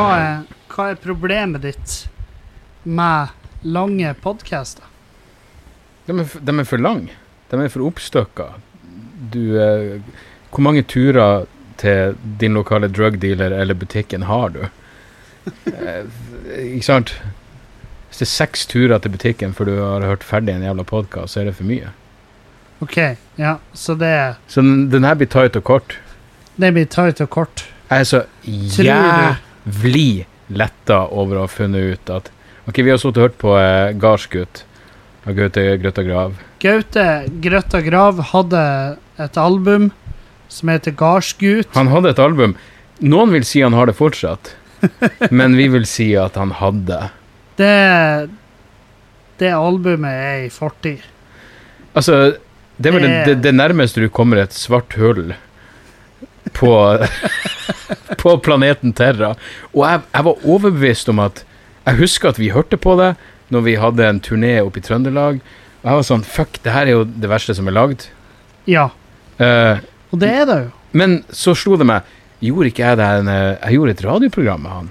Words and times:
hva 0.00 0.16
er, 0.16 0.42
hva 0.72 0.88
er 0.92 1.00
problemet 1.00 1.64
ditt 1.66 1.96
med 2.84 3.36
lange 3.62 4.14
podcaster? 4.24 4.86
De 6.06 6.16
er, 6.16 6.36
de 6.40 6.56
er 6.56 6.68
for 6.68 6.80
lange. 6.80 7.14
De 7.50 7.60
er 7.60 7.72
for 7.72 7.84
oppstykka. 7.84 8.52
Du 9.34 9.42
eh, 9.60 10.00
Hvor 10.50 10.64
mange 10.64 10.82
turer 10.82 11.46
til 11.80 12.16
din 12.40 12.56
lokale 12.56 12.88
drug 12.88 13.18
dealer 13.20 13.52
eller 13.56 13.76
butikken 13.76 14.26
har 14.28 14.54
du? 14.56 14.62
Eh, 15.70 16.04
ikke 16.76 16.86
sant? 16.86 17.14
Hvis 18.08 18.20
det 18.22 18.26
er 18.26 18.32
seks 18.32 18.66
turer 18.66 18.98
til 18.98 19.12
butikken 19.14 19.54
før 19.54 19.68
du 19.68 19.74
har 19.78 20.06
hørt 20.08 20.26
ferdig 20.26 20.56
en 20.56 20.66
jævla 20.66 20.84
podkast, 20.84 21.34
så 21.34 21.42
er 21.42 21.50
det 21.50 21.56
for 21.58 21.68
mye. 21.68 21.92
OK, 22.80 22.96
ja, 23.36 23.58
så 23.76 23.94
det, 23.94 24.36
Så 24.48 24.64
den, 24.64 24.88
den 24.90 25.04
her 25.04 25.14
blir 25.14 25.28
tight 25.28 25.56
og 25.56 25.64
kort. 25.64 25.98
Den 26.56 26.74
blir 26.74 26.88
tight 26.88 27.20
og 27.20 27.30
kort. 27.30 27.66
Jeg 27.90 28.00
er 28.00 28.08
så 28.08 28.24
Tror 28.44 29.38
jævlig 29.66 30.26
letta 30.50 31.02
over 31.12 31.36
å 31.36 31.44
ha 31.46 31.50
funnet 31.50 31.94
ut 31.94 32.10
at 32.10 32.30
Ok, 32.68 32.76
vi 32.84 32.90
har 32.92 32.98
sittet 33.00 33.16
og 33.18 33.24
hørt 33.24 33.38
på 33.40 33.54
eh, 33.58 33.92
Gardsgutt 33.98 34.60
av 35.26 35.34
Gaute 35.34 35.62
Grøtta 35.80 36.02
Grav. 36.06 36.34
Gaute 36.62 37.04
Grøtta 37.42 37.80
Grav 37.82 38.20
hadde 38.30 38.60
et 39.18 39.36
album 39.40 39.88
som 40.52 40.68
heter 40.70 40.92
Gardsgut. 40.94 41.66
Han 41.74 41.88
hadde 41.90 42.12
et 42.12 42.20
album. 42.22 42.54
Noen 43.00 43.32
vil 43.34 43.44
si 43.48 43.62
han 43.64 43.74
har 43.74 43.86
det 43.90 43.96
fortsatt, 43.98 44.52
men 45.34 45.56
vi 45.58 45.66
vil 45.72 45.86
si 45.88 46.12
at 46.20 46.36
han 46.38 46.52
hadde. 46.60 47.00
Det, 47.58 48.28
det 49.40 49.50
albumet 49.56 50.12
er 50.12 50.44
i 50.46 50.52
fortid. 50.52 51.02
Altså, 51.96 52.36
det 52.78 52.92
er 52.92 52.96
vel 52.98 53.08
Det- 53.08 53.24
det, 53.26 53.36
det 53.48 53.54
nærmeste 53.56 54.00
du 54.04 54.08
kommer 54.08 54.36
et 54.44 54.52
svart 54.54 54.94
hull 55.00 55.32
på, 56.56 56.72
på 58.22 58.36
planeten 58.44 58.94
Terra. 58.96 59.34
Og 59.72 59.84
jeg, 59.86 60.04
jeg 60.12 60.28
var 60.28 60.46
overbevist 60.46 61.12
om 61.12 61.22
at 61.26 61.44
Jeg 61.86 61.96
husker 61.96 62.28
at 62.28 62.38
vi 62.38 62.52
hørte 62.52 62.76
på 62.76 62.92
det 63.00 63.14
når 63.50 63.62
vi 63.66 63.74
hadde 63.80 64.06
en 64.06 64.20
turné 64.22 64.60
oppe 64.62 64.78
i 64.78 64.84
Trøndelag. 64.84 65.40
Og 65.80 65.88
jeg 65.88 65.98
var 65.98 66.06
sånn 66.06 66.24
Fuck, 66.24 66.60
det 66.62 66.74
her 66.74 66.86
er 66.86 66.98
jo 66.98 67.04
det 67.08 67.30
verste 67.30 67.56
som 67.56 67.68
er 67.70 67.74
lagd. 67.74 68.06
Ja, 68.68 68.90
Uh, 69.40 69.80
og 70.12 70.20
det 70.20 70.28
er 70.28 70.42
det 70.48 70.56
jo. 70.66 70.70
men 71.00 71.20
så 71.32 71.54
slo 71.56 71.78
det 71.80 71.86
meg 71.88 72.16
Gjorde 72.44 72.70
ikke 72.70 72.86
jeg 72.86 72.96
det 72.96 73.06
en, 73.20 73.28
eh, 73.28 73.58
Jeg 73.66 73.76
gjorde 73.76 73.92
et 73.92 74.02
radioprogram 74.04 74.62
med 74.64 74.72
han. 74.72 74.86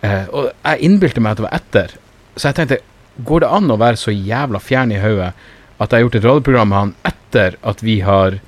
Uh, 0.00 0.26
og 0.32 0.44
jeg 0.48 0.86
innbilte 0.86 1.20
meg 1.20 1.34
at 1.34 1.40
det 1.40 1.44
var 1.44 1.56
etter. 1.58 1.90
Så 2.36 2.48
jeg 2.48 2.56
tenkte 2.56 2.78
Går 3.28 3.42
det 3.44 3.50
an 3.52 3.72
å 3.72 3.76
være 3.80 4.00
så 4.00 4.14
jævla 4.14 4.60
fjern 4.64 4.94
i 4.94 5.00
hodet 5.02 5.34
at 5.80 5.92
jeg 5.92 5.96
har 5.96 6.04
gjort 6.06 6.16
et 6.16 6.24
radioprogram 6.24 6.70
med 6.72 6.78
han 6.78 6.94
etter 7.08 7.58
at 7.68 7.82
vi 7.84 7.98
har 8.04 8.38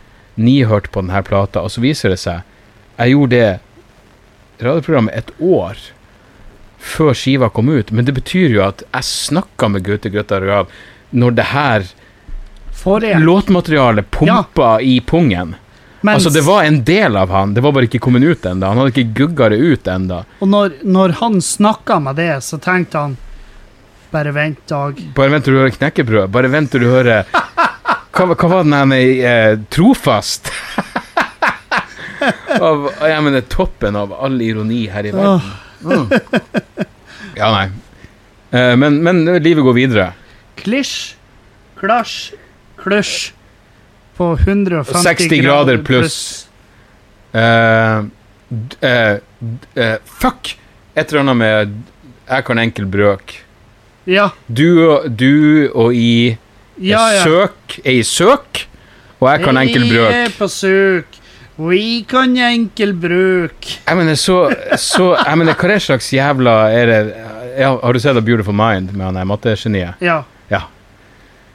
nihørt 0.41 0.91
på 0.93 1.03
denne 1.05 1.23
plata, 1.27 1.61
og 1.63 1.71
så 1.71 1.83
viser 1.85 2.15
det 2.15 2.21
seg 2.23 2.43
Jeg 2.99 3.13
gjorde 3.15 3.37
det 3.37 4.63
radioprogrammet 4.63 5.15
et 5.17 5.31
år 5.41 5.81
før 6.83 7.15
skiva 7.15 7.49
kom 7.55 7.69
ut, 7.71 7.91
men 7.95 8.05
det 8.05 8.15
betyr 8.17 8.57
jo 8.57 8.63
at 8.67 8.83
jeg 8.89 9.07
snakka 9.07 9.69
med 9.71 9.85
Gaute 9.87 10.11
Grøtta 10.11 10.41
Rav 10.43 10.71
når 11.13 11.37
det 11.39 11.45
her 11.53 11.85
låtmaterialet 13.23 14.11
pumpa 14.11 14.81
i 14.81 15.01
pungen. 15.01 15.55
Mens, 16.03 16.15
Altså, 16.27 16.31
det 16.31 16.43
var 16.47 16.65
en 16.65 16.81
del 16.85 17.17
av 17.17 17.31
han, 17.31 17.55
det 17.55 17.63
var 17.63 17.73
bare 17.73 17.87
ikke 17.87 18.01
kommet 18.03 18.25
ut 18.27 18.47
ennå. 18.47 18.67
Han 18.67 18.81
hadde 18.81 18.91
ikke 18.91 19.15
gugga 19.21 19.49
det 19.53 19.59
ut 19.63 19.87
ennå. 19.87 20.25
Og 20.43 20.49
når, 20.51 20.73
når 20.83 21.15
han 21.21 21.39
snakka 21.41 22.01
med 22.03 22.19
det, 22.19 22.33
så 22.43 22.59
tenkte 22.59 22.99
han 22.99 23.17
Bare 24.13 24.33
vent, 24.35 24.59
Dag. 24.69 24.99
Bare 25.17 25.31
vent 25.33 25.45
til 25.47 25.55
du 25.55 25.61
hører 25.63 25.73
knekkebrød. 25.73 26.27
Bare 26.35 26.51
vent 26.53 26.69
til 26.75 26.83
du 26.85 26.91
hører 26.91 27.23
Hva, 28.13 28.27
hva 28.37 28.49
var 28.53 28.67
den 28.67 28.75
her 28.77 28.93
eh, 29.25 29.55
Trofast? 29.73 30.51
av, 32.61 32.85
jeg 33.09 33.23
mener 33.25 33.41
er 33.43 33.47
toppen 33.51 33.97
av 33.99 34.13
all 34.15 34.37
ironi 34.45 34.85
her 34.93 35.09
i 35.09 35.13
verden. 35.15 35.41
Mm. 35.83 36.09
Ja, 37.33 37.47
nei. 37.49 37.71
Eh, 38.53 38.75
men, 38.77 38.99
men 39.03 39.23
livet 39.41 39.65
går 39.65 39.73
videre. 39.79 40.11
Klisj, 40.61 41.15
klasj, 41.81 42.35
klusj 42.77 43.31
på 44.19 44.27
150 44.37 45.01
60 45.07 45.41
grader 45.41 45.81
pluss. 45.87 46.19
Eh, 47.33 48.05
eh, 48.85 49.17
eh, 49.81 49.97
fuck! 50.05 50.53
Et 50.93 51.09
eller 51.09 51.23
annet 51.23 51.39
med 51.41 51.73
Jeg 52.29 52.45
kan 52.45 52.61
enkel 52.61 52.85
brøk. 52.93 53.33
Ja, 54.05 54.27
Du, 54.47 54.67
og- 54.91 55.09
du 55.17 55.71
og 55.73 55.97
i 55.97 56.37
ja, 56.81 57.03
ja. 57.15 57.23
søk 57.25 57.79
er 57.85 57.93
i 57.99 58.03
søk, 58.03 58.67
og 59.21 59.29
jeg 59.31 59.45
kan 59.45 59.57
enkel 59.57 59.83
Vi 59.91 59.97
er 59.99 60.33
på 60.39 60.49
søk. 60.49 61.19
Vi 61.63 62.03
kan 62.09 62.33
enkel 62.37 62.95
bruk. 62.97 63.67
Jeg 63.87 63.97
mener, 63.97 64.15
så, 64.17 64.55
så 64.81 65.13
Jeg 65.27 65.39
mener, 65.39 65.55
hva 65.55 65.69
er 65.75 65.79
slags 65.85 66.09
jævla 66.13 66.55
er 66.73 66.87
det 66.87 67.01
ja, 67.59 67.69
Har 67.77 67.93
du 67.93 68.01
sett 68.01 68.17
A 68.17 68.21
Beautiful 68.25 68.55
Mind 68.57 68.93
med 68.97 69.05
han 69.05 69.15
der 69.21 69.25
mattegeniet? 69.29 70.01
Ja. 70.01 70.23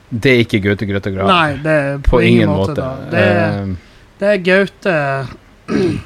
Det 0.09 0.31
er 0.31 0.37
ikke 0.45 0.59
Gaute 0.63 0.85
Grøtta 0.87 1.11
Grav. 1.11 1.27
Nei, 1.27 1.57
det 1.59 1.71
er 1.75 1.97
på, 2.05 2.21
ingen 2.23 2.47
måte. 2.47 2.75
da. 2.77 2.93
Det, 3.11 3.19
er- 3.19 3.57
Eh, 3.57 3.67
det 4.21 4.27
er 4.31 4.37
Gaute 4.45 4.93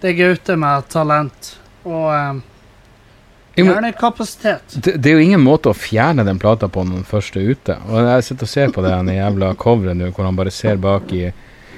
Det 0.00 0.10
er 0.10 0.16
Gaute 0.16 0.56
med 0.56 0.88
talent 0.92 1.50
og 1.84 2.06
um, 2.12 2.42
jo, 3.54 3.64
men, 3.64 3.74
gjerne 3.74 3.92
kapasitet. 3.98 4.74
det, 4.74 4.96
det 4.98 5.10
er 5.10 5.18
jo 5.18 5.24
ingen 5.24 5.42
måte 5.42 5.70
å 5.70 5.76
fjerne 5.78 6.24
den 6.26 6.40
plata 6.42 6.68
på 6.68 6.82
når 6.82 7.00
den 7.00 7.08
først 7.08 7.36
er 7.38 7.50
ute. 7.54 7.76
Og 7.88 8.08
jeg 8.08 8.28
sitter 8.28 8.48
og 8.48 8.52
ser 8.52 8.72
på 8.74 8.84
det 8.84 8.94
jævla 9.14 9.52
coveret 9.60 9.98
nå, 9.98 10.10
hvor 10.14 10.26
han 10.26 10.38
bare 10.38 10.54
ser 10.54 10.80
bak 10.82 11.12
i 11.14 11.28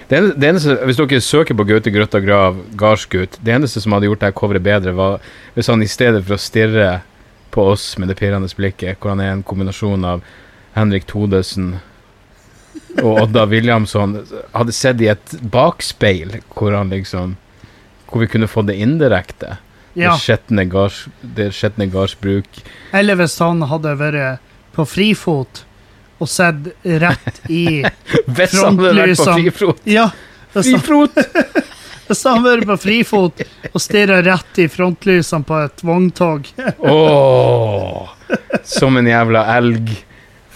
det 0.07 0.17
eneste, 0.17 0.39
det 0.39 0.49
eneste, 0.49 0.77
Hvis 0.87 1.01
dere 1.01 1.21
søker 1.21 1.57
på 1.59 1.67
Gaute 1.67 1.91
Grøtta 1.91 2.21
Grav, 2.23 2.61
gardsgutt 2.79 3.41
Det 3.43 3.51
eneste 3.51 3.81
som 3.83 3.97
hadde 3.97 4.07
gjort 4.07 4.23
det 4.23 4.35
coveret 4.39 4.63
bedre, 4.63 4.95
var 4.95 5.19
hvis 5.57 5.67
han 5.73 5.83
i 5.83 5.91
stedet 5.91 6.23
for 6.25 6.37
å 6.37 6.41
stirre 6.41 6.91
på 7.51 7.65
oss 7.73 7.97
med 7.99 8.11
det 8.13 8.19
pirrende 8.19 8.49
blikket, 8.55 9.01
hvor 9.01 9.15
han 9.15 9.23
er 9.25 9.33
en 9.33 9.43
kombinasjon 9.43 10.05
av 10.05 10.23
Henrik 10.77 11.07
Todesen 11.09 11.79
og 13.01 13.23
Odda 13.23 13.47
Williamson, 13.49 14.19
hadde 14.53 14.75
sett 14.77 15.01
i 15.01 15.09
et 15.09 15.37
bakspeil 15.41 16.39
hvor 16.55 16.77
han 16.77 16.93
liksom 16.93 17.37
Hvor 18.07 18.23
vi 18.23 18.29
kunne 18.31 18.47
få 18.47 18.63
det 18.63 18.77
indirekte. 18.79 19.57
Ja. 19.97 20.13
Det 20.13 21.49
skjetne 21.57 21.87
gardsbruk. 21.89 22.59
Eller 22.93 23.17
hvis 23.17 23.39
han 23.41 23.65
hadde 23.65 23.95
vært 23.97 24.45
på 24.77 24.85
frifot 24.85 25.63
og 26.21 26.29
sett 26.29 26.69
rett 26.85 27.41
i 27.53 27.81
Hvis 28.37 28.57
han 28.61 28.77
hadde 28.79 28.93
vært 29.01 29.21
på 29.21 29.33
frifot! 29.33 29.81
Ja, 29.89 30.11
frifot! 30.53 31.17
hvis 32.07 32.23
han 32.23 32.39
hadde 32.39 32.53
vært 32.53 32.69
på 32.71 32.77
frifot 32.85 33.43
og 33.73 33.83
stirra 33.83 34.21
rett 34.25 34.61
i 34.63 34.69
frontlysene 34.71 35.47
på 35.47 35.59
et 35.65 35.83
vogntog 35.85 36.47
oh, 36.93 38.13
som 38.65 39.01
en 39.01 39.11
jævla 39.11 39.43
elg 39.57 39.91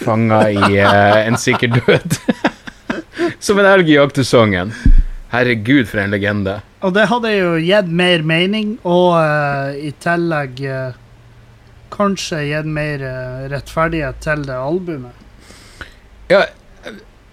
fanga 0.01 0.45
i 0.49 0.78
eh, 0.81 1.27
en 1.27 1.37
sikker 1.37 1.75
død. 1.75 2.15
som 3.39 3.59
en 3.61 3.67
elg 3.69 3.91
i 3.91 3.99
jaktsesongen. 3.99 4.72
Herregud, 5.31 5.87
for 5.89 6.03
en 6.03 6.15
legende. 6.15 6.59
Og 6.83 6.95
det 6.97 7.07
hadde 7.11 7.31
jo 7.35 7.53
gitt 7.63 7.91
mer 7.93 8.25
mening, 8.27 8.75
og 8.89 9.15
uh, 9.21 9.71
i 9.79 9.93
tillegg 10.03 10.63
uh, 10.67 10.97
kanskje 11.95 12.43
gitt 12.49 12.71
mer 12.71 13.05
uh, 13.05 13.45
rettferdighet 13.53 14.19
til 14.25 14.43
det 14.49 14.57
albumet. 14.59 15.87
Ja, 16.31 16.45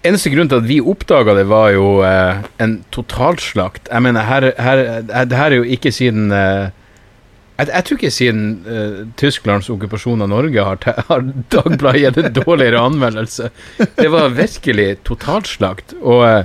eneste 0.06 0.30
grunn 0.34 0.50
til 0.50 0.62
at 0.62 0.68
vi 0.68 0.78
oppdaga 0.82 1.34
det, 1.38 1.46
var 1.50 1.72
jo 1.74 1.88
en 2.02 2.80
totalslakt. 2.94 3.90
Jeg 3.90 4.02
mener, 4.02 4.26
her, 4.26 4.50
her, 4.58 4.84
det 5.26 5.38
her 5.38 5.52
er 5.52 5.60
jo 5.60 5.66
ikke 5.78 5.92
siden 5.94 6.30
jeg, 7.58 7.70
jeg 7.72 7.84
tror 7.86 7.98
ikke 7.98 8.10
siden 8.14 8.42
uh, 8.68 8.98
Tysklands 9.18 9.68
okkupasjon 9.72 10.22
av 10.22 10.30
Norge 10.30 10.62
har, 10.62 10.78
har 11.08 11.24
Dagbladet 11.50 12.02
gitt 12.04 12.20
en 12.22 12.36
dårligere 12.36 12.82
anmeldelse. 12.86 13.50
Det 13.98 14.10
var 14.14 14.36
virkelig 14.36 15.00
totalslakt. 15.08 15.96
Og 15.98 16.22
eh, 16.28 16.44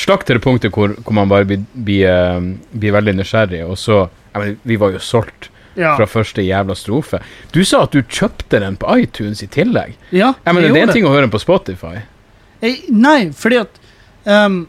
slakt 0.00 0.26
til 0.28 0.38
det 0.38 0.44
punktet 0.44 0.74
hvor, 0.74 0.94
hvor 1.04 1.16
man 1.16 1.28
bare 1.30 1.46
blir, 1.48 1.64
blir, 1.74 2.06
eh, 2.10 2.40
blir 2.72 2.94
veldig 2.96 3.14
nysgjerrig. 3.20 3.64
Og 3.68 3.78
så 3.78 4.04
mener, 4.34 4.56
Vi 4.62 4.76
var 4.80 4.92
jo 4.96 4.98
solgt 5.02 5.50
Ja, 5.76 5.96
fra 5.98 6.06
første 6.06 6.42
jævla 6.42 6.74
strofe. 6.78 7.18
Du 7.50 7.64
sa 7.66 7.82
at 7.82 7.90
du 7.90 8.02
kjøpte 8.02 8.60
den 8.62 8.76
på 8.78 8.86
iTunes 9.02 9.42
i 9.42 9.48
tillegg. 9.50 9.96
ja 10.12 10.34
Jeg 10.44 10.54
mener, 10.54 10.68
jeg 10.68 10.74
det 10.74 10.82
er 10.82 10.86
en 10.86 10.92
ting 10.94 11.06
å 11.08 11.10
høre 11.10 11.26
den 11.26 11.32
på 11.34 11.40
Spotify. 11.42 11.96
Jeg, 12.62 12.84
nei, 12.94 13.32
fordi 13.34 13.58
at 13.64 13.80
um, 14.24 14.68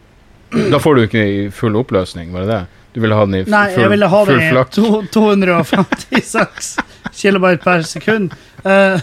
Da 0.74 0.80
får 0.82 0.96
du 0.96 1.02
ikke 1.06 1.26
i 1.26 1.50
full 1.54 1.76
oppløsning, 1.78 2.32
var 2.34 2.46
det 2.46 2.50
det? 2.50 2.64
Du 2.96 3.02
ville 3.04 3.16
ha 3.16 3.26
den 3.28 3.36
i 3.36 3.44
full, 3.44 3.52
Nei, 3.54 3.68
jeg 3.76 3.92
ville 3.92 4.08
ha 4.10 4.24
den 4.26 4.42
i 4.42 4.50
flakk? 4.50 4.72
to, 4.74 5.04
256 5.14 6.76
kilobyte 7.22 7.62
per 7.64 7.86
sekund. 7.86 8.34
Uh, 8.66 8.98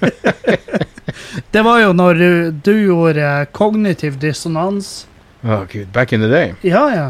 det 1.50 1.62
var 1.62 1.80
jo 1.80 1.92
når 1.96 2.14
du, 2.20 2.30
du 2.66 2.72
gjorde 2.86 3.46
kognitiv 3.56 4.18
dissonans 4.22 5.06
Å, 5.46 5.62
gud. 5.70 5.88
Back 5.94 6.12
in 6.12 6.24
the 6.24 6.28
day. 6.28 6.54
Ja, 6.66 6.84
ja. 6.94 7.06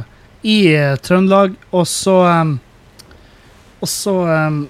I 0.47 0.59
uh, 0.77 0.95
Trøndelag. 1.01 1.57
Og 1.73 1.87
så 1.89 2.21
um, 2.29 2.59
Og 3.81 3.89
så 3.89 4.15
um, 4.29 4.61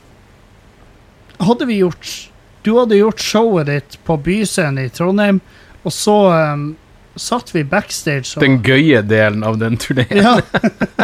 hadde 1.42 1.66
vi 1.68 1.80
gjort 1.82 2.12
Du 2.62 2.76
hadde 2.78 2.98
gjort 2.98 3.20
showet 3.22 3.70
ditt 3.70 3.98
på 4.06 4.16
Byscenen 4.22 4.86
i 4.86 4.90
Trondheim, 4.90 5.40
og 5.86 5.92
så 5.94 6.16
um, 6.32 6.64
satt 7.16 7.52
vi 7.54 7.62
backstage 7.64 8.36
og 8.36 8.42
Den 8.44 8.58
gøye 8.66 9.02
delen 9.06 9.44
av 9.46 9.58
den 9.60 9.78
turneen. 9.80 10.10
Ja. 10.10 10.40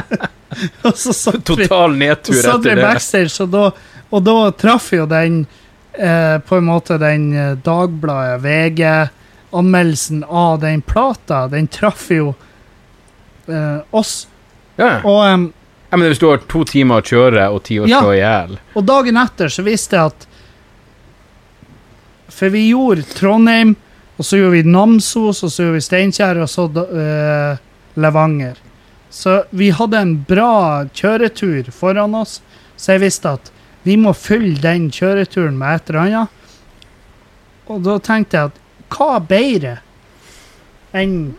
og 0.86 0.96
så 0.98 1.14
satt 1.14 1.48
vi 1.48 1.66
Total 1.68 1.96
nedtur 1.96 2.34
Så 2.34 2.42
satt 2.48 2.66
vi 2.66 2.76
backstage, 2.80 3.36
og 3.44 3.52
da, 3.54 3.64
og 4.10 4.24
da 4.26 4.36
traff 4.58 4.90
jo 4.92 5.06
den 5.08 5.44
eh, 5.92 6.38
på 6.38 6.58
en 6.58 6.68
måte 6.68 6.98
den 7.00 7.30
eh, 7.32 7.52
Dagbladet, 7.64 8.42
VG-anmeldelsen 8.44 10.24
av 10.28 10.60
den 10.60 10.82
plata, 10.82 11.46
den 11.48 11.70
traff 11.72 12.10
jo 12.12 12.32
oss. 13.90 14.26
Ja. 14.76 15.00
Og, 15.04 15.20
um, 15.26 15.46
ja, 15.90 15.96
men 15.96 16.08
hvis 16.08 16.20
du 16.22 16.28
har 16.30 16.42
to 16.48 16.64
timer 16.68 17.02
å 17.02 17.06
kjøre 17.06 17.48
og 17.52 17.62
ti 17.66 17.76
å 17.82 17.88
slå 17.88 18.14
i 18.14 18.20
hjel 18.22 18.54
og 18.78 18.84
dagen 18.88 19.18
etter 19.20 19.52
så 19.52 19.64
visste 19.66 19.98
jeg 19.98 20.12
at 20.14 20.28
For 22.32 22.48
vi 22.48 22.62
gjorde 22.70 23.04
Trondheim, 23.12 23.74
og 24.16 24.24
så 24.24 24.38
gjorde 24.38 24.56
vi 24.56 24.72
Namsos, 24.72 25.42
og 25.44 25.50
så 25.52 25.66
gjorde 25.66 25.76
vi 25.76 25.82
Steinkjer, 25.84 26.38
og 26.40 26.48
så 26.48 26.64
uh, 26.72 27.60
Levanger. 28.00 28.56
Så 29.12 29.42
vi 29.50 29.68
hadde 29.76 30.00
en 30.00 30.14
bra 30.24 30.86
kjøretur 30.96 31.68
foran 31.76 32.16
oss, 32.16 32.38
så 32.80 32.94
jeg 32.94 33.02
visste 33.04 33.34
at 33.36 33.52
vi 33.84 33.98
må 34.00 34.14
fylle 34.16 34.56
den 34.62 34.88
kjøreturen 34.94 35.58
med 35.60 35.76
et 35.76 35.92
eller 35.92 36.00
annet. 36.06 36.40
Og 37.68 37.84
da 37.84 37.98
tenkte 38.02 38.38
jeg 38.38 38.50
at 38.50 38.60
hva 38.96 39.20
bedre 39.28 39.76
enn 40.96 41.34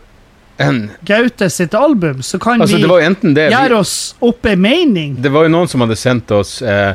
En, 0.56 0.90
Gaute 1.02 1.50
sitt 1.50 1.74
album, 1.74 2.22
så 2.22 2.38
kan 2.38 2.62
altså, 2.62 2.76
vi 2.76 2.82
det 3.34 3.48
gjøre 3.50 3.78
oss 3.80 4.14
opp 4.22 4.46
en 4.46 4.60
mening. 4.62 5.16
Det 5.18 5.32
var 5.34 5.48
jo 5.48 5.54
noen 5.54 5.70
som 5.70 5.82
hadde 5.82 5.96
sendt 5.98 6.30
oss 6.30 6.60
eh, 6.62 6.94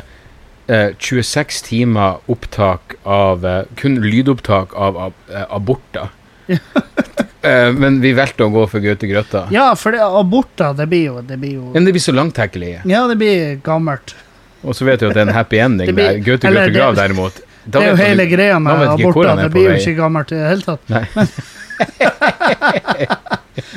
eh, 0.66 0.94
26 0.96 1.60
timer 1.66 2.22
opptak 2.32 2.96
av 3.04 3.44
eh, 3.44 3.62
Kun 3.76 3.98
lydopptak 4.00 4.72
av 4.74 4.96
ab 5.08 5.18
eh, 5.28 5.44
aborter. 5.50 6.08
eh, 6.48 7.68
men 7.76 8.00
vi 8.00 8.14
valgte 8.16 8.48
å 8.48 8.54
gå 8.54 8.64
for 8.70 8.80
Gaute 8.84 9.10
Grøtta. 9.10 9.44
Ja, 9.52 9.74
for 9.76 9.92
det, 9.92 10.00
aborter, 10.00 10.72
det 10.80 10.88
blir 10.90 11.04
jo, 11.10 11.20
det 11.20 11.36
blir 11.42 11.58
jo 11.58 11.68
Men 11.76 11.84
det 11.84 11.92
blir 11.98 12.06
så 12.06 12.16
langtekkelige. 12.16 12.80
Ja, 12.88 13.04
det 13.12 13.20
blir 13.20 13.60
gammelt. 13.66 14.16
Og 14.64 14.72
så 14.76 14.88
vet 14.88 15.04
du 15.04 15.08
at 15.10 15.16
det 15.16 15.26
er 15.26 15.28
en 15.28 15.36
happy 15.36 15.60
ending 15.66 15.92
blir- 15.92 16.16
der. 16.16 16.24
Gaute 16.24 16.48
Grøtta 16.48 16.64
det- 16.64 16.76
Grav, 16.80 16.96
derimot. 16.96 17.44
da 17.66 17.76
det 17.76 17.86
er 17.86 17.90
jo 17.92 18.00
hele 18.00 18.24
greia 18.26 18.58
med 18.58 18.88
aborter. 18.88 19.34
er 19.36 19.44
Det 19.44 19.52
blir 19.52 19.68
jo 19.68 19.76
ikke 19.82 19.98
gammelt 20.00 20.32
i 20.32 20.40
det 20.40 20.48
hele 20.48 20.64
tatt. 20.64 20.88
Nei. 20.88 21.04
Men, 21.14 21.28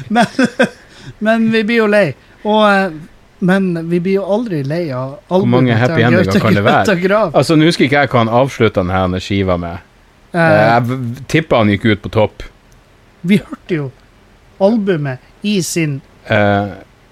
men 1.25 1.50
vi 1.51 1.63
blir 1.63 1.83
jo 1.83 1.89
lei. 1.91 2.13
Og, 2.44 2.62
eh, 2.69 2.94
men 3.44 3.89
vi 3.89 4.00
blir 4.00 4.21
jo 4.21 4.27
aldri 4.38 4.62
lei 4.63 4.85
av 4.95 5.18
albumet 5.27 5.56
mange 5.57 5.80
happy 5.80 6.06
endinger 6.07 6.39
kan 6.39 6.56
det 6.56 6.63
være? 6.63 7.19
Altså, 7.33 7.57
Nå 7.59 7.68
husker 7.68 7.89
ikke 7.89 8.06
jeg 8.06 8.13
hva 8.13 8.24
han 8.24 8.31
avslutta 8.31 8.85
denne 8.88 9.19
skiva 9.24 9.57
med. 9.59 9.83
Eh, 10.31 10.56
jeg 10.62 11.27
tippa 11.31 11.59
han 11.63 11.74
gikk 11.74 11.91
ut 11.91 12.01
på 12.06 12.13
topp. 12.21 12.47
vi 13.24 13.38
hørte 13.39 13.75
jo 13.75 13.91
albumet 14.59 15.19
i 15.44 15.62
sin 15.63 16.01
Eh, 16.25 16.63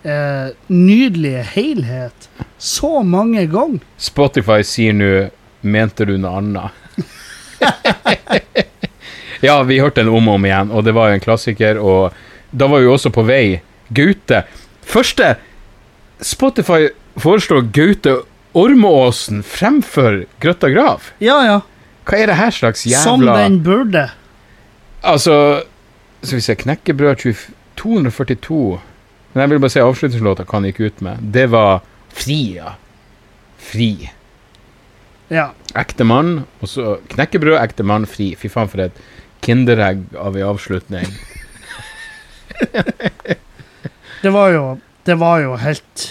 eh, 0.03 0.47
nydelige 0.68 1.44
helhet 1.44 2.29
så 2.57 3.03
mange 3.03 3.45
ganger. 3.45 3.79
Spotify 3.97 4.63
sier 4.63 4.94
nå 4.94 5.29
'Mente 5.62 6.06
du 6.06 6.18
noe 6.18 6.38
annet?' 6.39 6.71
ja, 9.47 9.62
vi 9.63 9.79
hørte 9.79 10.01
den 10.01 10.09
om 10.09 10.27
og 10.27 10.39
om 10.39 10.45
igjen, 10.45 10.71
og 10.71 10.85
det 10.85 10.94
var 10.95 11.09
jo 11.09 11.19
en 11.19 11.25
klassiker, 11.25 11.77
og 11.77 12.13
da 12.51 12.68
var 12.68 12.83
vi 12.83 12.89
også 12.92 13.12
på 13.13 13.24
vei. 13.27 13.62
Gaute 13.92 14.44
Første 14.88 15.36
Spotify 16.21 16.89
foreslår 17.19 17.68
Gaute 17.75 18.18
Ormeåsen 18.57 19.42
fremfor 19.48 20.25
Grøtta 20.44 20.69
Grav. 20.71 21.12
Ja, 21.24 21.39
ja. 21.48 21.59
Hva 22.07 22.19
er 22.19 22.31
det 22.31 22.38
her 22.39 22.51
slags 22.56 22.86
jævla 22.88 23.03
Som 23.03 23.25
den 23.25 23.59
burde. 23.63 24.09
Altså 25.03 25.63
Skal 26.21 26.38
vi 26.38 26.45
se 26.45 26.56
Knekkebrød 26.56 27.24
242 27.80 28.80
Men 29.33 29.42
jeg 29.42 29.50
vil 29.54 29.62
bare 29.63 29.74
si 29.74 29.83
avslutningslåta 29.83 30.45
han 30.51 30.68
gikk 30.68 30.81
ut 30.81 31.01
med. 31.06 31.21
Det 31.33 31.47
var 31.51 31.81
Fri, 32.12 32.57
ja. 32.57 32.75
Fri. 33.62 34.09
Ja. 35.31 35.51
Ekte 35.80 36.04
mann, 36.04 36.42
og 36.59 36.68
så 36.68 36.97
knekkebrød, 37.13 37.56
ekte 37.62 37.86
mann, 37.88 38.04
fri. 38.09 38.33
Fy 38.36 38.50
faen, 38.51 38.68
for 38.68 38.83
et 38.83 38.97
kinderegg 39.45 40.04
av 40.19 40.36
ei 40.36 40.44
avslutning. 40.44 41.07
Det 44.22 44.30
var 44.30 44.50
jo 44.54 44.63
Det 45.04 45.16
var 45.18 45.40
jo 45.42 45.56
helt 45.58 46.04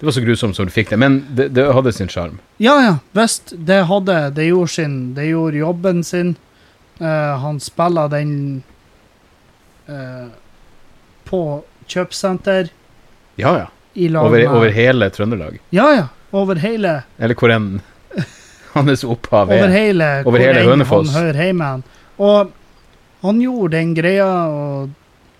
Det 0.00 0.06
var 0.06 0.12
så 0.16 0.20
grusomt 0.24 0.56
som 0.56 0.64
du 0.64 0.72
fikk 0.72 0.90
det, 0.90 0.96
men 0.96 1.18
det, 1.36 1.48
det 1.52 1.66
hadde 1.76 1.92
sin 1.92 2.08
sjarm. 2.08 2.38
Ja, 2.56 2.78
ja, 2.80 2.94
visst. 3.12 3.52
Det 3.52 3.82
hadde 3.90 4.30
Det 4.32 4.46
gjorde 4.48 4.72
sin 4.72 4.94
Det 5.14 5.26
gjorde 5.28 5.56
jobben 5.60 6.04
sin. 6.04 6.36
Uh, 7.00 7.36
han 7.42 7.60
spiller 7.60 8.08
den 8.12 8.62
uh, 9.88 10.28
på 11.28 11.42
kjøpesenter 11.88 12.68
Ja, 13.40 13.52
ja. 13.58 13.66
i 13.94 14.08
Over, 14.16 14.46
over 14.48 14.68
hele 14.74 15.08
Trøndelag. 15.10 15.60
Ja, 15.70 15.86
ja. 15.96 16.06
Over 16.32 16.60
hele 16.60 17.02
Eller 17.18 17.34
hvor 17.34 17.52
enn 17.52 17.80
hans 18.74 19.04
opphav 19.04 19.48
Over 19.50 19.68
er. 19.68 19.72
hele, 19.74 20.08
Over 20.24 20.30
hvor 20.38 20.44
hele 20.44 20.64
Hønefoss. 20.68 21.12
Han 21.14 21.24
hører 21.24 21.44
hjemme. 21.50 21.70
Og 22.20 22.52
han 23.22 23.40
gjorde 23.42 23.76
den 23.76 23.94
greia 23.94 24.26
og, 24.48 24.90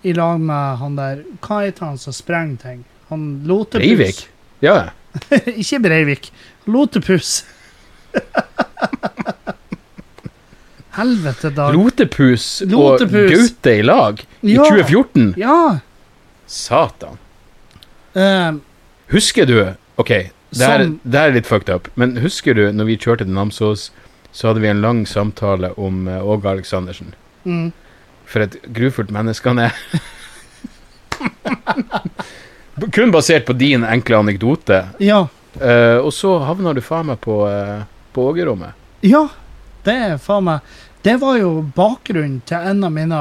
i 0.03 0.13
lag 0.17 0.39
med 0.41 0.77
han 0.81 0.95
der 0.97 1.23
Hva 1.45 1.59
heter 1.65 1.85
han 1.91 1.97
som 2.01 2.13
sprenger 2.13 2.57
ting? 2.61 2.83
Han 3.09 3.41
Lotepus. 3.45 3.81
Breivik? 3.83 4.21
Ja. 4.61 4.89
Ikke 5.61 5.79
Breivik. 5.83 6.31
Lotepus. 6.65 7.43
Helvete, 10.91 11.49
Dag. 11.55 11.73
Lotepus, 11.73 12.61
Lotepus. 12.67 13.13
og 13.15 13.29
Gaute 13.31 13.73
i 13.79 13.81
lag 13.85 14.19
i 14.41 14.53
Ja. 14.57 14.63
2014. 14.67 15.33
Ja. 15.39 15.79
Satan. 16.47 17.17
Um, 18.13 18.61
Husker 19.11 19.45
du 19.47 19.73
Ok, 19.97 20.07
det 20.09 20.61
er, 20.61 20.83
Som- 20.83 20.99
det 21.03 21.15
er 21.19 21.31
litt 21.31 21.45
fucked 21.47 21.69
up, 21.73 21.87
men 21.95 22.17
husker 22.17 22.53
du 22.53 22.71
når 22.73 22.85
vi 22.85 22.97
kjørte 22.97 23.23
til 23.25 23.33
Namsos, 23.33 23.91
så 24.33 24.47
hadde 24.49 24.59
vi 24.61 24.67
en 24.67 24.81
lang 24.81 25.05
samtale 25.07 25.71
om 25.79 26.07
uh, 26.07 26.19
Åge 26.25 26.47
Aleksandersen. 26.49 27.13
Mm, 27.43 27.71
For 28.25 28.39
et 28.45 28.55
grufullt 28.75 29.11
menneske 29.11 29.49
han 29.51 29.59
er. 29.67 29.75
Kun 32.95 33.11
basert 33.11 33.45
på 33.45 33.53
din 33.53 33.83
enkle 33.83 34.17
anekdote. 34.23 34.87
ja. 34.99 35.27
Uh, 35.51 35.99
og 35.99 36.13
så 36.15 36.37
havna 36.47 36.71
du 36.71 36.79
faen 36.79 37.09
meg 37.09 37.17
på, 37.19 37.41
uh, 37.43 37.83
på 38.15 38.23
Ågerommet. 38.29 38.71
Ja, 39.03 39.25
det 39.83 39.91
er 39.91 40.13
faen 40.21 40.45
meg 40.47 40.63
Det 41.03 41.17
var 41.19 41.35
jo 41.41 41.49
bakgrunnen 41.75 42.37
til 42.47 42.55
en 42.71 42.79
av 42.87 42.93
mine 42.95 43.19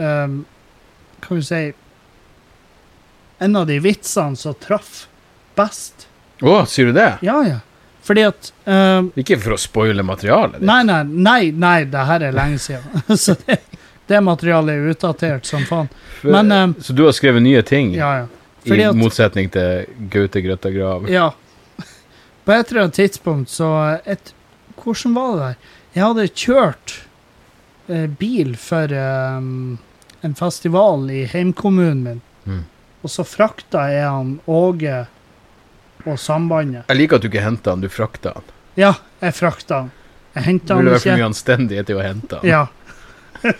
um, 0.00 0.40
Kan 1.22 1.38
vi 1.38 1.44
si 1.46 1.60
En 3.38 3.54
av 3.60 3.68
de 3.70 3.78
vitsene 3.84 4.34
som 4.40 4.56
traff 4.58 5.04
best. 5.54 6.08
Å, 6.42 6.64
sier 6.66 6.90
du 6.90 6.96
det? 6.96 7.20
Ja, 7.22 7.38
ja. 7.46 7.60
Fordi 8.02 8.24
at 8.26 8.48
uh, 8.66 9.06
Ikke 9.18 9.38
for 9.38 9.54
å 9.54 9.60
spoile 9.60 10.02
materialet 10.02 10.58
ditt. 10.58 10.66
Nei, 10.66 10.80
nei, 10.88 11.02
nei, 11.06 11.50
nei, 11.54 11.76
det 11.90 12.04
her 12.08 12.24
er 12.28 12.34
lenge 12.34 12.58
siden. 12.62 13.04
Så 13.24 13.36
det, 13.46 13.60
det 14.10 14.20
materialet 14.26 14.74
er 14.74 14.90
utdatert 14.94 15.46
som 15.46 15.62
faen. 15.68 15.90
For- 16.20 16.34
men, 16.34 16.50
eh, 16.52 16.82
så 16.82 16.94
du 16.94 17.04
har 17.06 17.14
skrevet 17.16 17.42
nye 17.42 17.62
ting, 17.66 17.94
Ja, 17.94 18.12
ja. 18.22 18.26
Fordi 18.62 18.82
i 18.84 18.86
at 18.86 18.94
motsetning 18.98 19.48
til 19.50 19.86
Gaute 20.10 20.42
Grøtta 20.42 20.70
Grav? 20.70 21.08
Ja. 21.10 21.32
På 22.44 22.52
et 22.54 22.70
eller 22.70 22.84
annet 22.84 22.98
tidspunkt 22.98 23.50
så 23.50 23.70
et, 24.06 24.34
Hvordan 24.78 25.16
var 25.16 25.32
det 25.32 25.40
der? 25.46 25.56
Jeg 25.94 26.04
hadde 26.04 26.26
kjørt 26.44 26.94
eh, 27.88 28.06
bil 28.20 28.54
for 28.58 28.94
eh, 28.94 29.48
en 30.26 30.36
festival 30.38 31.10
i 31.10 31.24
heimkommunen 31.30 32.04
min. 32.06 32.20
Mm. 32.46 32.62
Og 33.02 33.10
så 33.10 33.26
frakta 33.26 33.88
jeg 33.90 34.06
han 34.06 34.36
Åge 34.50 35.04
og 36.06 36.18
Sambandet. 36.20 36.84
Jeg 36.88 36.98
liker 36.98 37.18
at 37.18 37.24
du 37.24 37.28
ikke 37.30 37.44
henta 37.44 37.74
han, 37.74 37.84
du 37.84 37.90
frakta 37.92 38.32
han. 38.36 38.46
Ja, 38.78 38.94
jeg 39.20 39.36
frakta 39.36 39.82
han. 39.82 39.90
Jeg 40.32 40.40
Det 40.40 40.46
henta 40.48 40.74
han 40.74 40.82
ville 40.82 40.96
vært 40.96 41.04
for 41.04 41.20
mye 41.20 41.28
anstendighet 41.28 41.92
i 41.92 41.96
å 41.96 42.02
hente 42.02 42.40
han. 42.40 42.48
Ja. 42.48 42.62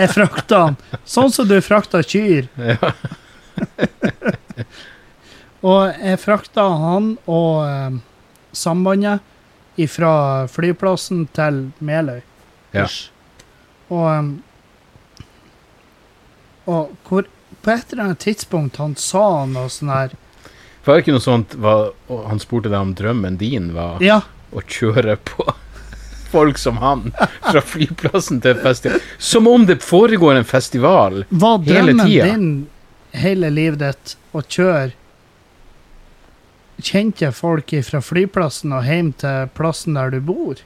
jeg 0.00 0.08
frakta 0.14 0.56
han. 0.64 0.76
Sånn 1.04 1.32
som 1.34 1.48
du 1.48 1.56
frakta 1.64 2.02
kyr. 2.02 2.48
Ja. 2.56 2.92
Og 5.66 5.98
jeg 5.98 6.20
frakta 6.20 6.62
han 6.78 7.16
og 7.26 7.64
eh, 7.66 7.96
Sambandet 8.56 9.20
fra 9.92 10.46
flyplassen 10.48 11.26
til 11.36 11.58
Meløy. 11.84 12.22
Ja. 12.72 12.86
Og, 13.92 14.30
og 16.64 16.94
hvor, 17.08 17.28
på 17.60 17.70
et 17.74 17.92
eller 17.92 18.04
annet 18.06 18.22
tidspunkt 18.24 18.80
han 18.80 18.94
sa 18.96 19.44
noe 19.50 19.68
sånn 19.72 19.92
her 19.92 20.14
var 20.86 20.96
det 20.96 21.04
ikke 21.04 21.16
noe 21.16 21.24
sånt 21.24 21.54
var, 21.58 21.90
Han 22.28 22.40
spurte 22.42 22.70
deg 22.70 22.78
om 22.80 22.92
drømmen 22.96 23.38
din 23.40 23.72
var 23.74 24.02
Ja, 24.04 24.20
å 24.54 24.62
kjøre 24.62 25.16
på 25.26 25.46
folk 26.34 26.58
som 26.58 26.78
han 26.82 27.10
fra 27.16 27.62
flyplassen 27.62 28.40
til 28.44 28.58
festival. 28.62 29.00
Som 29.18 29.46
om 29.50 29.66
det 29.66 29.80
foregår 29.82 30.38
en 30.40 30.46
festival. 30.46 31.24
var 31.30 31.58
Hele 31.66 31.92
drømmen 31.96 32.06
din 32.06 32.48
hele 33.16 33.50
livet 33.50 33.80
ditt 33.80 34.16
å 34.36 34.42
kjøre 34.42 34.92
kjente 36.82 37.30
folk 37.32 37.72
fra 37.84 38.00
flyplassen 38.04 38.74
og 38.76 38.84
hjem 38.84 39.12
til 39.20 39.48
plassen 39.56 39.96
der 39.96 40.12
du 40.12 40.20
bor? 40.20 40.58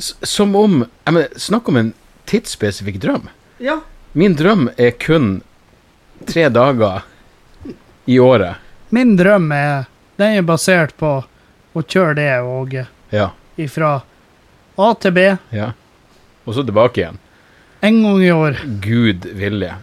S 0.00 0.14
som 0.24 0.54
om 0.56 0.84
mener, 1.04 1.28
Snakk 1.36 1.68
om 1.68 1.76
en 1.76 1.92
tidsspesifikk 2.30 3.00
drøm. 3.02 3.28
Ja. 3.60 3.80
Min 4.12 4.36
drøm 4.36 4.70
er 4.80 4.94
kun 4.96 5.42
tre 6.28 6.48
dager 6.48 7.04
i 8.08 8.18
året. 8.22 8.61
Min 8.92 9.16
drøm 9.16 9.50
er 9.56 9.86
Den 10.20 10.36
er 10.38 10.44
basert 10.46 10.92
på 11.00 11.10
å 11.72 11.82
kjøre 11.82 12.14
det, 12.18 12.30
Åge. 12.44 12.86
Ja. 13.10 13.30
Ifra 13.56 13.94
A 14.76 14.88
til 15.00 15.14
B 15.16 15.24
ja. 15.52 15.70
Og 16.44 16.54
så 16.56 16.64
tilbake 16.66 17.00
igjen. 17.00 17.18
en 17.80 18.02
gang 18.02 18.22
i 18.22 18.30
år. 18.32 18.58
Gud 18.82 19.26
vilje. 19.26 19.74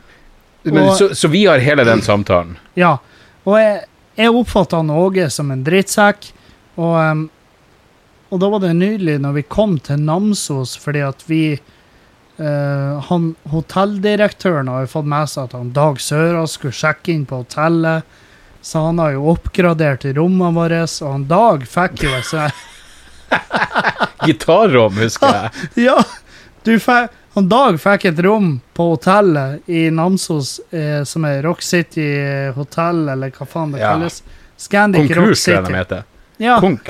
Men, 0.63 0.83
Og- 0.83 0.95
så, 0.97 1.09
så 1.15 1.27
vi 1.27 1.45
har 1.45 1.59
hele 1.59 1.83
den 1.83 2.01
samtalen. 2.01 2.57
Ja. 2.75 2.97
Og 3.45 3.57
jeg, 3.59 3.85
jeg 4.15 4.35
oppfatta 4.35 4.79
Åge 4.79 5.29
som 5.29 5.51
en 5.51 5.63
drittsekk. 5.63 6.31
Og, 6.75 7.25
og 8.29 8.39
da 8.39 8.49
var 8.49 8.59
det 8.63 8.75
nydelig 8.75 9.19
når 9.23 9.33
vi 9.39 9.43
kom 9.43 9.77
til 9.79 9.99
Namsos, 9.99 10.77
fordi 10.77 11.05
at 11.07 11.25
vi 11.27 11.43
Uh, 12.39 13.03
han, 13.09 13.33
Hotelldirektøren 13.51 14.69
har 14.71 14.85
jo 14.85 14.91
fått 14.93 15.07
med 15.11 15.27
seg 15.27 15.49
at 15.49 15.55
han 15.57 15.73
Dag 15.75 15.97
Sørås 15.99 16.53
skulle 16.55 16.71
sjekke 16.71 17.11
inn 17.11 17.25
på 17.27 17.41
hotellet. 17.41 18.05
Så 18.61 18.79
han 18.85 18.99
har 18.99 19.11
jo 19.15 19.27
oppgradert 19.31 20.03
rommene 20.17 20.51
våre, 20.55 20.81
og 20.83 21.11
han 21.13 21.27
Dag 21.29 21.63
fikk 21.69 22.03
jo 22.03 22.11
et 22.17 22.27
sånt 22.27 22.65
Gitarrom, 24.25 24.97
husker 24.99 25.27
jeg. 25.35 25.67
Ja, 25.89 25.97
du 26.65 26.73
fikk 26.81 27.15
han 27.37 27.45
Dag 27.47 27.77
fikk 27.79 28.07
et 28.09 28.19
rom 28.25 28.55
på 28.75 28.87
hotellet 28.95 29.67
i 29.69 29.85
Namsos 29.93 30.55
eh, 30.73 31.03
som 31.07 31.27
er 31.29 31.43
Rock 31.45 31.61
City 31.63 32.07
hotell, 32.55 33.03
eller 33.13 33.29
hva 33.35 33.45
faen 33.47 33.75
det 33.75 33.83
Ja. 33.83 33.91
kalles. 33.93 34.23
Scandic 34.59 35.05
Konkurs, 35.07 35.19
Rock 35.29 35.37
City. 35.37 35.55
Konkurs, 35.55 35.77
heter. 35.77 36.03
Ja, 36.41 36.57
Konk. 36.59 36.89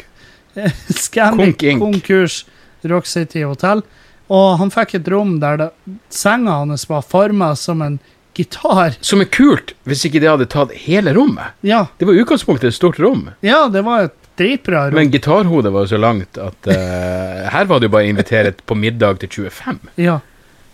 Scandic 1.03 1.59
Konk 1.59 1.83
Konkurs 1.83 2.45
Rock 2.87 3.05
City 3.11 3.43
hotell. 3.45 3.83
Og 4.31 4.55
han 4.61 4.71
fikk 4.73 4.95
et 5.01 5.11
rom 5.11 5.35
der 5.43 5.57
det, 5.59 5.69
senga 6.09 6.61
hans 6.63 6.87
var 6.89 7.03
forma 7.05 7.51
som 7.59 7.81
en 7.85 7.99
gitar. 8.39 8.95
Som 9.03 9.21
er 9.23 9.29
kult, 9.33 9.73
hvis 9.89 10.05
ikke 10.07 10.21
det 10.23 10.29
hadde 10.31 10.47
tatt 10.51 10.71
hele 10.87 11.13
rommet. 11.17 11.53
Ja, 11.67 11.85
Det 11.99 12.07
var 12.07 12.15
i 12.17 12.23
utgangspunktet 12.23 12.71
et 12.71 12.77
stort 12.79 12.99
rom, 13.03 13.27
ja 13.45 13.65
det 13.71 13.83
var 13.85 14.07
et 14.07 14.15
dritbra 14.39 14.85
rom. 14.87 14.95
men 14.95 15.11
gitarhodet 15.11 15.71
var 15.75 15.83
jo 15.83 15.91
så 15.91 15.99
langt 15.99 16.37
at 16.39 16.69
uh, 16.71 17.49
her 17.51 17.65
var 17.67 17.79
det 17.83 17.89
jo 17.89 17.95
bare 17.97 18.07
invitert 18.07 18.61
på 18.65 18.75
middag 18.79 19.19
til 19.25 19.29
25. 19.51 19.79
ja. 19.99 20.19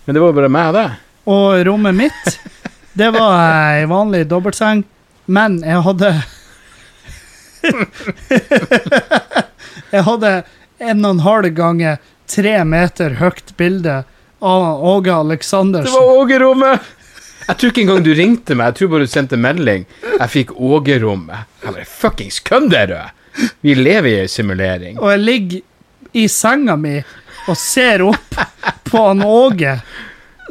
Men 0.06 0.14
det 0.14 0.22
var 0.22 0.36
bare 0.38 0.50
meg 0.54 0.68
og 0.70 0.76
deg. 0.78 0.98
Og 1.34 1.62
rommet 1.66 1.96
mitt, 1.98 2.36
det 2.94 3.08
var 3.16 3.40
ei 3.42 3.88
vanlig 3.90 4.28
dobbeltseng, 4.30 4.84
men 5.26 5.56
jeg 5.66 5.82
hadde 5.88 6.12
Jeg 9.92 10.04
hadde 10.06 10.32
en 10.86 11.06
og 11.06 11.16
en 11.16 11.24
halv 11.26 11.50
ganger 11.58 11.98
tre 12.30 12.54
meter 12.68 13.18
høyt 13.22 13.54
bilde 13.58 14.04
av 14.46 14.84
Åge 14.86 15.14
Aleksandersen. 15.14 15.90
Det 15.90 15.96
var 15.96 16.20
Ågerommet! 16.22 16.94
Jeg 17.46 17.58
tror 17.58 17.70
ikke 17.72 17.82
engang 17.86 18.04
du 18.06 18.12
ringte 18.18 18.56
meg, 18.58 18.72
jeg 18.72 18.78
tror 18.80 18.92
bare 18.96 19.06
du 19.06 19.12
sendte 19.12 19.38
melding. 19.38 19.84
Jeg 20.16 20.32
fikk 20.34 20.56
Åge-rommet. 20.58 21.46
Jeg 21.62 21.76
bare 21.76 21.86
fuckings 21.86 22.40
kødder 22.46 22.90
du? 22.90 22.98
Vi 23.62 23.76
lever 23.78 24.10
i 24.10 24.20
en 24.24 24.32
simulering. 24.32 24.98
Og 25.00 25.12
jeg 25.12 25.20
ligger 25.20 25.62
i 26.16 26.26
senga 26.32 26.76
mi 26.80 26.96
og 27.46 27.58
ser 27.60 28.02
opp 28.08 28.38
på 28.88 29.02
han 29.12 29.22
Åge, 29.26 29.76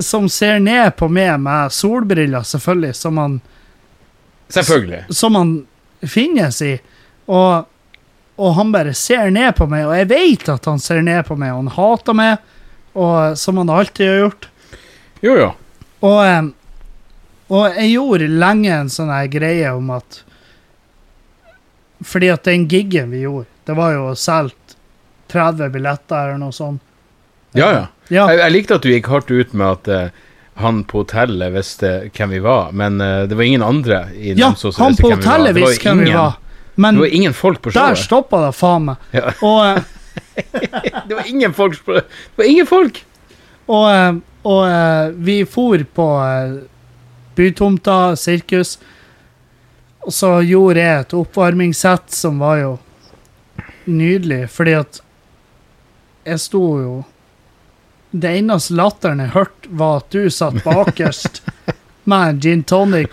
som 0.02 0.28
ser 0.30 0.60
ned 0.62 0.92
på 0.98 1.08
meg 1.10 1.34
med 1.42 1.72
solbriller, 1.74 2.46
selvfølgelig, 2.46 2.94
som 2.98 3.18
han 3.22 3.40
Selvfølgelig. 4.54 5.04
som 5.14 5.34
han 5.34 5.52
finnes 6.06 6.60
i. 6.62 6.74
Og, 7.32 7.64
og 8.36 8.54
han 8.58 8.72
bare 8.74 8.92
ser 8.94 9.30
ned 9.34 9.54
på 9.56 9.66
meg, 9.70 9.86
og 9.88 9.96
jeg 9.96 10.10
vet 10.10 10.48
at 10.52 10.66
han 10.68 10.82
ser 10.82 11.00
ned 11.02 11.24
på 11.26 11.34
meg, 11.40 11.54
og 11.54 11.64
han 11.64 11.72
hater 11.78 12.18
meg, 12.18 12.50
og, 12.94 13.38
som 13.40 13.58
han 13.62 13.72
alltid 13.72 14.06
har 14.10 14.20
gjort. 14.26 14.48
Jo, 15.24 15.36
jo. 15.40 15.48
Og, 16.04 16.18
em, 16.28 16.52
og 17.48 17.74
jeg 17.76 17.90
gjorde 17.92 18.28
lenge 18.28 18.72
en 18.72 18.88
sånn 18.92 19.12
greie 19.32 19.72
om 19.76 19.90
at 19.90 20.22
Fordi 22.04 22.28
at 22.32 22.44
den 22.44 22.66
giggen 22.68 23.10
vi 23.10 23.20
gjorde, 23.24 23.46
det 23.64 23.76
var 23.78 23.92
jo 23.94 24.14
solgt 24.18 24.76
30 25.32 25.70
billetter 25.72 26.28
eller 26.28 26.38
noe 26.42 26.52
sånt. 26.52 26.82
Ja, 27.56 27.68
ja. 27.72 27.84
Ja, 28.12 28.26
Jeg, 28.30 28.38
jeg 28.42 28.52
likte 28.52 28.76
at 28.76 28.84
du 28.84 28.90
gikk 28.92 29.06
hardt 29.08 29.30
ut 29.32 29.54
med 29.56 29.66
at 29.78 29.88
uh, 29.88 30.24
han 30.60 30.82
på 30.84 31.00
hotellet 31.04 31.54
visste 31.54 31.92
hvem 32.12 32.34
vi 32.36 32.40
var, 32.44 32.72
men 32.76 33.00
uh, 33.00 33.22
det 33.30 33.38
var 33.38 33.46
ingen 33.48 33.64
andre 33.64 34.02
i 34.12 34.34
ja 34.34 34.50
Namsos 34.50 34.76
som 34.76 34.92
visste 34.92 35.02
på 35.06 35.12
hvem 35.14 35.22
vi 35.22 35.24
var. 35.24 35.46
Det 35.48 35.62
var 35.64 35.78
hvem 35.86 36.02
vi 36.02 36.10
ingen- 36.10 36.18
var. 36.20 36.40
Men 36.76 36.94
Det 36.98 37.00
var 37.00 37.14
ingen 37.14 37.34
folk 37.38 37.62
på 37.62 37.70
showet. 37.70 37.88
der 37.94 38.02
stoppa 38.02 38.40
det 38.44 38.52
faen 38.58 38.84
meg. 38.90 38.96
Ja. 39.14 39.30
Og, 39.46 39.60
eh, 39.64 39.82
Det 41.08 41.14
var 41.14 41.26
ingen 41.30 41.52
folk 41.54 41.78
Det 41.86 42.02
var 42.36 42.44
ingen 42.50 42.66
folk! 42.66 42.98
Og, 43.70 44.18
og 44.44 45.14
vi 45.24 45.36
for 45.48 45.78
på 45.94 46.08
bytomta, 47.36 48.16
sirkus. 48.16 48.78
Og 50.04 50.12
så 50.12 50.30
gjorde 50.44 50.80
jeg 50.82 51.00
et 51.00 51.14
oppvarmingssett 51.16 52.12
som 52.12 52.38
var 52.42 52.60
jo 52.60 52.72
nydelig, 53.84 54.46
fordi 54.52 54.76
at 54.80 55.00
jeg 56.24 56.40
sto 56.40 56.62
jo 56.80 56.92
Det 58.14 58.30
eneste 58.38 58.76
latteren 58.78 59.18
jeg 59.20 59.32
hørte, 59.34 59.68
var 59.74 59.96
at 59.98 60.12
du 60.14 60.30
satt 60.30 60.60
bakerst 60.64 61.40
med 62.10 62.28
en 62.28 62.40
gin 62.40 62.62
tonic 62.62 63.10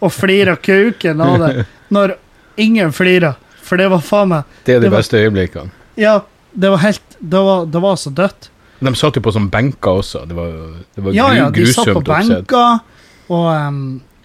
og 0.00 0.10
flira 0.12 0.56
kuken 0.56 1.20
av 1.22 1.36
det, 1.38 1.66
når 1.94 2.16
ingen 2.56 2.90
flira. 2.92 3.34
For 3.62 3.78
det 3.78 3.86
var 3.92 4.02
faen 4.04 4.32
meg 4.32 4.56
Det 4.66 4.74
er 4.74 4.82
de 4.82 4.90
beste 4.92 5.20
øyeblikkene. 5.20 5.70
Ja, 5.94 6.24
det 6.52 6.72
var 6.74 6.82
helt 6.82 7.16
Det 7.20 7.44
var, 7.46 7.66
det 7.70 7.80
var 7.80 7.96
så 7.96 8.10
dødt. 8.10 8.50
De 8.84 8.92
satt 8.98 9.16
jo 9.18 9.22
på 9.24 9.32
sånne 9.34 9.52
benker 9.52 10.00
også. 10.00 10.24
Det 10.28 10.36
var, 10.36 10.50
det 10.96 11.04
var 11.06 11.16
Ja, 11.16 11.28
ja, 11.36 11.46
de 11.54 11.64
satt 11.70 11.92
på 11.92 12.02
benker, 12.06 12.82
og, 13.28 13.46
um, 13.48 13.80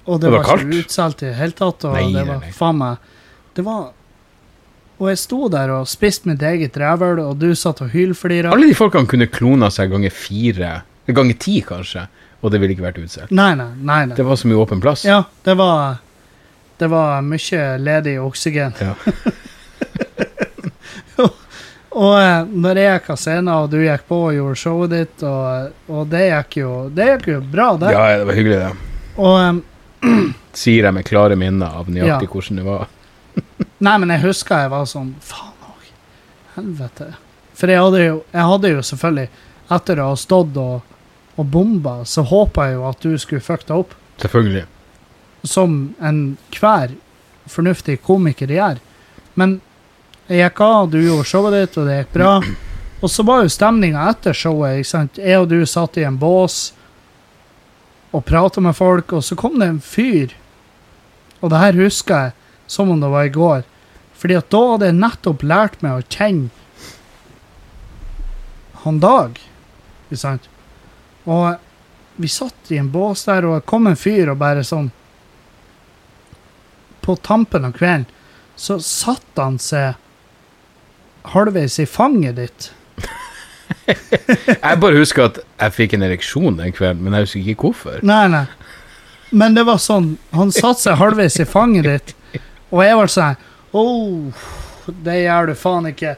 og 0.05 0.19
det, 0.19 0.27
Det 0.27 0.33
var 0.33 0.43
var, 0.43 0.65
ikke 0.65 0.83
utsolgt 0.83 1.23
i 1.23 1.29
det 1.29 1.37
hele 1.37 1.55
tatt. 1.55 1.85
Og 1.87 1.95
Nei, 1.95 2.09
det 2.15 2.25
var 2.27 2.43
nei. 2.43 2.51
faen 2.55 2.79
meg 2.81 3.09
Det 3.55 3.63
var 3.63 3.89
Og 4.99 5.07
jeg 5.07 5.21
sto 5.21 5.47
der 5.53 5.71
og 5.71 5.87
spiste 5.87 6.27
mitt 6.27 6.43
eget 6.43 6.75
rævøl, 6.75 7.21
og 7.23 7.37
du 7.39 7.53
satt 7.55 7.79
og 7.85 7.93
hylflira. 7.93 8.51
Alle 8.51 8.67
de 8.67 8.75
folkene 8.75 9.07
kunne 9.07 9.29
klona 9.31 9.69
seg 9.71 9.93
ganger 9.93 10.11
fire, 10.11 10.73
ganger 11.07 11.37
ti 11.39 11.61
kanskje, 11.63 12.03
og 12.43 12.51
det 12.51 12.59
ville 12.59 12.75
ikke 12.75 12.83
vært 12.83 12.99
utsolgt. 12.99 13.31
Nei, 13.31 13.53
nei, 13.55 13.69
nei. 13.79 14.01
nei. 14.11 14.17
Det 14.17 14.25
var 14.27 14.35
så 14.41 14.51
mye 14.51 14.59
åpen 14.59 14.83
plass. 14.83 15.05
Ja, 15.07 15.23
det 15.47 15.55
var 15.55 16.01
Det 16.79 16.87
var 16.87 17.23
mye 17.23 17.63
ledig 17.79 18.19
oksygen. 18.23 18.75
Ja. 18.79 18.93
Og 21.99 22.13
eh, 22.21 22.45
når 22.63 22.79
jeg 22.79 22.91
gikk 22.99 23.09
av 23.13 23.19
scenen, 23.19 23.49
og 23.53 23.69
du 23.73 23.79
gikk 23.83 24.05
på 24.07 24.19
og 24.29 24.35
gjorde 24.37 24.59
showet 24.61 24.93
ditt, 24.93 25.23
og, 25.27 25.73
og 25.91 26.05
det 26.11 26.21
gikk 26.29 26.59
jo 26.61 26.69
Det 26.95 27.07
gikk 27.13 27.27
jo 27.33 27.39
bra, 27.55 27.65
det. 27.81 27.91
Ja, 27.95 28.05
det 28.21 28.27
var 28.29 28.37
hyggelig, 28.39 28.59
det. 28.63 28.99
Og 29.19 29.39
um, 29.43 29.59
Sier 30.61 30.87
jeg 30.87 30.95
med 30.95 31.07
klare 31.07 31.35
minner 31.39 31.75
av 31.81 31.89
nøyaktig 31.91 32.29
Ja. 32.29 32.33
hvordan 32.33 32.61
det 32.61 32.67
var. 32.67 32.87
Nei, 33.85 33.95
men 34.03 34.13
jeg 34.15 34.23
husker 34.23 34.63
jeg 34.63 34.71
var 34.71 34.87
sånn 34.89 35.11
Faen 35.23 35.67
òg. 35.73 35.89
Helvete. 36.55 37.09
For 37.59 37.71
jeg 37.73 37.83
hadde 37.83 38.03
jo, 38.05 38.17
jeg 38.31 38.47
hadde 38.53 38.71
jo 38.73 38.85
selvfølgelig 38.87 39.27
Etter 39.75 39.99
å 40.01 40.07
ha 40.09 40.17
stått 40.17 40.55
og, 40.57 40.95
og 41.35 41.49
bomba, 41.53 41.97
så 42.09 42.23
håpa 42.25 42.69
jeg 42.69 42.79
jo 42.79 42.85
at 42.89 43.03
du 43.05 43.11
skulle 43.21 43.43
fucke 43.45 43.67
deg 43.67 43.83
opp. 43.83 43.91
Selvfølgelig. 44.23 44.63
Som 45.45 45.75
enhver 46.01 46.95
fornuftig 47.49 47.99
komiker 48.07 48.49
gjør. 48.49 48.79
Men 49.37 49.59
jeg 50.29 50.43
gikk 50.43 50.59
av, 50.62 50.89
du 50.93 51.00
gjorde 51.01 51.25
showet 51.25 51.55
ditt, 51.55 51.77
og 51.81 51.88
det 51.89 51.95
gikk 52.03 52.12
bra. 52.19 52.33
Og 53.01 53.09
så 53.09 53.24
var 53.25 53.41
jo 53.41 53.50
stemninga 53.50 54.03
etter 54.12 54.36
showet. 54.38 54.77
ikke 54.77 54.91
sant? 54.91 55.17
Jeg 55.17 55.39
og 55.41 55.48
du 55.50 55.57
satt 55.65 55.98
i 55.98 56.05
en 56.05 56.19
bås 56.21 56.59
og 58.13 58.25
prata 58.25 58.62
med 58.62 58.77
folk, 58.77 59.13
og 59.13 59.24
så 59.25 59.38
kom 59.39 59.57
det 59.57 59.69
en 59.71 59.81
fyr. 59.81 60.36
Og 61.41 61.50
det 61.50 61.62
her 61.63 61.81
husker 61.81 62.27
jeg 62.27 62.36
som 62.69 62.91
om 62.93 63.01
det 63.01 63.09
var 63.09 63.25
i 63.25 63.33
går. 63.33 63.65
Fordi 64.19 64.38
at 64.38 64.50
da 64.53 64.62
hadde 64.74 64.89
jeg 64.89 65.00
nettopp 65.00 65.45
lært 65.48 65.81
meg 65.81 65.98
å 65.98 66.05
kjenne 66.05 66.50
han 68.83 69.00
Dag. 69.00 69.39
Ikke 70.07 70.19
sant? 70.19 70.45
Og 71.25 71.57
vi 72.21 72.29
satt 72.31 72.71
i 72.71 72.77
en 72.79 72.91
bås 72.91 73.25
der, 73.27 73.48
og 73.48 73.57
det 73.57 73.67
kom 73.69 73.88
en 73.89 74.00
fyr 74.00 74.31
og 74.31 74.39
bare 74.39 74.63
sånn 74.67 74.89
På 77.03 77.15
tampen 77.15 77.67
av 77.67 77.74
kvelden 77.75 78.07
så 78.59 78.75
satte 78.83 79.39
han 79.39 79.55
seg 79.63 79.95
halvveis 81.33 81.79
i 81.79 81.86
fanget 81.89 82.39
ditt. 82.39 82.69
Jeg 83.89 84.79
bare 84.81 84.98
husker 84.98 85.27
at 85.29 85.38
jeg 85.62 85.74
fikk 85.75 85.93
en 85.93 86.05
ereksjon 86.07 86.57
den 86.57 86.74
kvelden, 86.74 87.03
men 87.05 87.13
jeg 87.15 87.27
husker 87.27 87.51
ikke 87.53 87.67
hvorfor. 87.69 88.00
Nei, 88.05 88.24
nei. 88.31 88.45
Men 89.29 89.53
det 89.53 89.62
var 89.67 89.77
sånn 89.81 90.15
Han 90.33 90.50
satte 90.53 90.88
seg 90.88 90.98
halvveis 90.98 91.38
i 91.41 91.45
fanget 91.45 91.86
ditt, 91.86 92.41
og 92.74 92.81
jeg 92.81 92.98
var 92.98 93.12
sånn 93.13 93.38
oh, 93.77 94.45
det 95.05 95.19
gjør 95.19 95.51
du 95.51 95.55
faen 95.57 95.89
ikke. 95.91 96.15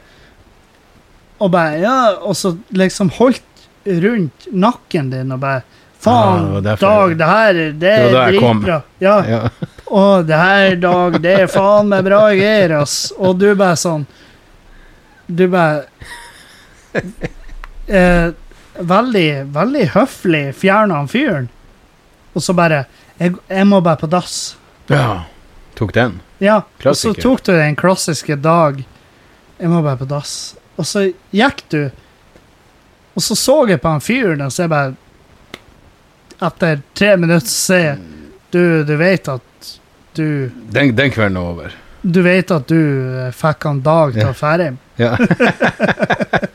Og 1.44 1.52
bare 1.52 1.80
Ja, 1.82 1.96
og 2.20 2.36
så 2.38 2.54
liksom 2.72 3.12
holdt 3.18 3.66
rundt 3.84 4.48
nakken 4.52 5.12
din 5.12 5.32
og 5.34 5.42
bare 5.44 5.62
Ah, 6.04 6.36
Faen, 6.36 6.62
det 6.62 6.76
Dag, 6.80 7.18
det 7.18 7.24
her 7.24 7.54
det 7.54 7.78
Det 7.78 7.90
er 7.92 8.32
dritbra. 8.32 8.82
Ja. 8.98 9.24
Ja. 9.28 9.50
Og 9.86 10.26
det 10.26 10.36
her, 10.36 10.76
Dag, 10.76 11.20
det 11.22 11.34
er 11.44 11.46
faen 11.46 11.92
meg 11.92 12.02
bra 12.04 12.24
greier, 12.34 12.74
ass. 12.80 13.12
Og 13.18 13.36
du 13.38 13.52
bare 13.54 13.76
sånn 13.78 14.06
Du 15.32 15.46
bare 15.48 15.84
eh, 17.86 18.32
Veldig, 18.72 19.26
veldig 19.52 19.82
høflig 19.92 20.46
fjerna 20.56 21.02
han 21.02 21.08
fyren. 21.12 21.50
Og 22.32 22.40
så 22.40 22.54
bare 22.56 22.86
jeg, 23.20 23.34
jeg 23.48 23.66
må 23.68 23.82
bare 23.84 24.00
på 24.00 24.08
dass. 24.08 24.56
Ja. 24.88 25.24
Tok 25.76 25.92
den. 25.94 26.20
Ja, 26.42 26.62
og 26.84 26.96
så 26.96 27.12
tok 27.14 27.44
du 27.46 27.52
den 27.52 27.76
klassiske 27.76 28.36
dag. 28.40 28.80
Jeg 29.58 29.70
må 29.70 29.82
bare 29.84 30.00
på 30.00 30.08
dass. 30.08 30.54
Og 30.80 30.88
så 30.88 31.04
gikk 31.36 31.62
du, 31.72 31.82
og 33.12 33.22
så 33.22 33.36
så 33.36 33.56
jeg 33.68 33.80
på 33.82 33.92
han 33.92 34.02
fyren, 34.02 34.40
og 34.46 34.52
så 34.52 34.66
jeg 34.66 34.72
bare 34.72 34.94
Etter 36.42 36.80
tre 36.98 37.12
minutter 37.20 37.46
så 37.46 37.58
sier 37.68 37.84
jeg 37.84 37.98
du, 38.50 38.62
du 38.82 38.96
vet 38.98 39.28
at 39.30 39.68
du 40.16 40.50
Den, 40.74 40.90
den 40.98 41.12
kvelden 41.14 41.38
er 41.38 41.50
over. 41.52 41.76
Du 42.02 42.22
vet 42.22 42.50
at 42.50 42.66
du 42.68 42.78
eh, 42.78 43.30
fikk 43.34 43.68
han 43.68 43.82
Dag 43.84 44.16
til 44.16 44.26
å 44.26 44.34
fære 44.34 44.70
hjem? 44.70 44.78
Ja. 44.98 45.14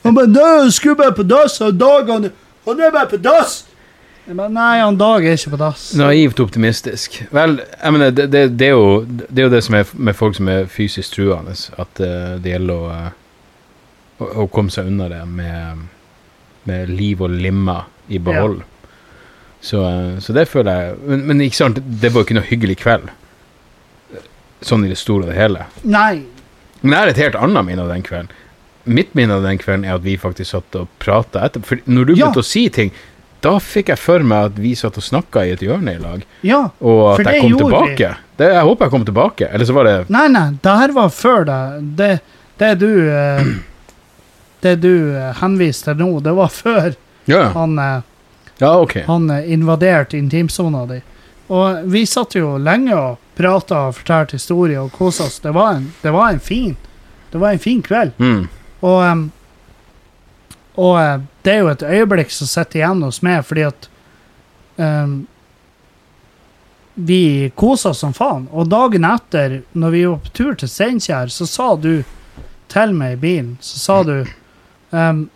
Han 0.00 0.14
bare 0.16 0.26
'Nei, 0.26 0.70
skulle 0.72 0.96
bare 0.96 1.12
på 1.12 1.22
dass', 1.22 1.60
og 1.60 1.74
Dag 1.76 2.08
han, 2.08 2.30
han 2.64 2.80
er 2.80 2.90
bare 2.90 3.08
på 3.10 3.16
dass. 3.20 3.66
Jeg 4.26 4.36
bare, 4.36 4.52
Nei, 4.52 4.78
han 4.80 4.96
Dag 4.96 5.26
er 5.26 5.36
ikke 5.36 5.50
på 5.50 5.60
dass. 5.60 5.90
Naivt 5.94 6.40
optimistisk. 6.40 7.20
Vel, 7.30 7.60
jeg 7.82 7.92
mener, 7.92 8.10
det, 8.10 8.32
det, 8.32 8.58
det, 8.58 8.66
er 8.66 8.70
jo, 8.70 9.04
det 9.04 9.38
er 9.38 9.48
jo 9.48 9.52
det 9.52 9.62
som 9.64 9.76
er 9.76 9.92
med 9.92 10.16
folk 10.16 10.36
som 10.36 10.48
er 10.48 10.66
fysisk 10.72 11.16
truende, 11.18 11.52
at 11.52 12.00
uh, 12.00 12.40
det 12.40 12.54
gjelder 12.54 12.74
å, 12.74 12.90
eh, 12.94 13.12
å, 14.20 14.32
å 14.44 14.48
komme 14.52 14.72
seg 14.72 14.88
unna 14.88 15.08
det 15.12 15.20
med, 15.28 15.86
med 16.70 16.92
liv 16.94 17.20
og 17.20 17.30
limma 17.30 17.82
i 18.08 18.18
behold. 18.18 18.62
Så, 19.60 19.82
uh, 19.84 20.16
så 20.22 20.32
det 20.32 20.48
føler 20.48 20.80
jeg 20.80 21.00
men, 21.04 21.26
men 21.28 21.44
ikke 21.44 21.60
sant, 21.60 21.82
det 21.82 22.12
var 22.12 22.22
jo 22.22 22.30
ikke 22.30 22.40
noe 22.40 22.50
hyggelig 22.50 22.80
kveld. 22.80 23.10
Sånn 24.62 24.84
i 24.84 24.90
det 24.92 24.98
store 25.00 25.24
og 25.24 25.30
det 25.32 25.38
hele. 25.38 25.66
Nei. 25.84 26.22
Men 26.82 26.92
jeg 26.92 27.00
har 27.00 27.12
et 27.14 27.22
helt 27.24 27.38
annet 27.40 27.64
minne 27.66 27.84
av 27.84 27.88
den 27.92 28.02
kvelden. 28.04 28.28
Mitt 28.84 29.14
minne 29.14 29.36
av 29.36 29.44
den 29.44 29.58
kvelden 29.60 29.84
er 29.88 29.94
at 29.98 30.04
vi 30.04 30.16
faktisk 30.20 30.50
satt 30.54 30.76
og 30.80 30.88
prata 31.00 31.42
etterpå. 31.46 31.66
For 31.66 31.80
når 31.86 32.06
du 32.06 32.12
Ja. 32.14 32.26
begynte 32.26 32.40
å 32.44 32.44
si 32.44 32.68
ting, 32.68 32.90
da 33.40 33.58
fikk 33.58 33.88
jeg 33.88 33.98
for 33.98 34.20
meg 34.20 34.50
at 34.50 34.58
vi 34.60 34.74
satt 34.74 34.96
og 35.00 35.04
snakka 35.04 35.46
i 35.46 35.52
et 35.52 35.60
hjørne 35.64 35.94
i 35.96 35.98
lag. 36.00 36.24
Ja. 36.42 36.70
Og 36.80 37.20
at 37.20 37.26
jeg 37.32 37.40
kom 37.42 37.56
tilbake. 37.58 38.16
Det, 38.36 38.48
jeg 38.52 38.62
håper 38.64 38.84
jeg 38.84 38.90
kom 38.90 39.04
tilbake. 39.04 39.48
Eller 39.52 39.64
så 39.64 39.72
var 39.76 39.84
det 39.84 40.10
Nei, 40.10 40.28
nei, 40.28 40.50
det 40.62 40.76
her 40.82 40.92
var 40.92 41.08
før 41.08 41.44
det. 41.48 41.60
Det, 41.96 42.10
det 42.58 42.78
du 42.80 42.90
eh, 43.10 43.44
Det 44.60 44.74
du 44.82 45.16
eh, 45.16 45.32
henviste 45.40 45.94
til 45.94 46.04
nå, 46.04 46.20
det 46.20 46.34
var 46.36 46.48
før 46.52 46.94
Ja, 47.30 47.46
han, 47.54 47.78
eh, 47.78 48.02
ja 48.60 48.74
okay. 48.80 49.02
han 49.06 49.30
eh, 49.30 49.52
invaderte 49.52 50.18
intimsona 50.18 50.84
di. 50.86 51.00
Og 51.48 51.84
vi 51.90 52.04
satt 52.06 52.36
jo 52.36 52.58
lenge 52.60 52.92
og 52.94 53.16
prata 53.40 53.86
og 53.88 53.96
fortalte 53.96 54.36
historier 54.36 54.84
og 54.84 54.92
kosa 54.92 55.26
oss. 55.26 55.40
Det 55.40 55.52
var 55.56 55.78
en, 55.78 55.90
det 56.02 56.12
var 56.12 56.30
en 56.30 56.40
fin 56.40 56.76
Det 57.30 57.38
var 57.38 57.52
en 57.52 57.58
fin 57.58 57.82
kveld. 57.82 58.12
Mm. 58.18 58.48
Og, 58.80 59.28
og 60.74 61.00
eh, 61.00 61.20
det 61.42 61.52
er 61.52 61.60
jo 61.60 61.68
et 61.70 61.82
øyeblikk 61.82 62.32
som 62.34 62.48
sitter 62.50 62.80
igjen 62.80 63.04
hos 63.06 63.20
meg, 63.22 63.44
fordi 63.46 63.68
at 63.68 63.88
um, 64.76 65.26
Vi 66.94 67.50
kosa 67.54 67.94
oss 67.94 68.02
som 68.02 68.12
faen. 68.12 68.48
Og 68.50 68.68
dagen 68.68 69.06
etter, 69.06 69.60
når 69.72 69.90
vi 69.94 70.04
var 70.04 70.18
på 70.24 70.32
tur 70.34 70.54
til 70.58 70.68
Steinkjer, 70.68 71.30
så 71.30 71.46
sa 71.46 71.68
du 71.76 72.02
til 72.70 72.92
meg 72.94 73.14
i 73.14 73.20
bilen 73.20 73.54
Så 73.60 73.78
sa 73.78 74.02
du 74.02 74.16
um, 74.90 75.28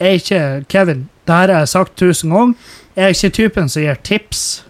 Jeg 0.00 0.08
er 0.08 0.18
ikke 0.18 0.64
Kevin, 0.68 1.08
det 1.26 1.34
her 1.34 1.52
har 1.52 1.62
jeg 1.62 1.68
sagt 1.68 1.96
tusen 1.96 2.32
ganger. 2.32 2.54
Jeg 2.96 3.04
er 3.04 3.14
ikke 3.14 3.36
typen 3.36 3.68
som 3.68 3.82
gir 3.82 4.00
tips. 4.04 4.64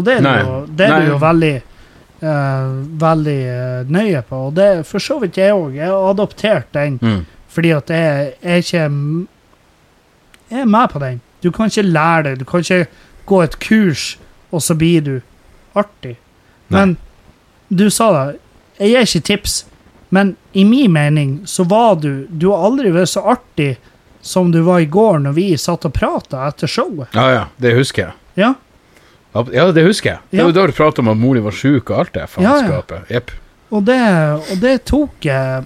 Og 0.00 0.06
det 0.08 0.16
er 0.18 0.24
Nei. 0.24 0.36
du 0.40 0.48
jo, 0.48 0.60
det 0.80 0.86
er 0.88 1.04
du 1.04 1.10
jo 1.12 1.18
veldig 1.22 1.52
eh, 1.56 2.72
veldig 3.04 3.36
eh, 3.54 3.92
nøye 3.96 4.22
på. 4.28 4.40
Og 4.48 4.54
det 4.58 4.68
for 4.88 5.02
så 5.04 5.18
vidt 5.22 5.38
jeg 5.40 5.54
òg. 5.56 5.76
Jeg 5.78 5.88
har 5.92 6.08
adoptert 6.14 6.72
den 6.76 6.98
Mm. 7.02 7.20
fordi 7.50 7.70
at 7.76 7.90
jeg, 7.90 8.34
jeg 8.42 8.64
ikke 8.64 8.84
Jeg 10.50 10.60
er 10.60 10.66
med 10.66 10.88
på 10.90 10.98
den. 10.98 11.20
Du 11.42 11.50
kan 11.50 11.66
ikke 11.70 11.82
lære 11.86 12.22
det. 12.24 12.38
Du 12.40 12.44
kan 12.44 12.60
ikke 12.60 12.86
gå 13.26 13.42
et 13.42 13.58
kurs, 13.62 14.16
og 14.50 14.60
så 14.62 14.74
blir 14.74 15.00
du 15.06 15.20
artig. 15.78 16.16
Nei. 16.68 16.80
Men 16.80 16.96
du 17.70 17.88
sa 17.90 18.10
det. 18.16 18.40
Jeg 18.80 18.90
gir 18.90 19.06
ikke 19.06 19.26
tips, 19.28 19.54
men 20.10 20.32
i 20.52 20.64
min 20.64 20.90
mening 20.92 21.40
så 21.46 21.64
var 21.68 21.94
du 22.02 22.26
Du 22.30 22.48
har 22.50 22.64
aldri 22.66 22.90
vært 22.90 23.12
så 23.12 23.22
artig 23.30 23.76
som 24.22 24.50
du 24.52 24.62
var 24.66 24.80
i 24.82 24.86
går 24.90 25.20
når 25.22 25.32
vi 25.36 25.46
satt 25.56 25.84
og 25.86 25.92
prata 25.94 26.42
etter 26.48 26.66
showet. 26.68 27.08
Ja, 27.14 27.28
ja. 27.32 27.44
Det 27.58 27.74
husker 27.76 28.02
jeg. 28.08 28.12
Ja. 28.36 28.54
Ja, 29.34 29.70
det 29.72 29.84
husker 29.86 30.10
jeg. 30.10 30.18
Det 30.30 30.38
Ja. 30.38 30.44
var 30.44 30.52
da 30.52 30.66
du 30.66 30.72
pratet 30.72 30.98
om 30.98 31.08
at 31.08 31.16
mor 31.16 31.38
var 31.40 31.52
sjuk 31.54 31.90
og 31.90 31.98
alt 31.98 32.12
det 32.12 32.26
Ja, 32.42 32.56
ja. 32.66 33.00
yep. 33.10 33.30
Og 33.70 33.84
det, 33.86 34.00
og 34.50 34.60
det 34.60 34.84
tok 34.84 35.24
jeg 35.24 35.64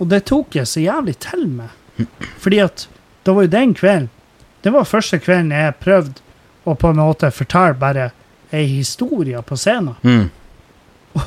Og 0.00 0.08
det 0.08 0.24
tok 0.24 0.54
jeg 0.54 0.66
så 0.66 0.80
jævlig 0.80 1.18
til 1.18 1.48
meg. 1.48 2.06
Fordi 2.38 2.58
at 2.58 2.86
det 3.26 3.34
var 3.34 3.42
jo 3.42 3.48
den 3.48 3.74
kvelden 3.74 4.08
Det 4.64 4.72
var 4.72 4.84
første 4.84 5.18
kvelden 5.18 5.50
jeg 5.52 5.74
prøvde 5.80 6.14
å 6.66 6.74
på 6.76 6.90
en 6.90 6.96
måte 6.96 7.30
fortelle 7.32 7.74
bare 7.74 8.10
ei 8.52 8.66
historie 8.66 9.40
på 9.42 9.56
scenen. 9.56 9.94
Mm. 10.02 10.30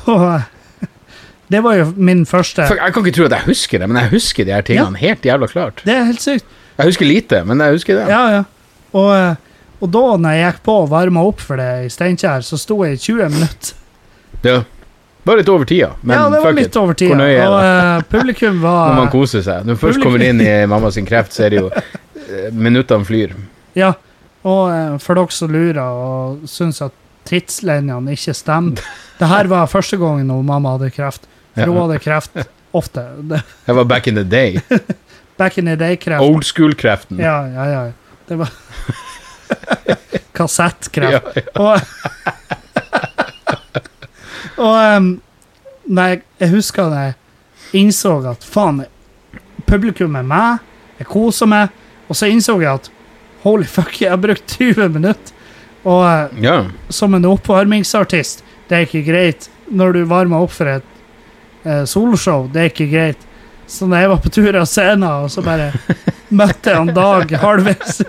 Og 0.06 0.42
det 1.52 1.62
var 1.64 1.74
jo 1.74 1.92
min 1.96 2.24
første 2.26 2.66
For 2.68 2.74
Jeg 2.80 2.94
kan 2.94 3.04
ikke 3.04 3.16
tro 3.16 3.24
at 3.24 3.30
jeg 3.32 3.48
husker 3.48 3.78
det, 3.78 3.88
men 3.88 3.96
jeg 4.02 4.10
husker 4.14 4.44
de 4.44 4.52
her 4.54 4.62
tingene 4.62 4.96
helt 4.96 5.24
jævla 5.26 5.46
klart. 5.50 5.82
Det 5.84 5.94
er 5.94 6.04
helt 6.04 6.22
sykt. 6.22 6.46
Jeg 6.78 6.86
husker 6.86 7.06
lite, 7.06 7.44
men 7.44 7.60
jeg 7.60 7.72
husker 7.76 7.98
det. 8.00 8.06
Ja, 8.08 8.22
ja. 8.30 8.42
Og, 8.94 9.10
eh, 9.16 9.34
og 9.84 9.90
da 9.92 10.04
når 10.16 10.36
jeg 10.36 10.44
gikk 10.46 10.60
på 10.64 10.76
og 10.84 10.92
varma 10.92 11.24
opp 11.28 11.42
for 11.44 11.60
det 11.60 11.72
i 11.84 11.90
Steinkjer, 11.92 12.44
så 12.46 12.56
sto 12.60 12.78
jeg 12.86 12.96
i 12.96 13.02
20 13.02 13.34
minutter. 13.34 13.74
Ja. 14.44 14.62
Bare 15.24 15.40
litt 15.40 15.48
over 15.48 15.64
tida, 15.68 15.90
men 16.02 16.18
ja, 16.18 16.24
det 16.28 16.40
var 16.40 16.50
fuck 16.50 16.58
litt 16.58 16.68
it. 16.68 16.76
over 16.76 16.96
tida. 17.00 17.14
Hvor 17.14 17.20
nøye 17.22 17.36
er 17.40 17.46
Og 17.48 17.60
uh, 17.64 18.08
publikum 18.12 18.58
Når 18.64 18.98
man 18.98 19.12
koser 19.12 19.44
seg. 19.44 19.62
Når 19.64 19.76
man 19.76 19.80
først 19.80 20.02
kommer 20.02 20.24
inn 20.24 20.42
i 20.44 20.50
mamma 20.68 20.90
sin 20.92 21.08
kreft, 21.08 21.32
så 21.32 21.46
er 21.46 21.54
det 21.54 21.62
jo 21.62 21.70
uh, 21.70 22.50
Minuttene 22.52 23.08
flyr. 23.08 23.32
Ja, 23.78 23.94
og 24.44 24.62
uh, 24.68 24.98
for 25.00 25.16
dere 25.16 25.32
som 25.36 25.52
lurer 25.52 25.80
og 25.80 26.44
syns 26.50 26.82
at 26.84 26.96
tidslinjene 27.24 28.12
ikke 28.12 28.34
stemmer 28.36 28.84
Det 29.16 29.30
her 29.30 29.48
var 29.48 29.70
første 29.72 29.96
gangen 29.96 30.28
når 30.28 30.44
mamma 30.44 30.74
hadde 30.76 30.92
kreft. 30.92 31.24
For 31.56 31.72
hun 31.72 31.86
hadde 31.86 32.02
kreft 32.04 32.44
ofte. 32.74 33.06
Det, 33.30 33.40
var 33.72 33.84
back 33.88 34.10
in 34.10 34.20
the 34.20 34.24
day. 34.28 34.60
back 35.40 35.56
in 35.58 35.64
the 35.70 35.76
day-kreft. 35.76 36.20
Old 36.20 36.44
school-kreften. 36.44 37.20
Ja, 37.22 37.46
ja, 37.48 37.66
ja. 37.70 37.84
Det 38.28 38.36
var 38.40 38.50
Kassettkreft. 40.36 41.36
Ja, 41.36 41.42
ja. 41.42 41.42
Og, 41.60 41.80
og 44.64 44.96
um, 44.96 45.12
Nei, 45.84 46.22
jeg 46.40 46.48
husker 46.54 46.88
da 46.88 47.00
jeg 47.10 47.14
innså 47.76 48.14
at 48.30 48.44
faen, 48.48 48.84
publikum 49.68 50.14
er 50.16 50.24
meg, 50.24 50.62
jeg 50.96 51.08
koser 51.10 51.50
meg, 51.50 51.74
og 52.08 52.16
så 52.16 52.30
innså 52.32 52.56
jeg 52.62 52.70
at 52.80 52.88
holy 53.42 53.66
fuck, 53.68 53.92
jeg 54.00 54.08
har 54.08 54.20
brukt 54.20 54.46
20 54.56 54.88
minutter. 54.94 55.34
Og 55.84 56.40
ja. 56.40 56.62
som 56.88 57.12
en 57.12 57.26
oppvarmingsartist, 57.28 58.40
det 58.70 58.76
er 58.76 58.86
ikke 58.86 59.04
greit. 59.04 59.50
Når 59.68 59.92
du 59.92 60.04
varmer 60.08 60.44
opp 60.46 60.54
for 60.56 60.70
et 60.72 60.86
eh, 61.68 61.84
soloshow, 61.88 62.46
det 62.52 62.62
er 62.62 62.70
ikke 62.72 62.88
greit. 62.88 63.26
Så 63.66 63.86
når 63.88 64.04
jeg 64.04 64.10
var 64.12 64.22
på 64.24 64.32
tur 64.34 64.56
av 64.60 64.66
scenen, 64.68 65.06
og 65.08 65.30
så 65.32 65.44
bare 65.44 65.70
møtte 66.34 66.70
jeg 66.72 66.80
han 66.82 66.92
Dag 66.96 67.32
halvveis 67.42 68.02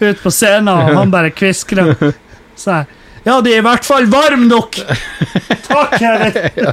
ut 0.00 0.22
på 0.22 0.32
scenen, 0.34 0.68
og 0.74 0.98
han 0.98 1.14
bare 1.14 1.30
kviskra. 1.34 1.86
Så 2.58 2.80
jeg 2.80 2.94
Ja, 3.26 3.40
de 3.44 3.52
er 3.52 3.60
i 3.60 3.64
hvert 3.66 3.84
fall 3.84 4.06
varme 4.08 4.46
nok! 4.48 4.78
Takk, 5.66 5.96
Kevin! 5.98 6.68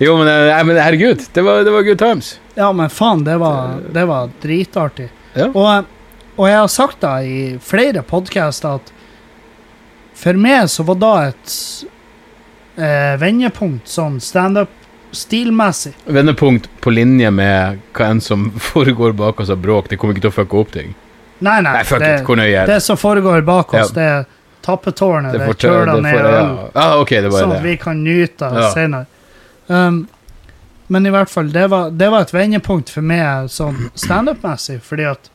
Jo, 0.00 0.14
men, 0.16 0.28
eh, 0.30 0.60
men 0.64 0.78
herregud, 0.80 1.26
det 1.34 1.42
var, 1.44 1.64
det 1.66 1.72
var 1.74 1.82
good 1.84 1.98
times. 2.00 2.30
Ja, 2.56 2.70
men 2.72 2.88
faen, 2.88 3.24
det 3.26 3.34
var, 3.42 3.74
det 3.92 4.04
var 4.08 4.30
dritartig. 4.40 5.10
Ja. 5.34 5.50
Og, 5.52 5.90
og 6.38 6.48
jeg 6.48 6.56
har 6.56 6.70
sagt 6.72 7.02
det 7.04 7.12
i 7.28 7.42
flere 7.60 8.00
podcaster 8.06 8.78
at 8.80 8.92
for 10.16 10.40
meg 10.40 10.70
så 10.72 10.86
var 10.88 10.96
da 11.02 11.12
et 11.28 11.58
eh, 12.80 13.14
vendepunkt 13.20 13.88
sånn 13.92 14.16
standup-stilmessig. 15.12 15.92
Vendepunkt 16.04 16.70
på 16.80 16.90
linje 16.90 17.30
med 17.30 17.78
hva 17.92 18.10
enn 18.10 18.20
som 18.20 18.50
foregår 18.72 19.12
bak 19.12 19.40
oss 19.40 19.50
av 19.50 19.58
bråk. 19.58 19.88
Det 19.88 19.96
kommer 19.96 20.14
ikke 20.14 20.28
til 20.28 20.32
å 20.32 20.38
fucke 20.42 20.56
opp 20.60 20.72
ting. 20.72 20.94
Nei, 21.40 21.60
nei. 21.62 21.72
Nei, 21.72 21.84
fuck 21.84 22.00
det, 22.00 22.14
it. 22.20 22.26
Hvor 22.26 22.36
nøye 22.36 22.52
er 22.52 22.66
det? 22.66 22.74
det 22.74 22.84
som 22.84 22.96
foregår 23.00 23.42
bak 23.42 23.74
oss, 23.74 23.90
Ja. 23.90 23.94
det 23.94 24.02
er 24.02 24.24
tappetårnet, 24.60 25.32
det, 25.32 25.40
er 25.40 25.86
det 25.88 26.02
ned 26.04 26.18
og 26.20 26.26
øl, 26.26 26.34
ja. 26.34 26.70
Ah, 26.74 26.98
okay, 27.00 27.22
det 27.24 27.30
sånn 27.32 27.62
vi 27.62 27.76
kan 27.80 28.02
nyte 28.04 28.50
Ja. 28.54 28.70
senere. 28.74 29.06
Um, 29.68 30.02
men 30.86 31.06
i 31.06 31.10
hvert 31.10 31.30
fall, 31.30 31.48
det 31.48 31.68
var, 31.70 31.90
det 31.90 32.10
var 32.10 32.26
et 32.26 32.34
vendepunkt 32.34 32.90
for 32.90 33.00
meg 33.00 33.48
sånn 33.48 33.88
standup-messig, 33.94 34.80
fordi 34.82 35.06
at 35.06 35.30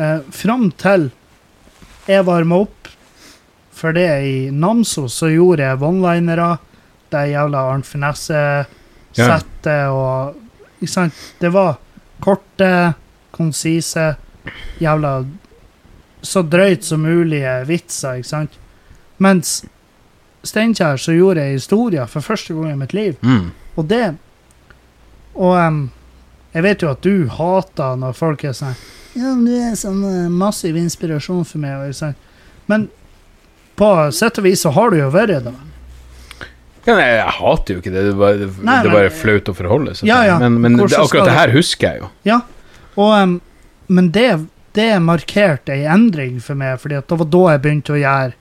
eh, 0.00 0.18
fram 0.32 0.70
til 0.80 1.10
jeg 2.08 2.24
varma 2.24 2.62
opp 2.64 2.88
for 3.70 3.92
det 3.92 4.08
i 4.24 4.50
Namsos, 4.50 5.14
så 5.20 5.28
gjorde 5.28 5.62
jeg 5.62 5.82
one-linere, 5.84 6.58
det 7.12 7.26
jævla 7.30 7.66
Arnt 7.70 7.86
Finesse-settet 9.14 9.90
og 9.92 10.36
Ikke 10.80 10.92
sant? 10.92 11.14
Det 11.40 11.50
var 11.52 11.76
korte, 12.24 12.94
konsise, 13.36 14.14
jævla 14.80 15.24
så 16.22 16.42
drøyt 16.42 16.84
som 16.84 17.02
mulig 17.04 17.42
vitser, 17.68 18.20
ikke 18.20 18.28
sant? 18.28 18.56
Mens 19.20 19.62
Steinkjer 20.44 20.96
så 20.96 21.12
gjorde 21.12 21.42
jeg 21.44 21.58
historier 21.58 22.08
for 22.08 22.24
første 22.24 22.54
gang 22.56 22.72
i 22.72 22.78
mitt 22.80 22.94
liv. 22.96 23.16
Mm. 23.20 23.50
Og 23.76 23.88
det 23.88 24.14
Og 25.34 25.56
um, 25.56 25.90
jeg 26.52 26.62
vet 26.62 26.82
jo 26.82 26.90
at 26.90 27.02
du 27.04 27.28
hater 27.30 27.98
når 28.00 28.16
folk 28.16 28.44
er 28.44 28.56
sånn 28.56 28.74
Ja, 29.14 29.34
du 29.36 29.50
er 29.52 29.76
sånn 29.78 30.00
eh, 30.06 30.30
massiv 30.30 30.76
inspirasjon 30.78 31.44
for 31.44 31.62
meg. 31.62 31.92
Men 32.70 32.88
på 33.78 33.90
sett 34.14 34.38
og 34.38 34.46
vis 34.46 34.62
så 34.64 34.72
har 34.74 34.90
du 34.90 35.00
jo 35.00 35.10
vært 35.12 35.44
det. 35.46 35.54
Ja, 36.86 36.94
nei, 36.96 37.06
jeg 37.12 37.32
hater 37.36 37.74
jo 37.74 37.80
ikke 37.82 37.90
det. 37.92 38.02
Det 38.06 38.12
er 38.14 38.18
bare, 38.20 38.36
det, 38.40 38.48
Nei, 38.64 38.76
det 38.82 38.90
er 38.94 39.02
men- 39.08 39.18
flaut 39.20 39.48
å 39.52 39.54
forholde 39.54 39.94
seg 39.98 40.08
Ja, 40.08 40.20
til. 40.22 40.28
ja. 40.30 40.38
Men, 40.38 40.60
men 40.64 40.76
det, 40.80 40.86
akkurat 40.96 41.26
det 41.28 41.34
her 41.36 41.52
husker 41.52 41.90
jeg 41.92 42.00
jo. 42.00 42.08
Ja, 42.24 42.40
og, 42.96 43.12
um, 43.22 43.34
men 43.88 44.10
det, 44.14 44.28
det 44.78 44.88
markerte 45.02 45.74
ei 45.76 45.84
endring 45.84 46.40
for 46.40 46.54
meg, 46.54 46.78
for 46.80 46.88
det 46.88 47.02
var 47.10 47.26
da 47.34 47.42
jeg 47.52 47.62
begynte 47.66 47.92
å 47.92 48.00
gjøre 48.00 48.32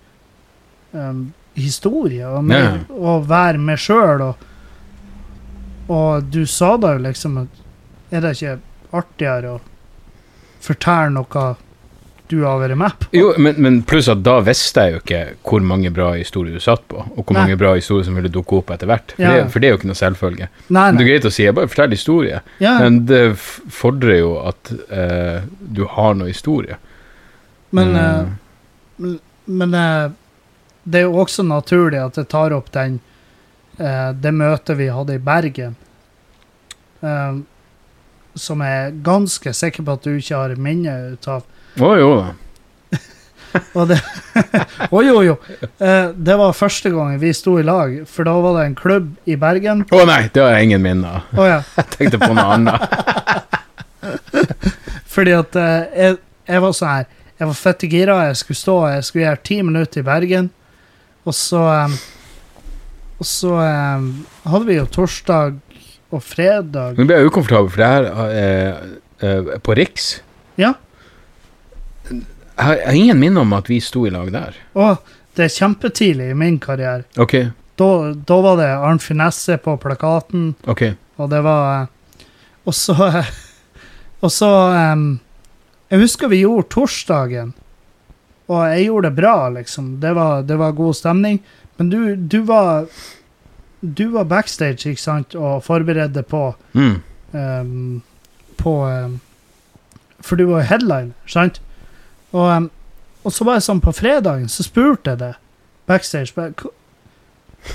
um, 0.93 1.33
historie, 1.59 2.23
og, 2.29 2.43
med, 2.47 2.63
Ja. 2.63 2.95
og 2.95 3.27
være 3.27 3.57
meg 3.59 3.77
sjøl. 3.81 4.21
Og, 4.29 4.45
og 5.89 6.29
du 6.31 6.45
sa 6.45 6.75
da 6.77 6.93
jo 6.95 6.99
liksom 7.03 7.37
at 7.43 7.47
Er 8.11 8.21
det 8.21 8.31
ikke 8.37 8.55
artigere 8.93 9.51
å 9.57 9.59
fortelle 10.61 11.11
noe 11.13 11.43
du 12.29 12.43
har 12.43 12.59
vært 12.61 12.77
med 12.77 12.93
på? 13.01 13.07
Jo, 13.17 13.31
men, 13.41 13.57
men 13.57 13.77
pluss 13.89 14.07
at 14.11 14.21
da 14.21 14.35
visste 14.45 14.83
jeg 14.85 14.93
jo 14.93 14.99
ikke 15.01 15.21
hvor 15.49 15.63
mange 15.65 15.89
bra 15.93 16.11
historier 16.13 16.53
du 16.53 16.61
satt 16.61 16.83
på, 16.91 17.01
og 17.01 17.23
hvor 17.23 17.33
Nei. 17.33 17.47
mange 17.47 17.57
bra 17.57 17.71
historier 17.77 18.05
som 18.05 18.19
ville 18.19 18.29
dukke 18.33 18.59
opp 18.59 18.69
etter 18.75 18.89
hvert. 18.89 19.15
For, 19.15 19.25
Ja, 19.25 19.31
det, 19.33 19.47
for 19.53 19.63
det 19.63 19.69
er 19.69 19.73
jo 19.73 19.79
ikke 19.79 19.89
noe 19.89 19.97
selvfølge. 19.97 20.49
Nei, 20.67 20.85
Men 20.91 20.99
Det 20.99 21.05
er 21.05 21.09
greit 21.09 21.25
å 21.25 21.33
si, 21.33 21.43
jeg 21.47 21.57
bare 21.57 21.71
forteller 21.71 21.97
historier, 21.97 22.45
Ja, 22.61 22.75
men 22.83 23.01
det 23.09 23.23
fordrer 23.79 24.21
jo 24.21 24.31
at 24.45 24.73
uh, 24.93 25.41
du 25.59 25.83
har 25.89 26.17
noe 26.19 26.29
historie. 26.29 26.77
men, 27.71 27.93
mm. 27.97 27.97
uh, 27.97 28.77
men, 28.99 29.19
men 29.45 29.77
eh, 29.77 30.11
det 30.83 30.99
er 30.99 31.05
jo 31.07 31.21
også 31.21 31.43
naturlig 31.47 32.01
at 32.03 32.17
jeg 32.17 32.29
tar 32.29 32.53
opp 32.53 32.71
den 32.75 32.99
det 33.79 34.31
møtet 34.35 34.75
vi 34.75 34.89
hadde 34.91 35.13
i 35.15 35.21
Bergen. 35.23 35.77
som 38.35 38.63
jeg 38.65 38.79
er 38.81 38.97
ganske 39.05 39.53
sikker 39.55 39.85
på 39.87 39.93
at 39.95 40.03
du 40.03 40.17
ikke 40.17 40.35
har 40.35 40.55
minne 40.59 40.95
ut 41.13 41.27
av. 41.31 41.45
Å 41.77 41.89
jo 41.99 42.09
da. 42.17 42.27
Og 43.77 43.87
det 43.89 43.97
Å 44.95 45.01
jo, 45.05 45.15
jo. 45.25 45.35
Eh, 45.81 46.09
det 46.15 46.35
var 46.39 46.55
første 46.57 46.91
gangen 46.93 47.19
vi 47.21 47.31
sto 47.35 47.57
i 47.59 47.65
lag, 47.65 47.95
for 48.09 48.27
da 48.27 48.35
var 48.41 48.59
det 48.59 48.65
en 48.69 48.75
klubb 48.77 49.07
i 49.29 49.35
Bergen. 49.39 49.85
Å 49.89 50.01
nei, 50.09 50.21
det 50.33 50.43
har 50.43 50.55
jeg 50.57 50.69
ingen 50.69 50.83
minner. 50.85 51.25
Å 51.37 51.47
ja. 51.47 51.59
Jeg 51.79 51.89
tenkte 51.97 52.21
på 52.21 52.31
noe 52.33 52.45
annet. 52.57 52.79
Fordi 55.09 55.33
at 55.35 55.57
eh, 55.59 55.97
jeg, 55.99 56.19
jeg 56.49 56.61
var 56.63 56.75
sånn 56.77 56.91
her 56.93 57.07
Jeg 57.39 57.47
var 57.49 57.57
fette 57.59 57.89
gira, 57.91 58.15
jeg 58.29 58.37
skulle 58.39 58.59
stå 58.59 58.75
Jeg 58.93 59.07
skulle 59.07 59.25
gjøre 59.25 59.41
ti 59.49 59.57
minutter 59.65 60.01
i 60.01 60.05
Bergen. 60.07 60.49
Og 61.27 61.35
så 61.35 61.63
eh, 61.73 61.97
Og 63.19 63.27
så 63.27 63.55
em, 63.63 64.05
hadde 64.47 64.69
vi 64.69 64.77
jo 64.79 64.85
torsdag 64.87 65.57
og 66.09 66.23
fredag 66.25 66.97
Nå 66.97 67.05
ble 67.09 67.19
jeg 67.19 67.29
ukomfortabel, 67.29 67.69
for 67.69 67.81
det 67.83 67.89
her 67.91 68.07
eh, 68.33 68.71
eh, 69.27 69.51
på 69.65 69.75
Riks 69.77 70.07
Ja. 70.61 70.73
Jeg 72.59 72.65
har, 72.67 72.75
jeg 72.75 72.85
har 72.89 72.97
ingen 72.99 73.19
minne 73.21 73.39
om 73.45 73.53
at 73.55 73.69
vi 73.71 73.77
sto 73.79 74.01
i 74.07 74.11
lag 74.11 74.27
der. 74.35 74.57
Å, 74.75 74.89
det 75.37 75.45
er 75.45 75.53
kjempetidlig 75.55 76.25
i 76.33 76.37
min 76.37 76.57
karriere. 76.59 77.05
Ok, 77.17 77.37
Da, 77.79 77.85
da 78.27 78.37
var 78.43 78.57
det 78.59 78.65
Arnt 78.75 78.99
Finesse 79.05 79.55
på 79.63 79.77
plakaten, 79.79 80.49
ok. 80.67 80.81
og 81.15 81.29
det 81.31 81.39
var 81.45 81.69
eh, 81.77 82.25
Og 82.67 82.75
så 82.75 82.95
Og 84.25 84.31
så 84.35 84.49
em, 84.75 85.05
Jeg 85.89 86.01
husker 86.01 86.27
vi 86.27 86.41
gjorde 86.41 86.67
torsdagen, 86.75 87.53
og 88.51 88.65
jeg 88.67 88.89
gjorde 88.89 89.07
det 89.07 89.15
bra, 89.21 89.35
liksom. 89.55 89.87
Det 90.03 90.11
var, 90.17 90.41
det 90.43 90.57
var 90.59 90.75
god 90.75 90.95
stemning. 90.99 91.39
Men 91.79 91.89
du, 91.93 92.15
du 92.15 92.41
var 92.43 92.89
Du 93.79 94.09
var 94.11 94.25
backstage, 94.27 94.89
ikke 94.91 94.99
sant, 95.05 95.35
og 95.39 95.63
forberedte 95.63 96.23
på 96.27 96.43
Mm. 96.75 96.99
em, 97.33 98.01
På 98.59 98.73
em, 98.91 99.19
For 100.21 100.35
du 100.35 100.49
var 100.51 100.67
headline, 100.67 101.13
sant? 101.25 101.61
Og, 102.31 102.69
og 103.25 103.33
så 103.33 103.45
var 103.47 103.57
jeg 103.57 103.65
sånn 103.65 103.81
på 103.81 103.93
fredagen, 103.95 104.49
så 104.51 104.63
spurte 104.65 105.13
jeg 105.15 105.21
det 105.23 105.31
backstage 105.89 106.35
bare, 106.35 106.53
«Ko- 106.53 106.73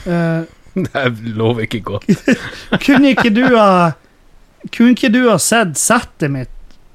eh, 0.07 0.45
Det 0.75 1.35
lover 1.39 1.67
ikke 1.69 1.81
godt. 1.87 2.07
Kunne 2.87 3.13
ikke 3.15 3.31
du 3.35 3.45
ha 3.55 3.93
Kunne 4.75 4.95
ikke 4.97 5.11
du 5.15 5.21
ha 5.29 5.37
sett 5.39 5.77
settet 5.79 6.33
mitt? 6.35 6.51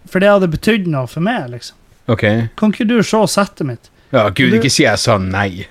For 0.10 0.20
det 0.24 0.32
hadde 0.32 0.50
betydd 0.52 0.88
noe 0.90 1.06
for 1.08 1.22
meg, 1.24 1.46
liksom. 1.54 1.76
Okay. 2.10 2.48
Kan 2.58 2.72
ikke 2.74 2.88
du 2.90 2.96
se 3.06 3.20
settet 3.30 3.68
mitt? 3.70 3.92
Ja, 4.12 4.26
gud, 4.34 4.50
Du- 4.52 4.58
ikke 4.58 4.72
si 4.74 4.84
jeg 4.88 4.98
sa 5.00 5.20
nei. 5.22 5.68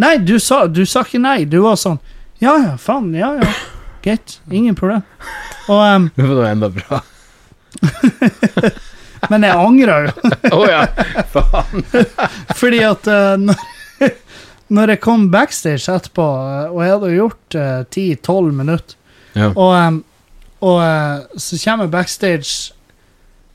Nei, 0.00 0.14
du 0.22 0.38
sa, 0.40 0.62
du 0.70 0.84
sa 0.88 1.02
ikke 1.04 1.18
nei. 1.20 1.42
Du 1.44 1.58
var 1.64 1.74
sånn 1.76 1.98
Ja 2.40 2.54
ja, 2.62 2.76
faen. 2.80 3.10
Ja 3.14 3.34
ja. 3.40 3.50
Greit. 4.02 4.38
Ingen 4.50 4.74
problem. 4.78 5.02
Og, 5.68 5.80
um, 5.82 6.08
Det 6.16 6.24
var 6.30 6.38
da 6.40 6.48
enda 6.54 6.70
bra. 6.78 7.02
Men 9.30 9.44
jeg 9.46 9.54
angrer 9.58 10.08
jo. 10.08 10.30
Å 10.58 10.62
ja, 10.70 10.82
faen. 11.32 11.84
Fordi 12.60 12.80
at 12.88 13.06
eh, 13.06 13.34
når, 13.38 13.62
når 14.78 14.94
jeg 14.94 15.02
kom 15.04 15.28
backstage 15.32 15.86
etterpå, 15.92 16.26
eh, 16.48 16.66
og 16.72 16.80
jeg 16.82 16.94
hadde 16.96 17.12
gjort 17.16 17.58
eh, 17.60 17.78
10-12 17.86 18.52
minutter, 18.62 18.98
Ja. 19.32 19.46
og, 19.56 20.02
og 20.60 20.78
uh, 20.84 21.22
så 21.40 21.56
kommer 21.62 21.86
jeg 21.86 21.92
backstage 21.94 22.72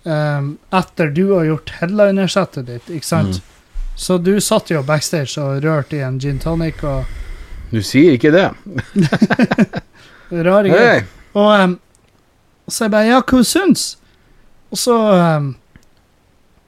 um, 0.09 0.47
etter 0.73 1.11
du 1.13 1.27
har 1.35 1.45
gjort 1.45 1.69
headlinersettet 1.77 2.65
ditt, 2.65 2.87
ikke 2.89 3.05
sant? 3.05 3.37
Mm. 3.37 3.53
Så 3.97 4.17
du 4.21 4.31
satt 4.41 4.71
jo 4.73 4.81
backstage 4.85 5.37
og 5.41 5.61
rørte 5.65 5.99
i 5.99 6.01
en 6.05 6.17
gin 6.21 6.39
tonic 6.41 6.81
og 6.85 7.05
Du 7.69 7.77
sier 7.85 8.15
ikke 8.17 8.31
det. 8.33 8.47
rare 10.31 10.69
greier. 10.69 11.01
Hey. 11.01 11.05
Og 11.37 11.53
um, 11.61 11.77
så 12.67 12.85
jeg 12.87 12.93
bare 12.97 13.07
Ja, 13.11 13.21
hva 13.21 13.43
syns? 13.47 13.85
Og 14.71 14.77
så 14.81 14.95
em, 15.15 15.55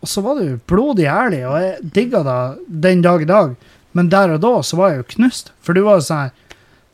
Og 0.01 0.07
så 0.07 0.21
var 0.23 0.39
du 0.39 0.59
blodig 0.67 1.09
ærlig, 1.11 1.41
og 1.47 1.57
jeg 1.59 1.91
digga 1.95 2.21
deg 2.23 2.59
den 2.87 3.01
dag 3.03 3.21
i 3.21 3.27
dag. 3.27 3.55
Men 3.91 4.09
der 4.09 4.35
og 4.37 4.39
da 4.45 4.53
så 4.63 4.77
var 4.79 4.93
jeg 4.93 5.01
jo 5.01 5.07
knust. 5.15 5.51
For 5.65 5.75
du 5.75 5.81
var 5.83 5.99
jo 5.99 6.05
sånn 6.07 6.27
her 6.27 6.35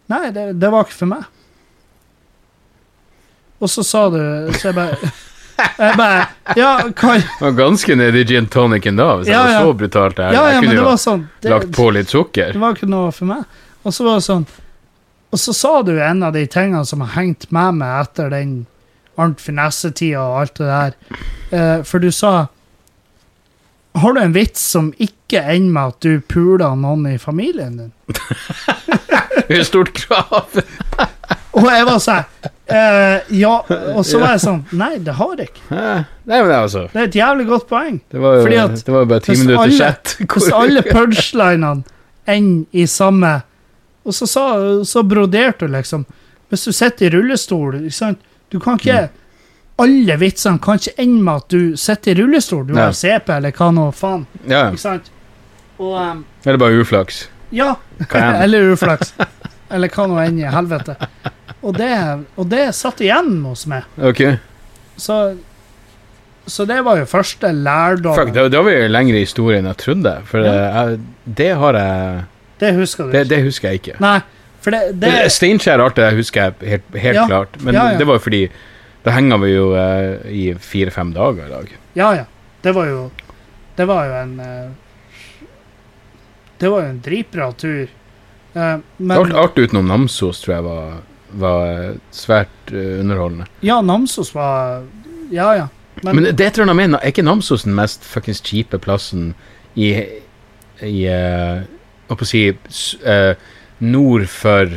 Nei, 0.09 0.29
det, 0.33 0.59
det 0.61 0.69
var 0.69 0.85
ikke 0.85 0.99
for 0.99 1.09
meg. 1.09 1.23
Og 3.59 3.69
så 3.71 3.83
sa 3.87 4.03
du 4.13 4.19
Så 4.53 4.69
jeg 4.69 4.75
bare 4.77 4.97
Jeg 5.79 5.95
bare 5.97 6.57
Ja, 6.59 6.73
hva 6.91 7.15
var 7.39 7.55
ganske 7.57 7.95
nede 7.97 8.21
i 8.21 8.27
gin 8.27 8.49
tonicen 8.51 8.99
da, 8.99 9.07
hvis 9.19 9.29
Ja, 9.31 9.45
jeg 9.47 9.61
var 9.61 9.69
så 9.69 9.77
brutalt 9.79 10.19
ærlig. 10.19 10.35
Ja, 10.35 10.43
ja, 10.43 10.51
jeg 10.57 10.65
kunne 10.65 10.77
jo 10.81 10.97
sånn 10.99 11.23
det, 11.41 11.49
lagt 11.53 11.71
på 11.77 11.87
litt 11.95 12.11
sukker. 12.11 12.53
Det 12.53 12.61
var 12.61 12.75
ikke 12.75 12.89
noe 12.91 13.13
for 13.15 13.29
meg. 13.29 13.45
Og 13.85 13.95
så 13.95 14.05
var 14.07 14.19
det 14.19 14.25
sånn 14.27 14.45
Og 15.31 15.41
så 15.41 15.55
sa 15.55 15.73
du 15.87 15.93
en 15.95 16.23
av 16.27 16.35
de 16.35 16.43
tingene 16.51 16.83
som 16.89 17.01
har 17.05 17.13
hengt 17.15 17.47
med 17.55 17.79
meg 17.81 18.01
etter 18.03 18.33
den 18.33 18.55
Arnt 19.21 19.41
Finesse-tida 19.41 20.21
og 20.21 20.41
alt 20.41 20.59
det 20.59 20.67
der. 20.69 20.99
Uh, 21.51 21.83
for 21.87 22.03
du 22.03 22.11
sa 22.11 22.47
Har 23.95 24.13
du 24.13 24.19
en 24.19 24.35
vits 24.35 24.59
som 24.59 24.91
ikke 24.99 25.39
ender 25.39 25.71
med 25.71 25.93
at 25.93 26.01
du 26.03 26.19
puler 26.27 26.75
noen 26.75 27.05
i 27.13 27.17
familien 27.21 27.77
din? 27.79 27.93
Det 29.45 29.53
er 29.53 29.61
et 29.61 29.67
stort 29.67 29.91
krav. 29.93 30.55
Og 31.55 31.65
jeg 31.69 31.85
var 31.87 31.99
sånn 32.03 32.23
uh, 32.71 33.33
Ja. 33.39 33.53
Og 33.95 34.03
så 34.07 34.19
var 34.19 34.35
jeg 34.35 34.43
sånn 34.43 34.61
Nei, 34.75 34.95
det 35.03 35.15
har 35.15 35.33
jeg 35.39 35.51
ikke. 35.51 35.65
Nei, 35.71 36.39
men 36.41 36.49
det, 36.51 36.59
altså, 36.59 36.85
Det 36.91 37.01
er 37.01 37.09
et 37.09 37.17
jævlig 37.21 37.47
godt 37.49 37.67
poeng. 37.69 37.99
det 38.11 38.23
var 38.23 38.39
jo 38.39 38.61
at 38.65 38.77
det 38.81 38.95
var 38.95 39.05
jo 39.05 39.09
bare 39.13 39.25
ti 39.25 39.37
minutter 39.39 39.75
chat. 39.77 40.15
Hvis 40.35 40.51
alle 40.55 40.83
punchlinene 40.85 41.85
ender 42.27 42.81
i 42.81 42.87
samme 42.89 43.33
Og 44.05 44.13
så, 44.17 44.27
sa, 44.29 44.45
så 44.85 45.03
broderte 45.05 45.67
du 45.67 45.75
liksom 45.75 46.05
Hvis 46.49 46.67
du 46.67 46.73
sitter 46.75 47.07
i 47.07 47.13
rullestol 47.15 47.79
ikke 47.83 47.99
sant? 47.99 48.31
Du 48.55 48.59
kan 48.63 48.79
ikke. 48.79 49.09
Alle 49.83 50.15
vitsene 50.21 50.61
kan 50.63 50.79
ikke 50.79 50.93
ende 51.03 51.21
med 51.27 51.41
at 51.43 51.51
du 51.51 51.75
sitter 51.79 52.13
i 52.13 52.21
rullestol. 52.21 52.61
Du 52.69 52.77
har 52.79 52.93
CP 52.95 53.33
eller 53.35 53.51
hva 53.57 53.67
nå 53.75 53.89
faen. 53.95 54.21
Ja, 54.47 54.69
Ikke 54.71 54.79
sant? 54.85 55.09
Og 55.75 55.97
um, 55.99 56.21
eller 56.45 56.61
bare 56.61 56.77
uflaks. 56.79 57.25
Ja. 57.51 57.73
Eller 58.43 58.71
uflaks. 58.73 59.11
Eller 59.71 59.91
hva 59.91 60.05
nå 60.07 60.15
enn 60.23 60.39
i 60.39 60.45
helvete. 60.49 60.95
Og 61.61 61.75
det, 61.77 61.89
og 62.39 62.47
det 62.51 62.63
satt 62.75 63.03
igjen 63.03 63.41
hos 63.45 63.65
meg. 63.69 63.83
Ok. 63.99 64.21
Så, 65.01 65.17
så 66.47 66.65
det 66.69 66.79
var 66.87 66.99
jo 67.01 67.05
første 67.09 67.51
lærdom. 67.51 68.15
Fuck, 68.17 68.31
da 68.35 68.47
var 68.55 68.67
vi 68.69 68.75
lengre 68.91 69.19
i 69.19 69.25
historien 69.27 69.63
enn 69.65 69.71
jeg 69.73 69.81
trodde. 69.83 70.15
For 70.29 70.45
Ja. 70.47 70.55
jeg, 70.63 70.99
det 71.41 71.51
har 71.61 71.79
jeg 71.81 72.23
Det 72.63 72.71
husker 72.79 73.05
du 73.09 73.11
det, 73.17 73.25
det 73.33 73.41
husker 73.43 73.69
jeg 73.73 73.81
ikke. 73.83 73.97
Nei, 74.03 74.19
for 74.65 74.73
det, 74.75 74.95
det 75.01 75.11
Steinkjer 75.33 75.79
og 75.81 75.91
alt 75.91 75.99
det 76.01 76.07
husker 76.17 76.49
jeg 76.49 76.69
helt, 76.73 76.95
helt 77.03 77.19
Ja. 77.21 77.25
klart. 77.29 77.59
Men 77.61 77.77
Ja, 77.77 77.91
ja. 77.93 77.97
det 78.01 78.07
var 78.09 78.17
jo 78.19 78.23
fordi 78.25 78.45
Da 79.05 79.11
henger 79.13 79.37
vi 79.37 79.51
jo 79.53 79.67
eh, 79.77 80.25
i 80.33 80.43
fire-fem 80.57 81.11
dager 81.13 81.45
i 81.45 81.51
dag. 81.51 81.67
Ja, 81.93 82.07
ja. 82.17 82.25
Det 82.65 82.73
var 82.73 82.87
jo 82.89 83.11
Det 83.77 83.85
var 83.87 84.07
jo 84.09 84.15
en 84.23 84.39
eh, 84.41 84.69
Det 86.59 86.71
var 86.71 86.81
jo 86.81 86.89
en 86.89 87.01
dritbra 87.05 87.51
tur. 87.53 87.87
Eh, 88.55 88.77
men 88.97 89.17
alt, 89.17 89.33
alt 89.33 89.57
utenom 89.59 89.87
Namsos 89.91 90.41
tror 90.41 90.55
jeg 90.55 90.63
var, 90.65 90.93
var 91.35 91.65
eh, 91.71 91.95
svært 92.15 92.71
uh, 92.71 92.99
underholdende. 93.01 93.45
Ja, 93.61 93.81
Namsos 93.81 94.33
var 94.35 94.83
Ja, 95.31 95.53
ja. 95.55 95.67
Men, 96.03 96.15
Men 96.15 96.35
det 96.35 96.53
tror 96.53 96.67
jeg 96.67 96.75
mener 96.75 96.99
Er 96.99 97.11
ikke 97.13 97.23
Namsos 97.23 97.63
den 97.63 97.75
mest 97.75 98.03
fuckings 98.03 98.41
kjipe 98.43 98.79
plassen 98.83 99.33
i, 99.75 99.91
i 100.83 100.95
uh, 101.07 101.61
Hva 102.07 102.17
skal 102.25 102.39
jeg 102.39 102.57
si 102.69 102.97
eh, 103.03 103.35
Nord 103.79 104.27
for 104.31 104.69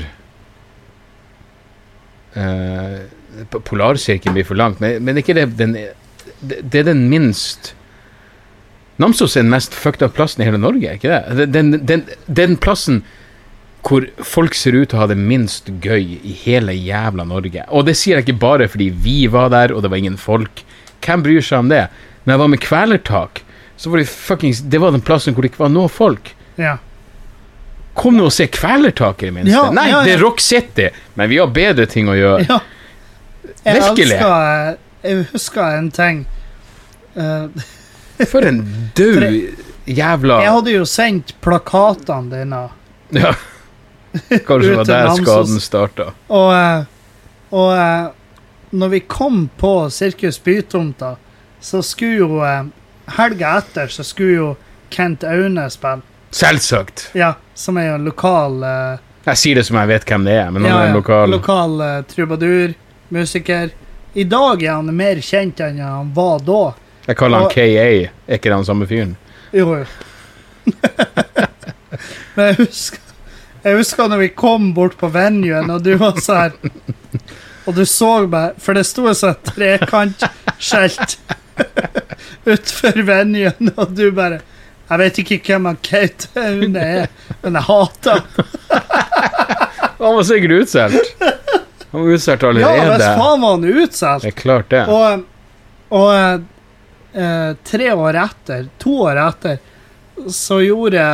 eh, 2.35 2.99
Polarsirkelen 3.65 4.35
blir 4.35 4.45
for 4.49 4.59
langt, 4.59 4.81
men, 4.83 5.03
men 5.05 5.21
ikke 5.21 5.35
det 5.39 5.47
den 5.59 5.77
det, 6.41 6.61
det 6.71 6.81
er 6.83 6.89
den 6.93 7.05
minst 7.11 7.73
Namsos 8.99 9.37
er 9.39 9.45
den 9.45 9.53
mest 9.53 9.75
fucked 9.79 10.03
up 10.03 10.15
plassen 10.17 10.43
i 10.43 10.47
hele 10.49 10.59
Norge, 10.59 10.97
ikke? 10.99 11.21
Det- 11.39 11.53
Den, 11.55 11.69
den, 11.87 12.03
den 12.27 12.57
plassen 12.59 13.05
hvor 13.87 14.03
folk 14.27 14.55
ser 14.59 14.75
ut 14.75 14.89
til 14.91 14.99
å 14.99 15.03
ha 15.05 15.07
det 15.07 15.17
minst 15.17 15.69
gøy 15.81 16.19
i 16.19 16.33
hele 16.43 16.75
jævla 16.75 17.23
Norge. 17.25 17.63
Og 17.71 17.87
det 17.87 17.95
sier 17.97 18.19
jeg 18.19 18.27
ikke 18.27 18.41
bare 18.43 18.67
fordi 18.69 18.89
vi 18.91 19.29
var 19.31 19.49
der, 19.55 19.71
og 19.73 19.83
det 19.87 19.91
var 19.93 19.97
ingen 20.03 20.19
folk. 20.19 20.65
Hvem 21.07 21.23
bryr 21.25 21.41
seg 21.47 21.63
om 21.63 21.71
det? 21.71 21.85
Når 22.27 22.35
jeg 22.35 22.41
var 22.43 22.51
med 22.53 22.61
Kvelertak, 22.61 23.41
så 23.79 23.89
var 23.95 24.03
det 24.03 24.11
fuckings 24.11 24.61
Det 24.67 24.81
var 24.83 24.91
den 24.93 25.01
plassen 25.07 25.33
hvor 25.33 25.47
det 25.47 25.53
ikke 25.55 25.63
var 25.63 25.71
noe 25.73 25.89
folk. 25.89 26.35
Ja. 26.59 26.75
Kom 27.99 28.17
nå 28.17 28.29
og 28.29 28.33
se 28.35 28.47
Kvelertak, 28.47 29.23
i 29.23 29.27
det 29.31 29.35
minste. 29.35 29.53
Ja, 29.57 29.71
Nei, 29.75 29.89
ja, 29.91 30.03
det 30.07 30.13
ja. 30.13 30.17
er 30.19 30.23
Rock 30.23 30.41
City, 30.45 30.89
men 31.19 31.31
vi 31.33 31.39
har 31.43 31.49
bedre 31.51 31.87
ting 31.91 32.09
å 32.11 32.15
gjøre. 32.19 32.47
ja. 32.49 32.61
Jeg 33.65 33.81
Virkelig. 33.83 34.19
elsker 34.19 34.77
Jeg 35.03 35.25
husker 35.33 35.77
en 35.79 35.89
ting. 35.95 36.21
Uh, 37.19 37.49
For 38.31 38.47
en 38.47 38.61
død 38.95 39.25
jævla 39.89 40.37
jeg 40.45 40.53
hadde 40.55 40.73
jo 40.75 40.85
sendt 40.87 41.33
plakatene 41.43 42.31
dine, 42.37 42.61
Ja. 43.17 43.33
Kanskje 44.47 44.69
det 44.69 44.77
var 44.77 44.89
der 44.89 45.11
skaden 45.19 45.61
starta. 45.63 46.07
og, 46.29 46.49
eh, 46.55 46.85
og 47.53 47.73
eh, 47.77 48.07
når 48.73 48.89
vi 48.95 49.01
kom 49.01 49.49
på 49.61 49.73
Sirkus 49.93 50.39
Bytomta, 50.45 51.17
så 51.61 51.83
skulle 51.83 52.19
jo 52.21 52.41
Helga 53.19 53.57
etter 53.63 53.89
så 53.93 54.05
skulle 54.05 54.35
jo 54.39 54.49
Kent 54.91 55.25
Aune 55.25 55.67
spille. 55.73 56.03
Selvsagt. 56.31 57.11
Ja, 57.15 57.35
som 57.55 57.77
er 57.81 57.89
jo 57.89 57.95
en 57.99 58.05
lokal 58.05 58.63
eh, 58.63 58.99
Jeg 59.29 59.41
sier 59.41 59.59
det 59.61 59.65
som 59.69 59.77
jeg 59.81 59.89
vet 59.91 60.05
hvem 60.09 60.25
det 60.29 60.35
er, 60.39 60.51
men 60.53 60.65
han 60.65 60.73
ja, 60.73 60.81
er 60.83 60.91
en 60.93 60.99
lokal 60.99 61.31
lokal 61.33 61.81
eh, 61.85 62.03
trubadur, 62.11 62.75
musiker. 63.15 63.71
I 64.19 64.25
dag 64.29 64.63
er 64.65 64.73
han 64.77 64.93
mer 64.97 65.21
kjent 65.25 65.61
enn 65.65 65.81
han 65.85 66.13
var 66.17 66.41
da. 66.45 66.61
Jeg 67.09 67.17
kaller 67.17 67.45
han 67.45 67.49
og- 67.49 67.55
KA. 67.55 67.89
Er 68.29 68.37
ikke 68.39 68.51
det 68.51 68.57
han 68.59 68.65
samme 68.69 68.89
fyren? 68.91 69.17
Jo, 69.57 69.79
jo. 69.81 69.85
Men 72.37 72.51
jeg 72.51 72.57
husker, 72.59 73.01
jeg 73.65 73.77
husker 73.81 74.09
når 74.13 74.21
vi 74.27 74.29
kom 74.37 74.73
bort 74.77 74.97
på 75.01 75.09
venuen, 75.13 75.71
og 75.73 75.83
du 75.85 75.95
var 76.01 76.19
så 76.23 76.37
her 76.43 76.53
Og 77.69 77.75
du 77.77 77.83
så 77.89 78.11
meg, 78.31 78.57
for 78.63 78.77
det 78.77 78.85
sto 78.89 79.07
et 79.11 79.19
sånt 79.19 79.43
trekantskjelt 79.49 81.17
utenfor 82.49 83.03
venuen, 83.09 83.73
og 83.77 83.91
du 83.97 84.07
bare 84.17 84.39
Jeg 84.89 84.99
vet 85.03 85.19
ikke 85.21 85.39
hvem 85.45 85.67
han 85.69 85.79
Kate 85.85 86.29
Aune 86.41 86.81
er, 86.81 87.09
men 87.43 87.59
jeg 87.59 87.67
hater 87.69 88.23
han. 89.99 90.15
Var 90.17 90.23
sikkert 90.25 90.55
utsolgt. 90.63 91.23
Han 91.91 92.05
var 92.05 92.13
utsolgt 92.15 92.43
Ja, 92.43 92.49
allerede. 92.51 92.95
hvis 92.95 93.09
faen 93.19 93.41
var 93.43 93.51
han 93.57 93.65
utsolgt. 93.85 94.25
det 94.25 94.33
er 94.33 94.39
klart 94.41 94.69
det. 94.73 94.83
Og, 94.89 95.25
og 95.99 96.43
eh, 97.19 97.51
tre 97.69 97.91
år 97.95 98.19
etter, 98.25 98.69
to 98.81 98.95
år 99.09 99.21
etter, 99.29 99.59
så 100.35 100.59
gjorde 100.65 101.05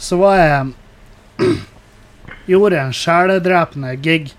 Så 0.00 0.16
var 0.16 0.36
jeg 0.40 0.72
Gjorde 2.46 2.78
en 2.80 2.92
sjeledrepende 2.94 3.94
gig 4.00 4.30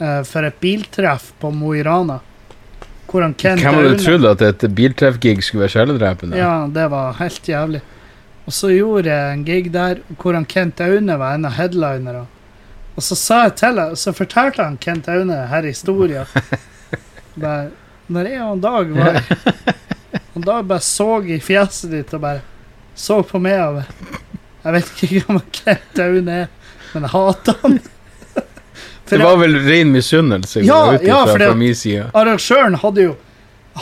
eh, 0.00 0.22
for 0.26 0.42
et 0.48 0.56
biltreff 0.60 1.30
på 1.40 1.50
Mo 1.54 1.74
i 1.78 1.82
Rana. 1.86 2.18
Hvor 3.06 3.22
han 3.22 3.34
Kent 3.38 3.62
Hvem 3.62 3.76
hadde 3.78 3.98
trodd 4.02 4.26
at 4.28 4.42
et 4.42 4.64
biltreffgig 4.74 5.38
skulle 5.44 5.66
være 5.66 5.74
sjeledrepende? 5.76 6.38
Ja, 6.38 6.66
det 6.72 6.88
var 6.90 7.14
helt 7.20 7.48
jævlig. 7.48 7.82
Og 8.46 8.54
så 8.54 8.70
gjorde 8.70 9.10
jeg 9.10 9.34
en 9.34 9.44
gig 9.46 9.70
der 9.74 10.00
hvor 10.20 10.34
han 10.34 10.46
Kent 10.46 10.80
Aune 10.82 11.18
var 11.18 11.34
en 11.34 11.46
av 11.48 11.54
headlinerne. 11.58 12.26
Og 12.96 13.04
så 13.04 13.16
sa 13.18 13.42
jeg 13.46 13.56
til 13.60 13.80
han, 13.80 13.96
så 13.98 14.14
fortalte 14.16 14.64
han 14.64 14.78
Kent 14.80 15.08
Aune 15.12 15.38
her 15.50 15.66
historien. 15.68 16.26
Bare, 17.42 17.70
når 18.08 18.30
jeg 18.30 18.44
og 18.46 18.60
Dag 18.62 18.92
var 18.96 19.18
Og 20.32 20.44
Dag 20.46 20.68
bare 20.68 20.80
så 20.80 21.18
i 21.28 21.36
fjeset 21.42 21.90
ditt 21.92 22.14
og 22.16 22.22
bare 22.22 22.40
så 22.96 23.18
på 23.28 23.36
meg 23.44 23.58
og 23.60 23.82
Jeg 24.62 24.72
vet 24.72 24.92
ikke 24.94 25.20
hvem 25.26 25.40
Kent 25.52 26.00
Aune 26.00 26.38
er, 26.44 26.48
men 26.94 27.04
jeg 27.04 27.12
hater 27.12 27.58
han. 27.60 27.76
For 29.06 29.16
Det 29.16 29.24
var 29.24 29.36
vel 29.38 29.54
ren 29.66 29.92
misunnelse 29.94 30.60
Ja, 30.66 30.96
ja, 31.02 31.20
for 31.26 31.38
fra 31.38 31.54
min 31.54 31.74
side. 31.78 32.08
arrangøren 32.12 32.74
hadde 32.82 33.02
jo 33.04 33.12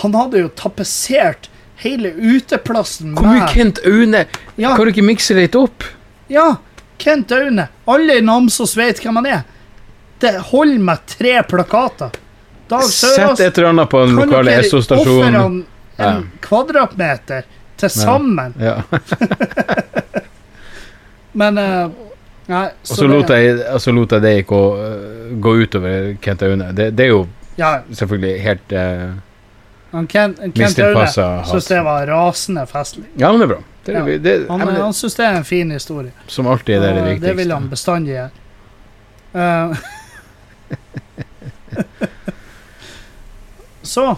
Han 0.03 0.15
hadde 0.15 0.39
jo 0.45 0.49
tapetsert 0.59 1.49
hele 1.81 2.11
uteplassen 2.13 3.15
Hvor 3.17 3.27
mye 3.31 3.49
Kent 3.53 3.79
Aune 3.87 4.27
ja, 4.57 4.75
Kan 4.77 4.85
du 4.85 4.93
ikke 4.93 5.07
mikse 5.07 5.35
litt 5.39 5.57
opp? 5.59 5.85
Ja, 6.29 6.57
Kent 6.99 7.33
Aune. 7.33 7.67
Alle 7.91 8.19
i 8.19 8.21
Namsos 8.25 8.77
vet 8.79 9.01
hvem 9.03 9.17
han 9.19 9.27
er. 9.27 9.41
Det 10.23 10.31
holder 10.53 10.79
med 10.87 11.03
tre 11.11 11.33
plakater. 11.43 12.11
Dag 12.71 12.85
Sett 12.89 13.41
et 13.41 13.59
eller 13.59 13.69
annet 13.75 13.91
på 13.93 13.99
den 14.01 14.15
kan 14.15 14.21
lokale 14.23 14.51
dere 14.51 14.61
ofre 14.63 14.69
Esso-stasjonen. 14.69 15.35
han 15.35 15.65
en 15.97 16.31
kvadratmeter 16.41 17.43
til 17.77 17.91
sammen. 17.93 18.55
Ja. 18.63 18.79
Men 21.33 21.59
eh, 21.59 21.89
Nei, 22.47 22.67
Og 22.91 22.97
så 22.99 23.07
lot 23.09 23.31
jeg, 23.33 23.55
og 23.73 23.81
så 23.81 23.93
lot 23.97 24.13
jeg 24.13 24.21
det 24.23 24.33
ikke 24.43 24.49
gå, 24.49 24.77
øh, 24.85 25.41
gå 25.41 25.53
utover 25.63 26.11
Kent 26.21 26.43
Aune. 26.43 26.67
Det, 26.77 26.91
det 26.99 27.05
er 27.07 27.11
jo 27.15 27.23
Ja, 27.57 27.77
selvfølgelig 27.95 28.41
helt 28.43 28.73
uh, 28.73 29.11
han 29.95 30.07
Kent, 30.11 30.41
Kent 30.55 30.79
Aune 30.83 31.07
syns 31.47 31.65
det 31.71 31.79
var 31.87 32.07
rasende 32.11 32.67
festlig. 32.67 33.05
Ja, 33.17 33.31
men 33.33 33.41
det 33.41 33.47
er 33.49 33.53
bra. 33.55 33.63
Det, 33.87 33.93
Ja. 33.95 34.01
det, 34.19 34.47
Han, 34.51 34.61
jeg, 34.61 34.69
han 34.83 34.93
syns 34.97 35.15
det 35.15 35.25
er 35.27 35.37
en 35.39 35.45
fin 35.45 35.71
historie. 35.71 36.11
som 36.27 36.47
alltid 36.47 36.75
er 36.75 36.81
det 36.81 36.95
det 36.95 37.03
viktigste. 37.05 37.27
det 37.29 37.37
vil 37.37 37.53
han 37.53 37.69
bestandig 37.71 38.13
gjøre. 38.13 38.31
Uh, 39.35 39.75
så 43.83 44.17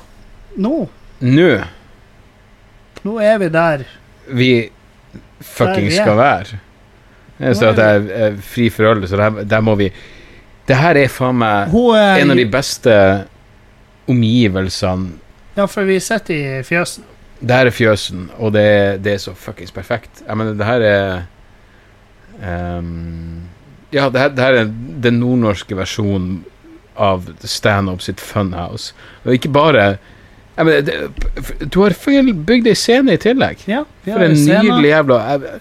nå 0.57 0.89
Nå 1.21 1.49
Nå 3.07 3.19
er 3.23 3.39
vi 3.39 3.49
der. 3.49 3.85
vi 4.27 4.71
fucking 5.41 5.75
Der 5.75 5.81
vi 5.81 5.87
er. 5.97 6.03
skal 6.03 6.17
være. 6.17 6.59
Så 7.37 7.69
at 7.69 7.81
jeg 7.81 8.07
er 8.17 8.37
fri 8.41 8.69
for 8.73 8.89
øl, 8.89 9.03
så 9.09 9.19
der, 9.21 9.43
der 9.45 9.61
må 9.61 9.75
vi 9.77 9.91
Det 10.67 10.77
her 10.77 10.97
er 10.99 11.11
faen 11.13 11.37
meg 11.39 11.75
er 11.95 12.23
en 12.23 12.33
av 12.33 12.39
de 12.41 12.47
beste 12.51 12.95
omgivelsene. 14.11 15.13
Ja, 15.57 15.67
for 15.71 15.87
vi 15.89 15.99
sitter 16.03 16.35
i 16.35 16.63
fjøsen. 16.67 17.05
Det 17.41 17.55
her 17.55 17.69
er 17.69 17.75
fjøsen, 17.75 18.27
og 18.41 18.53
det, 18.57 18.67
det 19.05 19.13
er 19.15 19.21
så 19.23 19.35
fuckings 19.37 19.73
perfekt. 19.73 20.23
Jeg 20.27 20.37
mener, 20.37 20.57
det 20.57 20.67
her 20.67 20.85
er 20.89 22.79
um, 22.81 23.47
Ja, 23.93 24.09
det 24.11 24.21
her, 24.21 24.29
det 24.35 24.45
her 24.45 24.59
er 24.65 24.71
den 25.05 25.21
nordnorske 25.21 25.77
versjonen 25.77 26.45
av 26.97 27.29
standup 27.45 28.03
sitt 28.03 28.21
funhouse. 28.21 28.95
Og 29.25 29.37
ikke 29.37 29.53
bare 29.53 29.87
jeg 30.57 30.65
mener, 30.65 30.81
det, 30.81 31.71
Du 31.73 31.83
har 31.83 31.93
bygd 32.49 32.67
ei 32.67 32.75
scene 32.75 33.13
i 33.13 33.21
tillegg. 33.21 33.65
Ja, 33.69 33.85
For 34.05 34.25
en 34.25 34.37
nydelig 34.37 34.91
jævla 34.91 35.19
jeg, 35.31 35.61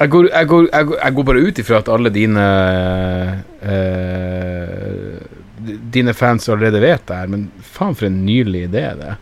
jeg, 0.00 0.08
går, 0.08 0.30
jeg, 0.32 0.46
går, 0.48 0.68
jeg, 0.72 0.86
går, 0.88 0.98
jeg 1.02 1.14
går 1.16 1.24
bare 1.28 1.40
ut 1.44 1.58
ifra 1.60 1.78
at 1.82 1.88
alle 1.92 2.10
dine 2.14 2.44
uh, 3.68 5.18
Dine 5.92 6.14
fans 6.16 6.48
allerede 6.48 6.80
vet 6.80 7.02
det 7.04 7.16
her, 7.18 7.28
men 7.28 7.50
faen 7.60 7.92
for 7.98 8.08
en 8.08 8.22
nydelig 8.24 8.62
idé 8.70 8.84
det. 8.96 9.16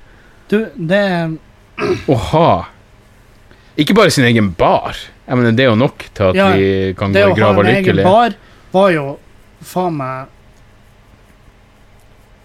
Du, 0.49 0.59
det 0.77 1.03
Å 2.07 2.19
ha 2.31 2.51
Ikke 3.79 3.97
bare 3.99 4.13
sin 4.15 4.27
egen 4.29 4.53
bar. 4.59 4.95
Jeg 5.27 5.41
mener, 5.41 5.57
det 5.59 5.67
er 5.67 5.73
jo 5.73 5.81
nok 5.81 6.07
til 6.15 6.31
at 6.31 6.39
Ja, 6.39 6.47
vi 6.55 6.95
kan 6.99 7.13
Det 7.17 7.27
å 7.27 7.33
ha 7.33 7.39
grava 7.41 7.65
en 7.65 7.73
egen 7.75 8.03
bar 8.07 8.39
var 8.73 8.89
jo 8.93 9.05
faen 9.65 9.99
meg 9.99 10.29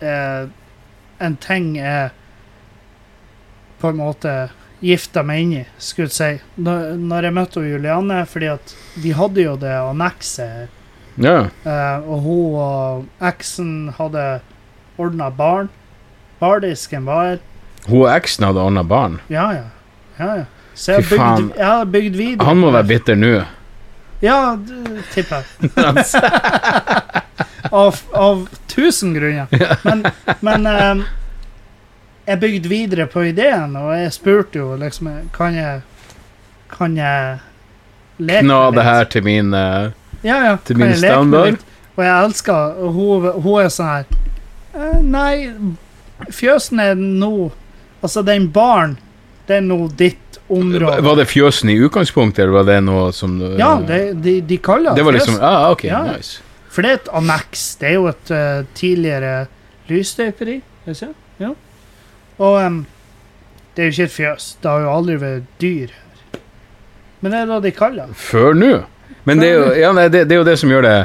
eh, 0.01 0.43
En 1.23 1.37
ting 1.43 1.73
jeg 1.77 2.11
på 3.83 3.91
en 3.91 3.99
måte 3.99 4.33
gifta 4.83 5.23
meg 5.23 5.41
inn 5.43 5.53
i, 5.61 5.65
skulle 5.79 6.09
jeg 6.11 6.17
si. 6.17 6.31
Når, 6.63 6.95
når 6.99 7.27
jeg 7.27 7.35
møtte 7.37 7.63
Julianne, 7.63 8.25
fordi 8.29 8.47
at 8.51 8.73
vi 8.99 9.13
hadde 9.15 9.41
jo 9.45 9.55
det 9.59 9.75
annekset 9.79 10.69
Ja. 11.21 11.47
Eh, 11.63 11.99
og 12.09 12.21
hun 12.25 12.55
og 12.57 13.05
eksen 13.23 13.93
hadde 13.99 14.41
ordna 14.97 15.29
barn. 15.29 15.69
Bardisken 16.41 17.05
var 17.05 17.23
her. 17.27 17.39
Hun 17.85 18.01
og 18.03 18.09
eksen 18.15 18.45
hadde 18.49 18.63
ordna 18.63 18.83
barn. 18.83 19.19
Ja, 19.29 19.51
ja. 19.55 19.65
ja, 20.19 20.35
ja. 20.41 20.45
Så 20.73 20.91
jeg 20.97 21.05
har 21.59 21.85
bygd, 21.85 22.15
videre. 22.17 22.47
Han 22.47 22.57
må 22.57 22.71
være 22.73 22.87
bitter 22.89 23.15
nå. 23.19 23.43
Ja, 24.23 24.57
tipper 25.13 25.43
jeg. 25.61 25.69
av, 27.83 27.99
av 28.17 28.47
tusen 28.71 29.13
grunner. 29.13 29.47
Men, 29.83 30.01
men 30.41 30.65
eh, 30.71 31.03
jeg 32.27 32.39
bygde 32.39 32.69
videre 32.71 33.05
på 33.11 33.25
ideen, 33.29 33.75
og 33.75 33.91
jeg 33.97 34.13
spurte 34.15 34.59
jo 34.61 34.75
liksom 34.79 35.09
Kan 35.35 35.55
jeg 35.57 35.81
Kan 36.71 36.97
jeg 36.97 37.39
leke 38.17 38.45
Kna 38.45 38.59
med 38.69 38.79
det 38.79 38.83
her 38.87 39.09
til 39.11 39.23
min 39.23 39.53
eh, 39.53 39.89
Ja, 40.23 40.37
ja. 40.45 40.57
til 40.65 40.77
min 40.79 40.95
standard. 40.97 41.51
litt? 41.51 41.65
Og 41.95 42.03
jeg 42.05 42.25
elsker 42.25 42.77
og 42.79 42.93
hun, 42.95 43.27
hun 43.43 43.59
er 43.63 43.73
sånn 43.73 43.89
her 43.91 44.05
eh, 44.73 45.01
Nei, 45.03 45.51
fjøsen 46.31 46.79
er 46.79 46.95
nå 46.95 47.51
Altså, 48.03 48.23
den 48.27 48.49
baren, 48.51 48.97
det 49.47 49.61
er 49.61 49.61
nå 49.63 49.77
ditt 49.95 50.39
område. 50.51 50.97
Var 51.05 51.15
det 51.15 51.25
fjøsen 51.31 51.69
i 51.71 51.77
utgangspunktet, 51.85 52.41
eller 52.43 52.57
var 52.57 52.65
det 52.67 52.81
noe 52.83 53.05
som 53.15 53.37
du... 53.39 53.45
Ja, 53.55 53.77
det, 53.79 53.99
de, 54.25 54.33
de 54.43 54.57
kaller 54.59 54.91
Det 54.91 54.99
Det 54.99 55.05
var 55.07 55.15
liksom 55.15 55.37
ah, 55.39 55.69
OK, 55.71 55.85
Ja. 55.87 56.01
nice. 56.09 56.41
For 56.73 56.83
det 56.83 56.89
er 56.91 56.99
et 56.99 57.07
anneks. 57.15 57.63
Det 57.79 57.87
er 57.87 57.93
jo 57.95 58.07
et 58.09 58.31
uh, 58.33 58.65
tidligere 58.75 59.33
lysstøperi. 59.87 60.57
Ja. 61.39 61.53
Og 62.37 62.57
um, 62.65 62.85
det 63.75 63.83
er 63.83 63.89
jo 63.89 63.95
ikke 63.95 64.09
et 64.09 64.15
fjøs. 64.15 64.47
Det 64.61 64.71
har 64.71 64.85
jo 64.85 64.93
aldri 64.93 65.19
vært 65.21 65.51
dyr 65.61 65.93
her. 65.93 66.39
Men 67.21 67.31
det 67.31 67.39
er 67.39 67.51
da 67.51 67.59
de 67.63 67.71
kaller 67.71 68.09
det. 68.09 68.17
Før 68.19 68.57
nå. 68.57 68.73
Men 69.23 69.39
det 69.39 69.49
er, 69.49 69.53
jo, 69.53 69.67
ja, 69.79 69.91
nei, 69.95 70.07
det, 70.11 70.25
det 70.27 70.35
er 70.35 70.41
jo 70.41 70.47
det 70.47 70.55
som 70.59 70.71
gjør 70.71 70.83
det 70.83 70.95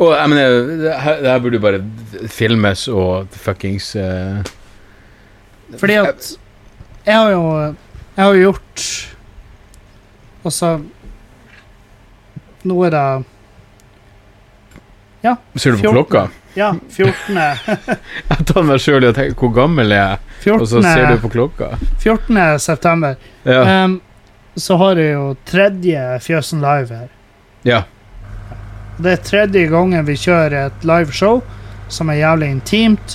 Og 0.00 0.10
jeg 0.12 0.30
mener, 0.32 0.56
det 0.82 0.94
her, 1.04 1.20
det 1.22 1.30
her 1.30 1.42
burde 1.44 1.56
jo 1.56 1.62
bare 1.64 1.80
filmes 2.28 2.82
og 2.88 3.30
fuckings 3.32 3.94
uh, 3.96 4.40
Fordi 5.80 5.96
at 6.02 6.30
jeg 7.06 7.16
har 7.16 7.30
jo 7.32 7.44
Jeg 7.60 8.24
har 8.24 8.34
jo 8.34 8.42
gjort 8.42 8.86
Altså 10.44 10.72
Nå 12.64 12.82
er 12.88 12.96
det 12.96 13.06
Ja. 15.24 15.34
Ser 15.56 15.76
du 15.76 15.80
på 15.80 15.92
14. 15.92 15.94
klokka? 15.94 16.26
Ja, 16.54 16.72
14. 16.90 17.36
Jeg 18.30 18.46
tar 18.50 18.64
meg 18.66 18.82
sjøl 18.82 19.04
i 19.06 19.10
å 19.10 19.14
tenke 19.14 19.38
hvor 19.38 19.52
gammel 19.54 19.92
jeg 19.94 20.16
er, 20.16 20.54
og 20.56 20.66
så 20.66 20.82
ser 20.82 21.06
du 21.12 21.20
på 21.22 21.30
klokka. 21.36 21.68
14. 22.02 22.40
september. 22.58 23.14
Ja. 23.46 23.84
Um, 23.84 24.00
så 24.58 24.76
har 24.80 24.98
jeg 24.98 25.12
jo 25.14 25.36
tredje 25.46 26.00
Fjøsen 26.26 26.60
Live 26.64 26.90
her. 26.94 27.08
ja. 27.64 27.82
Det 29.00 29.12
er 29.14 29.20
tredje 29.24 29.62
gangen 29.70 30.04
vi 30.04 30.12
kjører 30.20 30.66
et 30.66 30.82
liveshow 30.84 31.38
som 31.88 32.10
er 32.12 32.18
jævlig 32.18 32.50
intimt, 32.52 33.14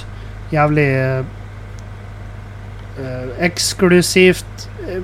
jævlig 0.50 0.86
eh, 0.98 1.28
eksklusivt. 3.46 4.66
Eh, 4.88 5.04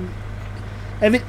jeg, 1.04 1.12
vil, 1.14 1.22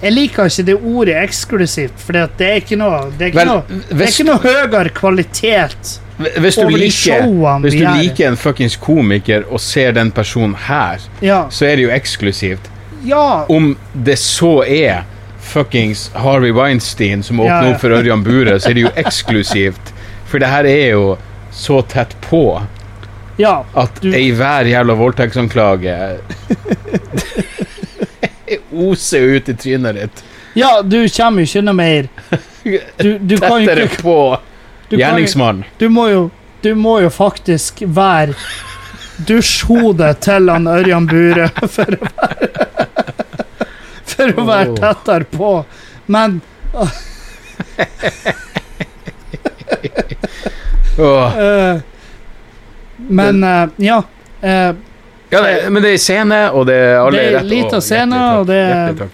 jeg 0.00 0.14
liker 0.14 0.48
ikke 0.48 0.66
det 0.70 0.78
ordet 0.80 1.18
eksklusivt, 1.26 2.00
for 2.00 2.16
det 2.16 2.48
er 2.48 2.62
ikke 2.62 2.78
noe 2.80 3.10
Det 3.18 3.28
er 3.28 3.34
ikke, 3.34 3.42
Vel, 3.42 3.52
noe, 3.52 3.82
det 3.90 4.00
er 4.00 4.14
ikke 4.14 4.28
noe 4.30 4.40
høyere 4.46 4.94
kvalitet 4.96 5.94
hvis 6.16 6.54
du 6.56 6.68
liker 6.68 7.24
Hvis 7.64 7.74
du 7.74 7.86
liker 7.98 8.28
en 8.28 8.36
fuckings 8.36 8.76
komiker 8.76 9.44
og 9.50 9.60
ser 9.60 9.92
den 9.92 10.10
personen 10.14 10.54
her, 10.68 10.98
Ja. 11.20 11.46
så 11.50 11.66
er 11.66 11.76
det 11.76 11.82
jo 11.88 11.90
eksklusivt. 11.90 12.70
ja 13.04 13.44
Om 13.48 13.76
det 13.94 14.18
så 14.18 14.62
er 14.66 15.02
fuckings 15.40 16.10
Harvey 16.14 16.52
Weinstein 16.52 17.22
som 17.22 17.40
åpner 17.40 17.66
Ja, 17.68 17.74
opp 17.74 17.80
for 17.80 17.90
Ørjan 17.90 18.22
Bure, 18.24 18.58
så 18.60 18.70
er 18.70 18.74
det 18.74 18.80
jo 18.86 18.92
eksklusivt. 18.96 19.92
For 20.26 20.38
det 20.38 20.48
her 20.48 20.64
er 20.64 20.90
jo 20.94 21.18
så 21.52 21.82
tett 21.82 22.14
på 22.30 22.62
ja. 23.38 23.64
at 23.74 24.00
Du- 24.00 24.12
ei 24.14 24.30
hver 24.32 24.64
jævla 24.70 24.94
voldtektsanklage 24.94 25.98
oser 28.72 29.20
ut 29.20 29.48
i 29.48 29.54
trynet 29.54 29.94
ditt. 29.94 30.24
Ja, 30.54 30.82
du 30.82 31.08
kommer 31.08 31.42
jo 31.42 31.48
ikke 31.48 31.62
noe 31.66 31.74
mer 31.74 32.08
Du, 32.98 33.18
du 33.18 33.36
kan 33.42 33.64
jo 33.64 33.74
ikke 33.84 34.02
på 34.02 34.16
du, 34.88 34.96
kan, 34.96 34.98
jo- 34.98 35.04
gjerningsmann. 35.06 35.64
du, 35.78 35.88
jo, 36.10 36.30
du 36.62 36.74
må 36.74 36.98
jo 37.00 37.10
faktisk 37.10 37.82
være 37.86 38.34
dusjhodet 39.28 40.18
til 40.24 40.48
han 40.50 40.66
Ørjan 40.66 41.06
Bure 41.06 41.48
for 41.76 41.86
å 41.94 42.08
være 42.16 42.48
For 44.14 44.30
å 44.38 44.44
være 44.46 44.74
tettere 44.78 45.24
på. 45.30 45.52
Men 46.06 46.40
eh, 50.98 51.80
Men 52.96 53.44
uh, 53.44 53.68
ja. 53.76 54.02
Uh, 54.42 54.74
Ja, 55.30 55.40
det, 55.42 55.70
men 55.72 55.82
det 55.82 55.90
er 55.96 55.98
scene, 55.98 56.36
og 56.54 56.66
det 56.68 56.74
er 56.78 56.98
alle 57.00 57.18
Det 57.18 57.24
er 57.26 57.42
lita 57.42 57.64
lite 57.66 57.80
scene, 57.82 58.18
og 58.38 58.44
det 58.46 58.58
er- 58.70 59.08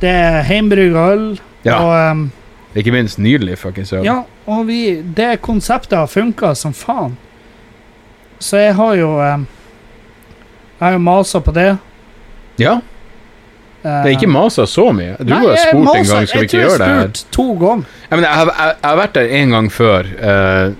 det 0.00 0.08
er 0.10 0.42
heimbrygga 0.48 1.04
øl. 1.12 1.22
Ja, 1.66 1.76
Og, 1.84 1.92
em, 2.10 2.24
ikke 2.82 2.92
minst 2.94 3.18
nydelig 3.18 3.58
fuckings 3.58 3.92
øl. 3.92 4.04
ja, 4.04 4.22
og 4.46 4.66
vi, 4.68 5.00
det 5.16 5.40
konseptet 5.42 5.98
har 5.98 6.06
funka 6.06 6.54
som 6.54 6.72
faen. 6.74 7.16
Så 8.40 8.56
jeg 8.60 8.74
har 8.78 8.94
jo 8.94 9.12
eh, 9.20 9.38
Jeg 10.78 10.86
har 10.86 10.92
jo 10.92 10.98
masa 10.98 11.40
på 11.40 11.52
det. 11.54 11.76
Ja, 12.58 12.78
Eh, 13.78 14.02
det 14.02 14.10
er 14.10 14.14
ikke 14.16 14.26
masa 14.26 14.64
så 14.66 14.88
mye. 14.92 15.12
Du 15.22 15.30
har 15.32 15.44
jeg 15.52 15.58
spurt 15.68 15.96
en 15.96 16.06
gang, 16.08 16.26
skal 16.26 16.40
vi 16.40 16.46
ikke 16.48 16.58
gjøre 16.64 16.78
det 16.78 16.78
Jeg 16.78 16.78
tror 16.80 16.88
her? 16.88 17.02
jeg 17.04 17.16
spurt 17.16 17.32
to 17.32 17.44
ganger. 17.60 17.84
Jeg, 18.10 18.18
mener, 18.18 18.28
jeg, 18.28 18.36
har- 18.38 18.50
jeg, 18.58 18.74
jeg 18.82 18.88
har 18.90 18.96
vært 18.98 19.14
der 19.14 19.28
en 19.38 19.50
gang 19.54 19.68
før. 19.72 20.08
eh, 20.18 20.72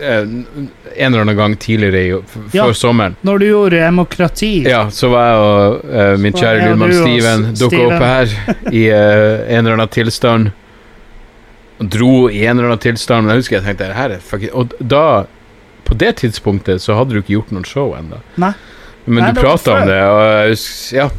eh, 0.00 0.22
en 0.22 1.06
eller 1.14 1.20
annen 1.24 1.36
gang 1.36 1.56
tidligere 1.58 2.04
i, 2.04 2.08
Ja. 2.54 2.64
før 2.66 2.72
sommeren. 2.72 3.16
Når 3.22 3.38
du 3.38 3.44
gjorde 3.46 3.80
demokrati. 3.82 4.62
Ja, 4.68 4.84
så 4.90 5.08
var 5.08 5.26
jeg 5.26 5.38
og 5.38 5.84
uh, 5.84 6.18
min 6.20 6.32
kjære 6.32 6.68
lydmann 6.68 6.92
Steven 6.92 7.44
dukka 7.60 7.82
opp 7.86 8.02
her 8.02 8.26
i 8.72 8.86
en 8.92 9.58
eller 9.66 9.72
annen 9.72 9.88
tilstand. 9.88 10.50
Og 11.82 11.88
dro 11.90 12.12
i 12.30 12.44
en 12.46 12.58
eller 12.58 12.70
annen 12.70 12.82
tilstand. 12.82 13.26
Men 13.26 13.34
jeg 13.34 13.44
husker 13.44 13.58
jeg 13.58 13.66
tenkte 13.66 13.90
her 13.96 14.14
er 14.14 14.22
fucking 14.22 14.54
Og 14.58 14.76
da, 14.78 15.24
på 15.88 15.98
det 15.98 16.14
tidspunktet, 16.22 16.84
så 16.84 16.96
hadde 16.98 17.16
du 17.16 17.22
ikke 17.22 17.36
gjort 17.36 17.52
noen 17.54 17.66
show 17.68 17.96
ennå. 17.98 18.22
Men 18.38 19.18
Nei, 19.18 19.32
du 19.32 19.40
det 19.40 19.42
prata 19.42 19.76
om 19.80 19.90
det, 19.90 19.98
og 20.06 20.22
jeg 20.22 20.54
husker 20.54 21.02
Ja. 21.02 21.10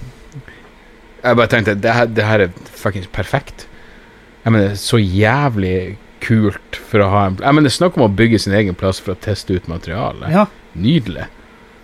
Jeg 1.23 1.39
bare 1.39 1.52
tenkte 1.52 1.76
det 1.80 1.91
her, 1.95 2.08
det 2.12 2.23
her 2.28 2.41
er 2.43 2.56
fuckings 2.76 3.08
perfekt. 3.15 3.67
Jeg 4.43 4.52
mener, 4.52 4.73
så 4.76 4.99
jævlig 4.99 5.95
kult 6.23 6.80
for 6.89 7.04
å 7.04 7.08
ha 7.12 7.21
en 7.30 7.38
Jeg 7.39 7.56
mener, 7.56 7.71
Snakk 7.71 7.95
om 7.99 8.06
å 8.08 8.12
bygge 8.12 8.41
sin 8.43 8.56
egen 8.58 8.76
plass 8.76 8.99
for 9.04 9.15
å 9.15 9.19
teste 9.23 9.56
ut 9.56 9.69
materiale. 9.71 10.32
Ja, 10.32 10.47
Nydelig. 10.73 11.30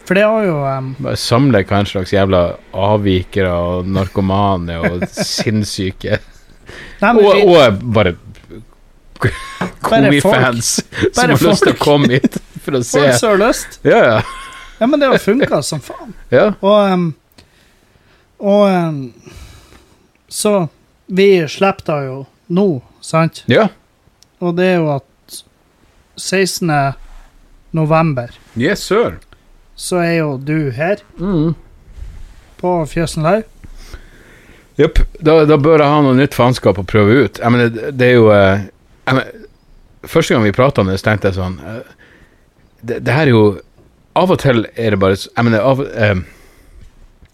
for 0.07 0.17
det 0.17 0.25
har 0.25 0.43
jo 0.43 0.57
um... 0.65 0.93
Bare 1.05 1.19
samle 1.21 1.61
hva 1.69 1.79
en 1.83 1.87
slags 1.87 2.11
jævla 2.15 2.41
avvikere 2.73 3.51
og 3.53 3.87
narkomane 3.87 4.79
og 4.81 5.05
sinnssyke 5.35 6.17
nei, 6.99 7.11
men 7.13 7.23
og, 7.23 7.43
og 7.45 7.85
bare. 7.95 8.15
Komifans 9.81 10.79
som 11.13 11.29
har 11.29 11.37
lyst 11.37 11.63
til 11.63 11.73
å 11.73 11.79
komme 11.79 12.09
hit 12.19 12.37
for 12.63 12.77
å 12.79 12.83
se. 12.83 12.99
Folk 12.99 13.19
som 13.19 13.29
har 13.33 13.41
lyst. 13.47 13.79
Ja, 13.87 13.99
ja. 14.05 14.19
Ja, 14.79 14.87
men 14.87 14.99
det 15.01 15.09
har 15.11 15.17
funka 15.19 15.61
som 15.65 15.81
faen. 15.83 16.13
ja. 16.31 16.53
Og 16.63 16.93
um, 16.93 17.07
Og 18.39 18.69
um, 18.71 18.99
Så 20.31 20.69
Vi 21.11 21.25
slipper 21.51 21.83
da 21.89 21.97
jo 22.05 22.19
nå, 22.47 22.67
sant? 23.03 23.43
ja. 23.51 23.67
Og 24.39 24.55
det 24.55 24.65
er 24.71 24.77
jo 24.79 24.91
at 24.93 25.41
16. 26.15 26.69
november 27.75 28.29
Yes, 28.55 28.83
sir. 28.87 29.17
så 29.75 29.99
er 29.99 30.13
jo 30.21 30.37
du 30.37 30.71
her 30.71 31.01
Mm. 31.19 31.55
på 32.61 32.71
Fjøsen 32.87 33.23
Live. 33.23 33.43
Jepp. 34.79 34.99
Da, 35.19 35.43
da 35.45 35.57
bør 35.59 35.79
jeg 35.83 35.91
ha 35.91 36.01
noe 36.01 36.15
nytt 36.15 36.33
faenskap 36.35 36.77
å 36.79 36.85
prøve 36.87 37.25
ut. 37.25 37.39
Jeg 37.43 37.51
mener, 37.51 37.69
det, 37.69 37.91
det 37.99 38.07
er 38.07 38.15
jo 38.15 38.29
eh, 38.31 38.61
mener, 39.15 39.47
Første 40.07 40.33
gang 40.33 40.45
vi 40.45 40.55
prata 40.55 40.81
om 40.81 40.87
det, 40.87 40.99
så 41.01 41.09
tenkte 41.09 41.27
jeg 41.27 41.35
sånn 41.35 41.57
eh, 41.59 41.95
det, 42.81 43.01
det 43.03 43.15
her 43.15 43.27
er 43.27 43.33
jo 43.33 43.45
Av 44.19 44.31
og 44.31 44.39
til 44.41 44.63
er 44.75 44.95
det 44.95 44.99
bare 45.01 45.17
Jeg 45.19 45.45
mener, 45.47 45.63
av 45.65 45.81
eh, 45.87 46.15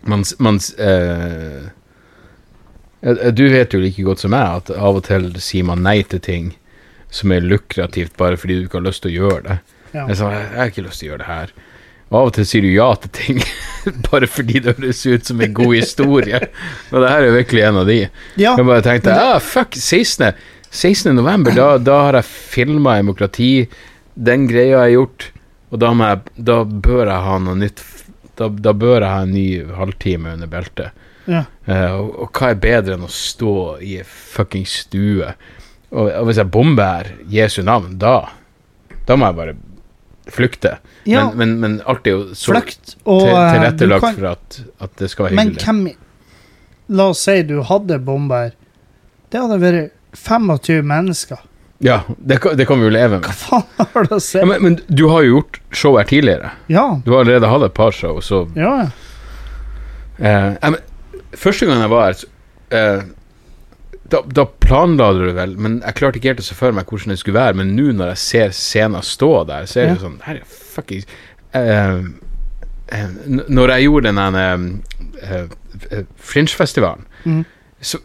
Man, 0.10 0.26
man 0.42 0.60
eh, 0.82 1.68
eh, 3.06 3.28
Du 3.38 3.46
vet 3.54 3.74
jo 3.74 3.82
like 3.84 4.06
godt 4.06 4.26
som 4.26 4.34
meg 4.34 4.62
at 4.62 4.74
av 4.76 5.02
og 5.02 5.06
til 5.08 5.30
sier 5.44 5.68
man 5.68 5.86
nei 5.86 6.02
til 6.04 6.24
ting 6.26 6.54
som 7.16 7.32
er 7.32 7.46
lukrativt, 7.46 8.18
bare 8.20 8.36
fordi 8.36 8.58
du 8.58 8.66
ikke 8.66 8.82
har 8.82 8.90
lyst 8.90 9.06
til 9.06 9.14
å 9.14 9.20
gjøre 9.22 9.44
det. 9.46 9.54
Ja. 9.94 10.02
Jeg, 10.10 10.18
sa, 10.20 10.32
jeg 10.34 10.58
har 10.58 10.72
ikke 10.72 10.84
lyst 10.84 11.00
til 11.00 11.08
å 11.08 11.10
gjøre 11.14 11.22
det 11.22 11.28
her. 11.30 11.54
Og 12.10 12.18
av 12.20 12.30
og 12.30 12.34
til 12.36 12.48
sier 12.50 12.66
du 12.66 12.70
ja 12.74 12.88
til 13.02 13.12
ting 13.16 13.40
bare 14.10 14.28
fordi 14.30 14.60
det 14.66 14.76
høres 14.78 15.06
ut 15.06 15.30
som 15.30 15.40
en 15.42 15.54
god 15.56 15.74
historie. 15.78 16.42
Og 16.92 16.98
det 17.02 17.14
her 17.14 17.28
er 17.30 17.38
virkelig 17.38 17.64
en 17.70 17.80
av 17.82 17.88
de. 17.90 17.98
ja. 18.36 18.52
Jeg 18.52 18.68
bare 18.68 18.84
tenkte 18.86 19.16
ah, 19.16 19.40
fuck, 19.42 19.78
16. 19.80 20.36
16. 20.76 21.14
november, 21.16 21.56
da, 21.56 21.70
da 21.82 21.98
har 22.08 22.18
jeg 22.20 22.28
filma 22.56 22.97
demokrati. 22.99 23.49
Den 24.16 24.45
greia 24.49 24.70
jeg 24.76 24.80
har 24.84 24.93
gjort. 24.95 25.28
Og 25.74 25.80
da, 25.82 25.89
må 25.97 26.08
jeg, 26.12 26.22
da 26.52 26.60
bør 26.64 27.06
jeg 27.10 27.26
ha 27.26 27.38
noe 27.43 27.58
nytt 27.60 27.82
da, 28.36 28.49
da 28.49 28.74
bør 28.76 28.99
jeg 28.99 29.08
ha 29.12 29.22
en 29.24 29.32
ny 29.32 29.47
halvtime 29.78 30.34
under 30.36 30.49
beltet. 30.52 30.91
ja. 31.26 31.45
Uh, 31.66 31.91
og, 31.97 32.10
og 32.26 32.38
hva 32.38 32.49
er 32.52 32.60
bedre 32.62 32.97
enn 32.97 33.06
å 33.08 33.12
stå 33.12 33.52
i 33.82 33.95
ei 33.97 34.04
fucking 34.06 34.66
stue? 34.70 35.32
Og, 35.95 36.10
og 36.12 36.28
hvis 36.28 36.38
jeg 36.41 36.52
bomber 36.54 36.84
her, 36.99 37.10
Jesu 37.32 37.62
navn, 37.66 37.95
da 38.02 38.18
Da 39.08 39.16
må 39.18 39.30
jeg 39.32 39.38
bare 39.39 39.56
flykte. 40.36 40.76
ja. 41.08 41.24
Men, 41.32 41.38
men, 41.38 41.56
men 41.62 41.74
alt 41.88 42.08
er 42.10 42.16
jo 42.18 42.22
så 42.36 42.52
Flukt 42.54 42.95
og 43.06 43.22
til, 43.24 43.32
eh, 43.32 43.52
tilrettelagt 43.56 44.06
kan- 44.06 44.16
for 44.20 44.28
at, 44.34 44.60
at 44.82 44.95
det 44.99 45.10
skal 45.14 45.28
være 45.30 45.36
hyggelig. 45.38 45.66
Men 45.66 45.86
hvem 45.86 46.95
La 46.99 47.08
oss 47.10 47.24
si 47.26 47.39
du 47.41 47.56
hadde 47.66 47.97
bomber. 48.06 48.52
Det 49.34 49.39
hadde 49.41 49.56
vært 49.64 49.93
25 50.16 50.86
mennesker. 50.88 51.38
Ja, 51.84 52.01
det, 52.18 52.39
det 52.55 52.66
kan 52.70 52.80
vi 52.80 52.88
jo 52.88 52.93
leve 52.95 53.18
med. 53.20 53.26
Hva 53.28 53.34
faen 53.36 53.89
har 53.95 54.07
det 54.07 54.16
å 54.16 54.22
si? 54.24 54.38
Ja, 54.39 54.45
men, 54.47 54.61
men 54.63 54.78
du 54.88 55.05
har 55.11 55.26
jo 55.26 55.38
gjort 55.39 55.59
show 55.76 55.97
her 55.99 56.07
tidligere. 56.07 56.53
Ja. 56.72 56.86
Du 57.05 57.11
har 57.11 57.26
allerede 57.26 57.49
hatt 57.51 57.66
et 57.68 57.76
par 57.76 57.91
show, 57.95 58.22
så 58.24 58.45
Ja, 58.55 58.72
ja. 58.86 58.89
eh, 60.20 60.53
men, 60.72 60.80
Første 61.36 61.68
gang 61.68 61.82
jeg 61.84 61.91
var 61.91 62.05
her, 62.07 62.22
eh, 62.80 63.01
da, 64.13 64.22
da 64.38 64.45
planla 64.63 65.09
du 65.18 65.24
det 65.26 65.34
vel, 65.36 65.55
men 65.59 65.80
jeg 65.84 65.97
klarte 65.97 66.20
ikke 66.22 66.32
helt 66.32 66.43
å 66.43 66.45
se 66.47 66.55
for 66.55 66.72
meg 66.78 66.88
hvordan 66.88 67.11
det 67.11 67.18
skulle 67.20 67.39
være. 67.41 67.57
Men 67.59 67.74
nå 67.76 67.89
når 67.97 68.13
jeg 68.13 68.22
ser 68.24 68.53
scenen 68.55 69.03
stå 69.03 69.32
der, 69.49 69.68
så 69.68 69.82
er 69.82 69.89
det 69.89 69.97
Ja. 69.97 70.03
sånn 70.05 70.16
Her 70.24 70.39
er 70.39 70.45
fucking 70.47 71.03
eh, 71.57 71.97
eh, 72.95 73.09
Når 73.49 73.74
jeg 73.76 73.88
gjorde 73.89 74.13
den 74.16 74.39
eh, 74.39 75.43
eh, 75.91 76.05
Fringe-festivalen, 76.32 77.03
mm. 77.26 77.43
så, 77.82 77.99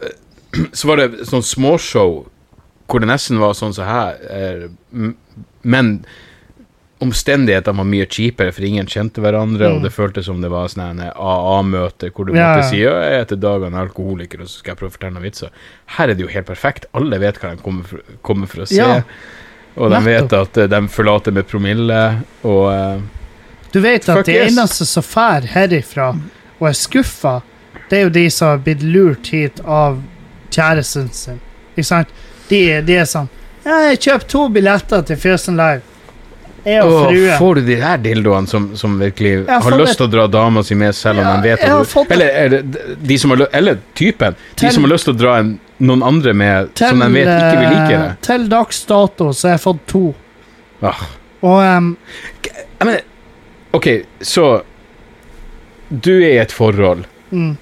så 0.72 0.88
var 0.90 0.96
det 1.02 1.26
sånn 1.30 1.44
småshow 1.46 2.24
hvor 2.90 3.00
det 3.02 3.06
nesten 3.06 3.38
var 3.38 3.52
sånn 3.54 3.74
som 3.76 3.86
her, 3.86 4.16
eh, 4.34 4.64
men 5.62 5.92
omstendighetene 7.00 7.78
var 7.80 7.86
mye 7.88 8.06
kjipere, 8.10 8.52
for 8.52 8.66
ingen 8.66 8.88
kjente 8.90 9.22
hverandre, 9.24 9.68
Mm. 9.70 9.76
og 9.76 9.82
det 9.86 9.92
føltes 9.94 10.26
som 10.26 10.40
det 10.42 10.50
var 10.50 10.66
sånn 10.68 10.98
AA-møte 11.00 12.10
hvor 12.12 12.26
du 12.26 12.34
Ja, 12.34 12.56
måtte 12.56 12.68
si 12.68 12.82
ja, 12.82 12.92
jeg 13.00 13.22
heter 13.24 13.36
Dag 13.40 13.62
er 13.62 13.78
alkoholiker, 13.78 14.40
og 14.42 14.48
så 14.48 14.58
skal 14.58 14.72
jeg 14.74 14.78
prøve 14.82 14.90
å 14.90 14.96
fortelle 14.98 15.14
noen 15.14 15.24
vitser. 15.30 15.50
Her 15.96 16.10
er 16.10 16.14
det 16.14 16.26
jo 16.26 16.28
helt 16.28 16.46
perfekt. 16.46 16.86
Alle 16.92 17.18
vet 17.18 17.38
hva 17.40 17.54
de 17.54 17.62
kommer 17.62 17.84
for, 17.84 18.00
kommer 18.22 18.46
for 18.46 18.62
å 18.62 18.66
se. 18.68 18.76
Ja. 18.76 19.02
Og 19.76 19.90
de 19.90 20.00
vet 20.04 20.32
at 20.32 20.56
eh, 20.58 20.66
de 20.66 20.80
forlater 20.88 21.32
med 21.32 21.46
promille, 21.48 22.22
og 22.44 22.72
eh, 22.74 23.00
Du 23.72 23.80
vet 23.80 24.08
at 24.08 24.26
det 24.26 24.34
de 24.34 24.38
eneste 24.50 24.84
som 24.84 25.02
drar 25.02 25.46
herifra 25.54 26.10
og 26.58 26.68
er 26.68 26.72
skuffa, 26.76 27.40
det 27.88 27.98
er 27.98 28.02
jo 28.02 28.10
de 28.10 28.28
som 28.30 28.48
har 28.48 28.58
blitt 28.58 28.82
lurt 28.82 29.28
hit 29.32 29.60
av 29.64 30.02
kjæresten 30.50 31.08
sin. 31.12 31.40
Ikke 31.76 31.86
sant? 31.86 32.08
De, 32.50 32.80
de 32.82 32.96
er 32.96 33.04
sånn 33.06 33.28
ja, 33.64 33.76
'Jeg 33.90 33.98
kjøper 34.00 34.26
to 34.28 34.48
billetter 34.48 35.02
til 35.04 35.16
Fjøsen 35.16 35.56
Live.' 35.56 35.82
Jeg 36.64 36.82
og 36.84 37.06
frue. 37.08 37.36
får 37.38 37.54
du 37.54 37.60
de 37.66 37.76
her 37.80 37.96
dildoene 37.96 38.46
som, 38.48 38.76
som 38.76 38.98
virkelig 39.00 39.46
har 39.48 39.60
har 39.64 39.78
lyst 39.78 39.96
til 39.96 40.06
å 40.06 40.10
dra 40.12 40.26
dama 40.28 40.62
si 40.62 40.74
med, 40.74 40.92
selv 40.94 41.18
om 41.20 41.24
Ja, 41.24 41.36
de 41.36 41.48
vet 41.48 41.60
at 41.64 41.92
du 41.94 42.12
Eller 42.12 42.26
er 42.26 42.48
det 42.48 42.96
de 43.08 43.16
som 43.18 43.30
har, 43.30 43.46
eller 43.52 43.78
typen. 43.94 44.34
Til- 44.56 44.68
de 44.68 44.74
som 44.74 44.84
har 44.84 44.90
lyst 44.92 45.04
til 45.04 45.14
å 45.14 45.18
dra 45.18 45.38
en, 45.38 45.58
noen 45.80 46.02
andre 46.02 46.34
med, 46.34 46.68
som 46.76 46.98
de 47.00 47.08
vet 47.08 47.28
ikke 47.28 47.60
vil 47.60 47.70
like 47.70 47.88
det. 47.88 48.10
eh, 48.10 48.16
Til 48.20 48.48
dags 48.48 48.84
dato 48.84 49.32
så 49.32 49.48
har 49.48 49.54
jeg 49.56 49.60
fått 49.60 49.86
to. 49.86 50.14
Ah. 50.82 51.00
Og 51.42 51.62
em, 51.62 51.96
Jeg 52.44 52.86
mener, 52.86 53.00
OK, 53.72 53.86
så 54.20 54.62
Du 55.90 56.12
er 56.22 56.32
i 56.34 56.38
et 56.38 56.52
forhold. 56.52 57.04
mm, 57.32 57.56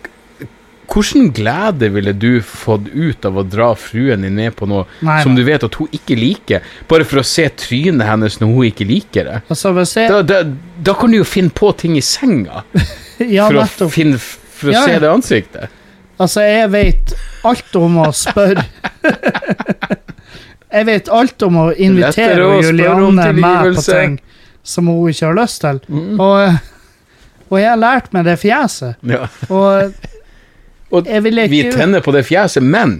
Hvilken 0.98 1.28
glede 1.34 1.88
ville 1.94 2.12
du 2.12 2.40
fått 2.42 2.88
ut 2.90 3.26
av 3.28 3.38
å 3.38 3.44
dra 3.46 3.68
fruen 3.78 4.24
din 4.26 4.34
ned 4.34 4.56
på 4.58 4.66
noe 4.66 4.86
Nei, 5.06 5.20
som 5.22 5.36
du 5.38 5.44
vet 5.46 5.62
at 5.62 5.78
hun 5.78 5.90
ikke 5.94 6.16
liker, 6.18 6.64
bare 6.90 7.06
for 7.06 7.22
å 7.22 7.26
se 7.26 7.46
trynet 7.54 8.08
hennes 8.08 8.40
når 8.42 8.50
hun 8.50 8.68
ikke 8.72 8.86
liker 8.88 9.28
det? 9.30 9.36
Altså, 9.46 9.72
jeg 9.78 10.10
Da, 10.10 10.22
da, 10.26 10.40
da 10.90 10.96
kan 10.98 11.14
du 11.14 11.20
jo 11.20 11.28
finne 11.28 11.54
på 11.54 11.70
ting 11.78 11.94
i 11.98 12.02
senga 12.04 12.64
Ja, 13.36 13.46
for 13.46 13.86
å, 13.86 13.90
finne, 13.92 14.18
for 14.18 14.72
å 14.72 14.74
Ja, 14.74 14.84
se 14.86 14.98
det 15.02 15.10
ansiktet. 15.10 15.76
Altså, 16.18 16.42
jeg 16.42 16.70
vet 16.74 17.14
alt 17.46 17.78
om 17.78 18.00
å 18.02 18.10
spørre 18.14 18.66
Jeg 20.68 20.84
vet 20.84 21.08
alt 21.14 21.42
om 21.46 21.62
å 21.62 21.68
invitere 21.72 22.44
å 22.44 22.58
Julianne 22.60 23.30
med 23.38 23.78
på 23.78 23.84
ting 23.86 24.18
som 24.68 24.90
hun 24.90 25.08
ikke 25.08 25.30
har 25.30 25.38
lyst 25.38 25.62
til. 25.64 25.78
Mm. 25.88 26.18
Og, 26.20 26.58
og 27.48 27.56
jeg 27.56 27.70
har 27.70 27.80
lært 27.80 28.12
meg 28.12 28.26
det 28.28 28.34
fjeset. 28.42 28.98
Ja. 29.08 29.30
Og 29.48 29.94
Og 30.90 31.08
Vi 31.52 31.62
tenner 31.72 32.00
på 32.00 32.12
det 32.14 32.24
fjeset, 32.28 32.62
men 32.64 32.98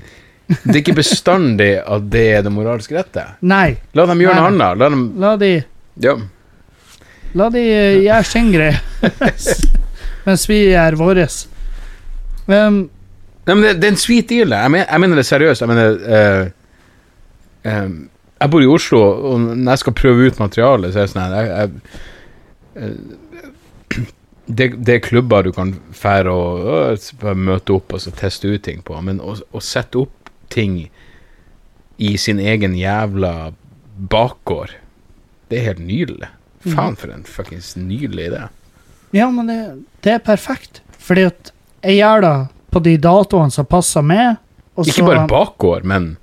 det 0.48 0.74
er 0.74 0.80
ikke 0.82 0.96
bestandig 0.98 1.70
at 1.80 2.08
det 2.12 2.24
er 2.38 2.44
det 2.44 2.52
moralsk 2.52 2.92
rette. 2.96 3.24
Nei, 3.44 3.76
La 3.96 4.06
dem 4.08 4.20
gjøre 4.22 4.36
noe 4.36 4.50
annet. 4.52 4.80
La 4.80 4.88
dem 4.88 5.06
la 5.20 5.36
de, 5.40 5.50
Ja. 6.04 6.14
la 7.34 7.48
de 7.52 7.64
eh, 7.64 7.98
gjøre 8.04 8.24
sin 8.24 8.52
greie 8.52 8.78
mens 10.28 10.44
vi 10.48 10.58
gjør 10.70 10.96
vår. 11.00 11.20
Um, 12.48 12.88
Nei, 13.48 13.54
men 13.54 13.62
det, 13.64 13.74
det 13.80 13.88
er 13.88 13.92
en 13.94 14.00
sweet 14.00 14.28
deal. 14.28 14.52
Jeg, 14.52 14.70
mener, 14.72 14.86
jeg 14.88 15.00
mener 15.00 15.20
det 15.20 15.26
seriøst. 15.28 15.64
Jeg 15.64 15.70
mener 15.70 15.94
uh, 16.04 16.50
um, 17.64 17.94
Jeg 18.40 18.50
bor 18.52 18.64
i 18.64 18.68
Oslo, 18.68 19.00
og 19.32 19.40
når 19.40 19.72
jeg 19.72 19.82
skal 19.84 19.96
prøve 20.00 20.28
ut 20.28 20.40
materialet, 20.42 20.92
så 20.92 21.00
er 21.00 21.08
det 21.08 21.12
sånn 21.14 21.24
her 21.24 21.38
jeg, 21.38 21.48
jeg, 22.76 22.92
det, 24.48 24.70
det 24.86 24.94
er 24.94 25.04
klubber 25.04 25.44
du 25.44 25.52
kan 25.52 25.74
fære 25.92 26.32
og 26.32 26.96
øh, 26.96 27.36
møte 27.36 27.76
opp 27.76 27.92
og 27.92 28.00
så 28.00 28.12
teste 28.16 28.48
ut 28.48 28.64
ting 28.64 28.80
på, 28.84 28.96
men 29.04 29.20
å, 29.20 29.36
å 29.36 29.62
sette 29.64 30.00
opp 30.00 30.32
ting 30.52 30.86
i 31.98 32.14
sin 32.20 32.40
egen 32.40 32.76
jævla 32.78 33.52
bakgård, 33.98 34.72
det 35.50 35.60
er 35.60 35.72
helt 35.72 35.84
nydelig. 35.84 36.30
Faen, 36.68 36.96
for 36.98 37.12
en 37.14 37.24
fuckings 37.26 37.74
nydelig 37.78 38.30
idé. 38.30 38.46
ja, 39.14 39.28
men 39.30 39.46
det, 39.46 39.58
det 40.04 40.16
er 40.16 40.24
perfekt. 40.24 40.82
Fordi 40.98 41.28
at 41.30 41.52
jeg 41.82 42.00
gjør 42.00 42.24
det 42.24 42.36
på 42.74 42.82
de 42.84 42.96
datoene 43.00 43.54
som 43.54 43.66
passer 43.66 44.04
med. 44.04 44.40
Og 44.74 44.86
Ikke 44.86 45.00
så 45.00 45.06
bare 45.06 45.28
bakgård, 45.30 45.86
men 45.88 46.16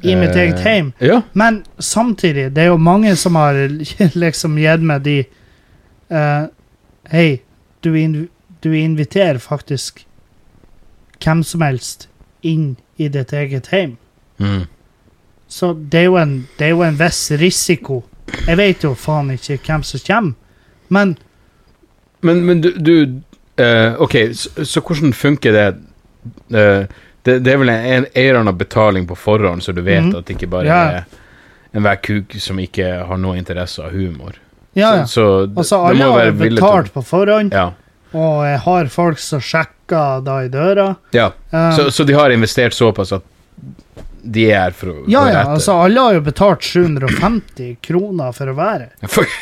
i 0.00 0.14
mitt 0.16 0.34
eh, 0.34 0.42
eget 0.46 0.64
hjem. 0.64 0.90
Ja. 1.04 1.20
Men 1.32 1.62
samtidig, 1.78 2.50
det 2.56 2.64
er 2.64 2.72
jo 2.72 2.80
mange 2.80 3.14
som 3.16 3.36
har 3.36 3.58
liksom 4.24 4.58
gitt 4.60 4.84
meg 4.88 5.04
de 5.04 5.18
eh, 5.22 6.44
Hei, 7.12 7.42
du, 7.84 7.92
inv 7.98 8.28
du 8.62 8.70
inviterer 8.78 9.38
faktisk 9.42 10.06
hvem 11.20 11.42
som 11.44 11.60
helst 11.60 12.06
inn 12.40 12.76
i 12.96 13.08
ditt 13.12 13.32
eget 13.36 13.68
hjem. 13.68 13.96
Mm. 14.40 14.62
Så 15.48 15.74
det 15.74 15.98
er 16.00 16.06
jo 16.08 16.16
en, 16.16 16.32
det 16.56 16.70
er 16.70 16.72
jo 16.72 16.84
en 16.86 16.96
viss 16.96 17.20
risiko. 17.36 17.98
Jeg 18.46 18.56
vet 18.56 18.86
jo 18.86 18.94
faen 18.96 19.34
ikke 19.34 19.58
hvem 19.66 19.84
som 19.84 20.00
kommer, 20.06 20.32
men 20.88 21.16
Men, 22.22 22.44
men 22.46 22.60
du, 22.62 22.70
du 22.78 22.94
uh, 23.60 23.94
Ok, 24.00 24.14
så, 24.34 24.64
så 24.64 24.80
hvordan 24.80 25.12
funker 25.12 25.52
det? 25.52 25.68
Uh, 26.54 26.86
det? 27.26 27.40
Det 27.44 27.52
er 27.52 27.58
vel 27.58 27.68
en, 27.68 28.06
en 28.06 28.06
eller 28.14 28.48
av 28.48 28.56
betaling 28.56 29.06
på 29.06 29.14
forhånd, 29.18 29.62
så 29.62 29.72
du 29.72 29.82
vet 29.82 30.04
mm. 30.04 30.14
at 30.16 30.26
det 30.26 30.38
ikke 30.38 30.46
bare 30.46 30.66
Ja. 30.66 30.84
er 30.90 31.04
enhver 31.74 32.00
kuk 32.04 32.36
som 32.38 32.58
ikke 32.58 32.88
har 33.08 33.18
noe 33.18 33.36
interesse 33.36 33.82
av 33.82 33.92
humor. 33.92 34.38
Ja, 34.74 34.94
ja. 34.96 35.04
Så, 35.06 35.12
så 35.12 35.50
Altså, 35.56 35.76
det 35.94 36.04
alle 36.04 36.10
har 36.12 36.30
betalt 36.38 36.92
på 36.94 37.02
forhånd, 37.04 37.52
Ja. 37.52 37.72
og 38.12 38.44
jeg 38.46 38.58
har 38.64 38.86
folk 38.92 39.18
som 39.18 39.40
sjekker 39.40 40.22
da 40.24 40.38
i 40.44 40.48
døra. 40.48 40.94
ja. 41.12 41.30
um, 41.50 41.72
Så, 41.76 41.90
så 41.90 42.04
de 42.08 42.12
har 42.16 42.30
investert 42.30 42.74
såpass 42.74 43.12
at 43.12 43.22
de 44.22 44.44
er 44.52 44.60
her 44.68 44.70
for 44.78 44.86
å 44.92 44.96
ja, 45.10 45.24
ja, 45.32 45.40
altså 45.50 45.74
alle 45.82 46.00
har 46.00 46.14
jo 46.14 46.20
betalt 46.22 46.62
750 46.62 47.76
kroner 47.82 48.32
for 48.36 48.52
å 48.52 48.54
være 48.54 48.90
her. 49.02 49.32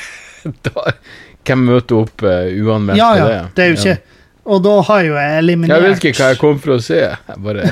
Da, 0.65 0.93
hvem 1.45 1.67
møter 1.69 1.99
opp 2.01 2.23
uh, 2.25 2.47
uanmeldt 2.49 2.97
Ja, 2.97 3.11
ja, 3.19 3.27
det? 3.29 3.41
det 3.59 3.65
er 3.65 3.69
jo 3.69 3.77
ikke 3.77 3.97
Og 4.55 4.63
da 4.65 4.73
har 4.89 5.03
jo 5.05 5.19
jeg 5.19 5.35
eliminert 5.43 5.75
Jeg 5.77 5.85
vet 5.85 6.05
ikke 6.09 6.23
hva 6.23 6.29
jeg 6.33 6.39
kom 6.41 6.57
for 6.65 6.73
å 6.73 6.79
se. 6.81 6.97
Jeg 7.03 7.43
bare 7.45 7.67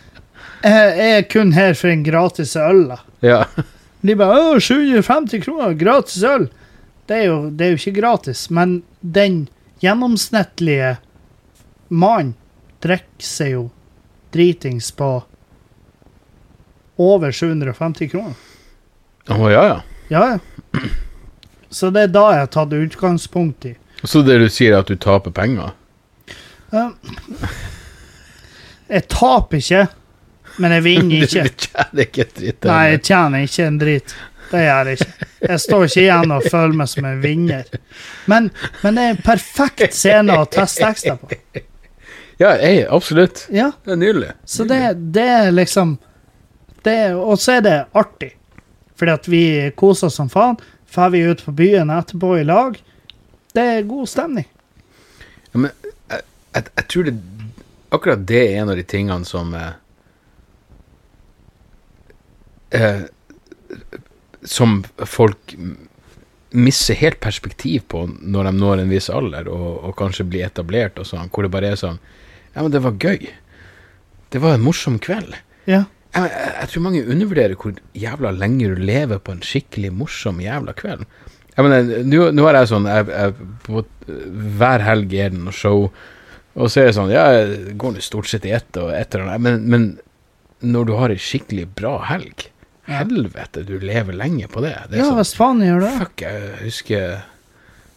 Jeg 0.62 1.12
er 1.18 1.22
kun 1.30 1.52
her 1.54 1.74
for 1.78 1.90
en 1.90 2.02
gratis 2.06 2.56
øl. 2.58 2.84
da. 2.90 2.98
Ja. 3.22 3.38
De 4.02 4.14
bare 4.18 4.42
«Å, 4.50 4.58
750 4.62 5.42
kroner, 5.46 5.72
gratis 5.78 6.22
øl. 6.26 6.48
Det 7.12 7.18
er, 7.18 7.26
jo, 7.28 7.50
det 7.52 7.66
er 7.66 7.74
jo 7.74 7.80
ikke 7.82 7.98
gratis, 7.98 8.46
men 8.48 8.78
den 9.04 9.42
gjennomsnittlige 9.84 10.94
mannen 11.92 12.30
drikker 12.80 13.26
seg 13.26 13.50
jo 13.52 13.64
dritings 14.32 14.88
på 14.96 15.10
over 16.96 17.34
750 17.36 18.08
kroner. 18.14 18.38
Å 19.28 19.50
ja, 19.52 19.66
ja. 19.68 19.76
Ja, 20.08 20.22
ja. 20.32 20.80
Så 21.68 21.92
det 21.92 22.06
er 22.06 22.14
da 22.16 22.24
jeg 22.32 22.46
har 22.46 22.50
tatt 22.56 22.72
utgangspunkt 22.72 23.68
i. 23.68 23.74
Så 24.08 24.24
det 24.24 24.38
du 24.40 24.48
sier, 24.48 24.72
er 24.72 24.80
at 24.80 24.88
du 24.88 24.96
taper 24.96 25.36
penger? 25.36 25.76
Ja. 26.72 26.88
Jeg 28.88 29.06
taper 29.12 29.60
ikke, 29.60 29.84
men 30.56 30.78
jeg 30.78 30.88
vinner 30.88 31.24
ikke. 31.28 31.44
Du 31.44 31.66
tjener 31.68 32.06
ikke 32.08 32.24
en 32.24 32.34
dritt. 32.40 32.68
Nei, 32.72 32.82
jeg 32.94 33.04
tjener 33.12 33.46
ikke 33.50 33.68
en 33.68 33.80
drit. 33.84 34.16
Det 34.52 34.60
gjør 34.60 34.88
jeg 34.90 34.98
ikke. 35.00 35.26
Jeg 35.48 35.60
står 35.64 35.84
ikke 35.88 36.02
igjen 36.04 36.32
og 36.36 36.44
føler 36.52 36.76
meg 36.78 36.88
som 36.92 37.06
en 37.08 37.20
vinner. 37.22 37.70
Men, 38.30 38.50
men 38.82 38.98
det 38.98 39.04
er 39.06 39.14
en 39.16 39.22
perfekt 39.24 39.96
scene 39.96 40.36
å 40.38 40.44
teste 40.52 40.84
tekster 40.84 41.16
på. 41.18 41.32
Ja, 42.40 42.52
jeg, 42.60 42.84
absolutt. 42.92 43.46
Ja, 43.54 43.70
Det 43.86 43.94
er 43.96 44.00
nydelig. 44.00 44.30
så 44.44 44.64
det, 44.68 44.78
det 45.14 45.24
er 45.30 45.50
liksom 45.54 45.96
det, 46.84 47.14
Og 47.14 47.38
så 47.38 47.58
er 47.58 47.60
det 47.64 47.74
artig. 47.96 48.32
Fordi 48.98 49.12
at 49.14 49.28
vi 49.30 49.42
koser 49.78 50.08
oss 50.10 50.16
som 50.20 50.28
faen. 50.30 50.58
Drar 50.92 51.10
vi 51.14 51.22
ut 51.24 51.44
på 51.44 51.52
byen 51.56 51.90
etterpå 51.90 52.34
i 52.40 52.44
lag. 52.44 52.76
Det 53.54 53.62
er 53.76 53.86
god 53.88 54.08
stemning. 54.10 54.48
Ja, 55.52 55.62
men 55.64 55.70
jeg, 56.10 56.20
jeg, 56.54 56.64
jeg 56.76 56.88
tror 56.92 57.08
det 57.08 57.14
Akkurat 57.92 58.22
det 58.28 58.38
er 58.40 58.54
en 58.62 58.70
av 58.72 58.78
de 58.78 58.84
tingene 58.88 59.26
som 59.28 59.50
eh, 59.52 59.72
eh, 62.70 63.02
Som 64.48 64.82
folk 65.06 65.54
mister 66.52 66.98
helt 67.00 67.20
perspektiv 67.24 67.86
på 67.88 68.04
når 68.20 68.50
de 68.50 68.52
når 68.58 68.82
en 68.82 68.92
viss 68.92 69.08
alder 69.12 69.48
og, 69.48 69.68
og 69.88 69.94
kanskje 69.96 70.26
blir 70.28 70.44
etablert, 70.46 70.98
og 71.00 71.08
sånn, 71.08 71.30
hvor 71.32 71.46
det 71.46 71.52
bare 71.54 71.72
er 71.72 71.80
sånn 71.80 72.00
Ja, 72.52 72.60
men 72.60 72.72
det 72.74 72.82
var 72.84 72.98
gøy. 73.00 73.30
Det 74.32 74.40
var 74.42 74.58
en 74.58 74.64
morsom 74.64 74.98
kveld. 75.00 75.32
Ja. 75.64 75.86
Jeg, 76.12 76.28
jeg, 76.28 76.50
jeg 76.58 76.68
tror 76.68 76.84
mange 76.84 77.04
undervurderer 77.06 77.56
hvor 77.56 77.78
jævla 77.96 78.32
lenge 78.36 78.68
du 78.68 78.82
lever 78.82 79.22
på 79.24 79.32
en 79.32 79.44
skikkelig 79.46 79.92
morsom 79.96 80.42
jævla 80.44 80.74
kveld. 80.76 81.06
Jeg 81.56 81.64
mener, 81.66 82.04
Nå 82.08 82.30
nå 82.32 82.46
har 82.48 82.60
jeg 82.60 82.70
sånn 82.70 82.88
jeg, 82.88 83.08
jeg, 83.12 83.48
på, 83.66 83.82
Hver 84.60 84.84
helg 84.86 85.16
er 85.16 85.32
det 85.32 85.40
noe 85.40 85.56
show, 85.56 85.88
og 86.52 86.68
så 86.72 86.82
er 86.82 86.88
det 86.88 86.96
sånn 86.96 87.12
Ja, 87.12 87.26
jeg 87.36 87.76
går 87.80 87.96
nå 87.96 88.04
stort 88.04 88.28
sett 88.28 88.48
i 88.48 88.54
ett 88.56 88.80
og 88.80 88.92
et 88.96 89.14
eller 89.14 89.32
annet, 89.32 89.44
men, 89.44 89.68
men 89.72 90.72
når 90.74 90.88
du 90.88 90.94
har 90.96 91.12
ei 91.12 91.20
skikkelig 91.20 91.66
bra 91.76 91.96
helg. 92.06 92.46
Helvete, 92.88 93.62
du 93.64 93.76
lever 93.78 94.12
lenge 94.18 94.48
på 94.50 94.60
det. 94.64 94.74
Det 94.90 94.98
Ja, 94.98 95.04
sånn, 95.10 95.18
hvis 95.20 95.34
faen 95.38 95.60
gjør 95.62 95.80
det. 95.84 95.92
Fuck, 96.00 96.22
jeg 96.26 96.56
husker 96.64 97.04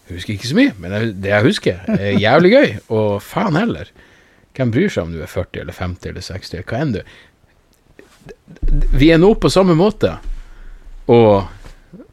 Jeg 0.05 0.19
husker 0.19 0.33
ikke 0.35 0.47
så 0.51 0.55
mye, 0.59 0.73
men 0.77 0.91
jeg, 0.93 1.13
det 1.23 1.29
jeg 1.31 1.43
husker, 1.47 1.79
er 1.97 2.19
jævlig 2.21 2.51
gøy. 2.53 2.67
Og 2.97 3.15
faen 3.25 3.55
heller. 3.57 3.89
Hvem 4.55 4.71
bryr 4.71 4.89
seg 4.93 5.03
om 5.07 5.15
du 5.15 5.21
er 5.25 5.31
40 5.31 5.61
eller 5.63 5.73
50 5.73 6.09
eller 6.11 6.21
60, 6.21 6.61
hva 6.69 6.81
enn 6.83 6.93
du 6.93 7.01
Vi 9.01 9.09
er 9.11 9.17
nå 9.21 9.33
på 9.41 9.49
samme 9.49 9.73
måte. 9.77 10.13
Og 11.11 11.49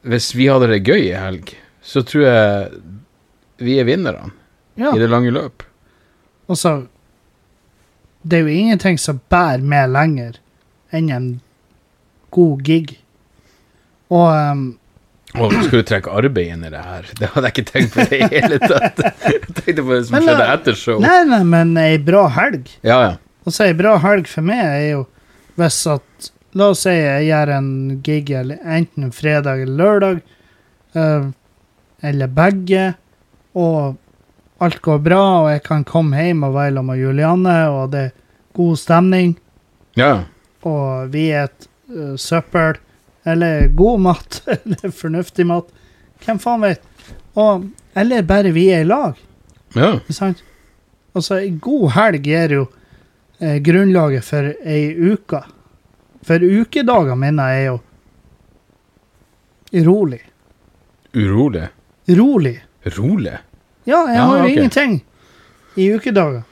hvis 0.08 0.30
vi 0.34 0.48
hadde 0.50 0.68
det 0.72 0.80
gøy 0.88 1.04
i 1.10 1.14
helg, 1.20 1.52
så 1.84 2.02
tror 2.06 2.24
jeg 2.24 2.80
vi 3.62 3.76
er 3.78 3.86
vinnerne 3.86 4.32
Ja. 4.80 4.94
i 4.96 4.98
det 4.98 5.10
lange 5.12 5.30
løp. 5.30 5.62
Og 6.48 6.56
så 6.56 6.86
Det 8.24 8.38
er 8.38 8.42
jo 8.46 8.56
ingenting 8.56 8.98
som 8.98 9.20
bærer 9.30 9.60
med 9.62 9.90
lenger 9.92 10.36
enn 10.92 11.10
en 11.10 11.28
god 12.34 12.62
gig. 12.66 12.94
Og 14.12 14.28
um, 14.28 14.64
Og 15.38 15.54
skal 15.64 15.80
du 15.80 15.86
trekke 15.88 16.12
arbeid 16.12 16.52
inn 16.56 16.66
i 16.68 16.72
det 16.72 16.82
her. 16.84 17.08
Det 17.18 17.30
hadde 17.32 17.48
jeg 17.48 17.54
ikke 17.56 17.70
tenkt 17.70 17.94
på 17.96 18.04
i 18.04 18.20
det 18.20 18.30
hele 18.34 18.58
tatt. 18.60 19.00
Jeg 19.32 19.40
tenkte 19.48 19.84
på 19.86 19.94
det 19.94 20.02
som 20.08 20.18
Men, 20.18 20.26
skjedde 20.26 20.44
uh, 20.44 20.52
etter 20.58 20.76
show. 20.76 21.00
Nei, 21.00 21.22
nei, 21.30 21.42
men 21.48 21.72
ei 21.80 21.96
bra 22.02 22.26
helg. 22.36 22.68
Ja, 22.84 22.98
ja. 23.06 23.14
Altså, 23.46 23.64
ei 23.66 23.76
bra 23.78 23.96
helg 24.02 24.28
for 24.30 24.44
meg 24.46 24.60
er 24.62 24.86
jo 24.92 25.06
hvis 25.56 25.80
at 25.90 26.32
La 26.52 26.68
oss 26.68 26.82
si 26.84 26.92
jeg 26.92 27.30
gjør 27.30 27.50
en 27.54 27.68
gig 28.04 28.30
eller 28.36 28.60
enten 28.76 29.12
fredag 29.16 29.62
eller 29.64 29.78
lørdag, 29.80 30.18
eh, 31.00 31.30
eller 32.04 32.28
begge, 32.28 32.82
og 33.56 33.96
alt 34.62 34.82
går 34.84 35.00
bra, 35.06 35.22
og 35.40 35.48
jeg 35.48 35.62
kan 35.64 35.86
komme 35.88 36.20
hjem 36.20 36.44
og 36.44 36.52
være 36.58 36.74
sammen 36.74 36.90
med 36.92 37.00
Julianne, 37.00 37.56
og 37.72 37.94
det 37.94 38.02
er 38.10 38.12
god 38.58 38.76
stemning, 38.82 39.32
Ja, 39.96 40.24
og 40.68 41.08
vi 41.12 41.26
er 41.32 41.48
et 41.48 41.66
uh, 41.90 42.14
søppel, 42.16 42.76
eller 43.24 43.66
god 43.68 44.00
mat, 44.00 44.42
eller 44.56 44.90
fornuftig 44.94 45.46
mat, 45.46 45.68
hvem 46.24 46.38
faen 46.42 46.60
vet, 46.62 46.82
og, 47.34 47.66
eller 47.98 48.22
bare 48.22 48.52
vi 48.52 48.68
er 48.74 48.84
i 48.84 48.88
lag. 48.88 49.14
ja. 49.74 49.94
Ikke 50.00 50.12
sant? 50.16 50.42
Altså, 51.14 51.36
ei 51.42 51.50
god 51.60 51.90
helg 51.92 52.22
gir 52.24 52.52
jo 52.54 52.62
eh, 53.40 53.58
grunnlaget 53.60 54.24
for 54.24 54.46
ei 54.64 54.94
uke. 55.12 55.42
For 56.24 56.40
ukedager 56.40 57.18
mine 57.20 57.42
er 57.52 57.64
jo 57.66 57.74
rolig. 59.84 60.20
Urolig. 61.12 61.66
Rolig. 62.08 62.54
Rolig? 62.96 63.34
Ja, 63.84 64.06
jeg 64.08 64.16
Ja, 64.16 64.22
har 64.24 64.36
jo 64.38 64.42
okay. 64.44 64.52
ingenting 64.56 65.04
i 65.76 65.90
ukedager. 65.94 66.42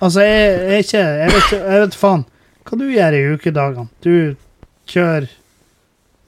Altså, 0.00 0.20
jeg 0.20 0.50
jeg 0.50 0.74
er 0.74 0.78
ikke 0.78 0.98
Jeg 0.98 1.30
vet, 1.32 1.50
jeg 1.72 1.80
vet 1.80 1.94
faen 1.94 2.24
hva 2.64 2.78
du 2.80 2.84
gjør 2.88 3.12
i 3.18 3.24
ukedagene. 3.34 3.88
Du 4.04 4.36
kjører 4.90 5.30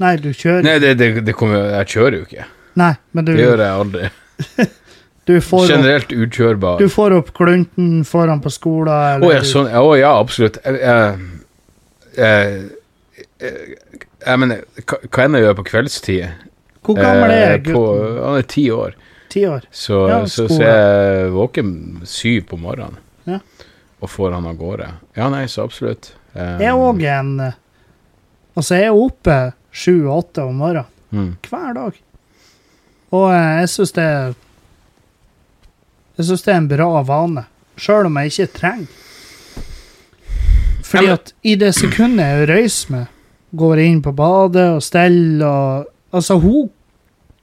Nei, 0.02 0.16
du 0.20 0.32
kjører 0.32 0.64
Nei, 0.66 0.78
det, 0.82 0.94
det, 1.00 1.10
det 1.24 1.34
kommer 1.36 1.70
Jeg 1.72 1.88
kjører 1.94 2.18
jo 2.18 2.24
ikke. 2.26 2.46
Nei, 2.76 2.92
men 3.16 3.24
du, 3.24 3.32
Det 3.32 3.44
gjør 3.46 3.62
jeg 3.64 3.82
aldri. 3.82 4.08
du, 5.30 5.34
får 5.40 5.62
opp, 5.62 5.70
Generelt 5.70 6.12
ukjørbar. 6.12 6.82
du 6.82 6.92
får 6.92 7.14
opp 7.16 7.30
klunten 7.36 8.02
foran 8.08 8.42
på 8.44 8.52
skolen, 8.52 8.92
Å 8.92 9.24
oh, 9.24 9.32
ja, 9.32 9.44
sånn. 9.48 9.70
oh, 9.80 9.94
ja, 9.96 10.12
absolutt. 10.20 10.58
Jeg, 10.64 10.82
jeg, 10.84 12.66
jeg, 13.40 13.86
jeg, 14.26 14.42
mener, 14.42 14.66
hva, 14.84 15.24
enn 15.24 15.38
jeg 15.38 15.46
gjør 15.46 15.58
på 15.62 15.66
kveldstid 15.72 16.44
Hvor 16.84 17.00
gammel 17.00 17.32
er 17.32 17.56
eh, 17.56 17.62
gutten? 17.64 18.20
Han 18.20 18.40
er 18.42 18.48
ti 18.52 18.68
år. 18.72 18.96
Ti 19.32 19.48
år? 19.48 19.64
Så, 19.72 20.04
Ja, 20.12 20.20
så, 20.30 20.46
så 20.52 20.60
jeg 20.60 21.32
våken 21.34 21.70
syv 22.08 22.50
på 22.52 22.60
morgenen. 22.60 23.00
Ja. 23.26 23.40
Og 24.04 24.12
får 24.12 24.36
han 24.36 24.44
av 24.46 24.60
gårde. 24.60 24.92
Ja, 25.16 25.30
nei, 25.32 25.46
så 25.48 25.64
absolutt. 25.64 26.12
Jeg 26.36 26.68
er 26.68 26.76
òg 26.76 27.00
en 27.08 27.38
eh, 27.48 27.56
Altså, 28.56 28.78
jeg 28.78 28.88
er 28.88 28.96
oppe 28.96 29.36
sju-åtte 29.76 30.44
om 30.48 30.60
morgenen 30.62 30.92
mm. 31.12 31.32
hver 31.50 31.74
dag. 31.76 31.98
Og 33.16 33.26
eh, 33.30 33.50
jeg 33.60 33.72
syns 33.72 33.92
det 33.96 34.04
er 34.04 34.36
Jeg 36.16 36.28
syns 36.30 36.46
det 36.46 36.52
er 36.54 36.62
en 36.62 36.70
bra 36.70 37.02
vane, 37.04 37.42
sjøl 37.76 38.08
om 38.08 38.16
jeg 38.22 38.32
ikke 38.32 38.54
trenger. 38.56 39.02
Fordi 40.86 41.10
at 41.12 41.34
i 41.42 41.56
det 41.60 41.74
sekundet 41.76 42.24
jeg 42.24 42.48
røyser 42.48 42.94
meg, 42.94 43.12
går 43.56 43.82
inn 43.82 44.00
på 44.04 44.14
badet 44.16 44.70
og 44.78 44.82
steller 44.84 45.44
og 45.50 45.92
Altså, 46.16 46.38
hun 46.40 46.70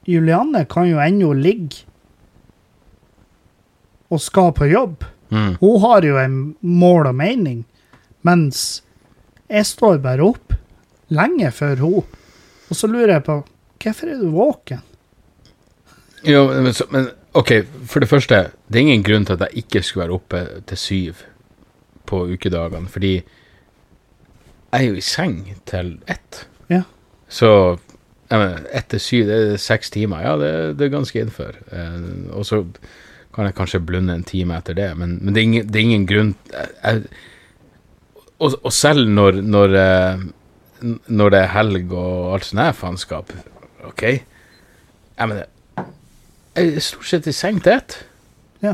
Julianne 0.08 0.64
kan 0.66 0.88
jo 0.88 1.02
ennå 1.04 1.34
ligge 1.38 1.84
og 4.10 4.22
skal 4.24 4.52
på 4.56 4.66
jobb. 4.72 5.04
Mm. 5.30 5.56
Hun 5.60 5.76
har 5.84 6.06
jo 6.08 6.18
en 6.18 6.38
mål 6.62 7.12
og 7.12 7.16
mening, 7.20 7.60
mens 8.26 8.82
jeg 9.52 9.68
står 9.68 10.00
bare 10.02 10.26
opp 10.26 10.56
lenge 11.14 11.52
før 11.56 11.84
hun. 11.84 12.18
Og 12.70 12.78
så 12.78 12.90
lurer 12.90 13.18
jeg 13.18 13.28
på 13.28 13.42
hvorfor 13.84 14.10
er 14.10 14.20
du 14.22 14.30
våken? 14.32 14.82
Jo, 16.24 16.46
men, 16.48 16.72
så, 16.74 16.86
men 16.92 17.10
OK, 17.36 17.52
for 17.90 18.00
det 18.00 18.10
første, 18.10 18.38
det 18.72 18.80
er 18.80 18.86
ingen 18.86 19.04
grunn 19.04 19.26
til 19.28 19.36
at 19.36 19.48
jeg 19.50 19.66
ikke 19.66 19.82
skulle 19.84 20.06
være 20.06 20.16
oppe 20.16 20.44
til 20.70 20.80
syv 20.80 21.24
på 22.08 22.22
ukedagene, 22.32 22.88
fordi 22.92 23.14
jeg 23.18 24.80
er 24.80 24.86
jo 24.88 24.98
i 24.98 25.04
seng 25.06 25.42
til 25.70 25.98
ett. 26.10 26.46
Ja. 26.72 26.84
Så 27.28 27.50
jeg 28.30 28.40
mener, 28.40 28.64
ett 28.72 28.88
til 28.90 29.04
syv, 29.04 29.26
det 29.28 29.40
er 29.42 29.60
seks 29.62 29.92
timer. 29.94 30.24
Ja, 30.24 30.38
det, 30.40 30.54
det 30.80 30.88
er 30.88 30.96
ganske 30.96 31.20
innenfor. 31.20 31.60
Eh, 31.76 32.08
og 32.34 32.48
så 32.48 32.64
kan 33.36 33.50
jeg 33.50 33.58
kanskje 33.58 33.84
blunde 33.84 34.16
en 34.16 34.26
time 34.26 34.58
etter 34.58 34.78
det, 34.78 34.90
men, 34.98 35.18
men 35.22 35.34
det, 35.34 35.42
er 35.42 35.50
ingen, 35.50 35.68
det 35.70 35.80
er 35.80 35.88
ingen 35.88 36.08
grunn 36.10 36.34
jeg, 36.52 36.68
jeg, 36.84 37.06
og, 38.38 38.58
og 38.60 38.74
selv 38.76 39.10
når, 39.10 39.40
når, 39.42 39.76
eh, 39.80 40.26
når 41.08 41.34
det 41.34 41.40
er 41.40 41.52
helg 41.54 41.92
og 41.96 42.34
alt 42.36 42.48
sånt 42.48 42.64
her 42.64 42.78
faenskap, 42.78 43.34
OK? 43.88 44.04
Jeg 44.04 45.30
mener, 45.30 45.46
jeg 46.58 46.74
er 46.76 46.84
stort 46.84 47.10
sett 47.10 47.30
i 47.30 47.36
seng 47.36 47.62
til 47.64 47.78
ett. 47.78 47.98
Ja. 48.64 48.74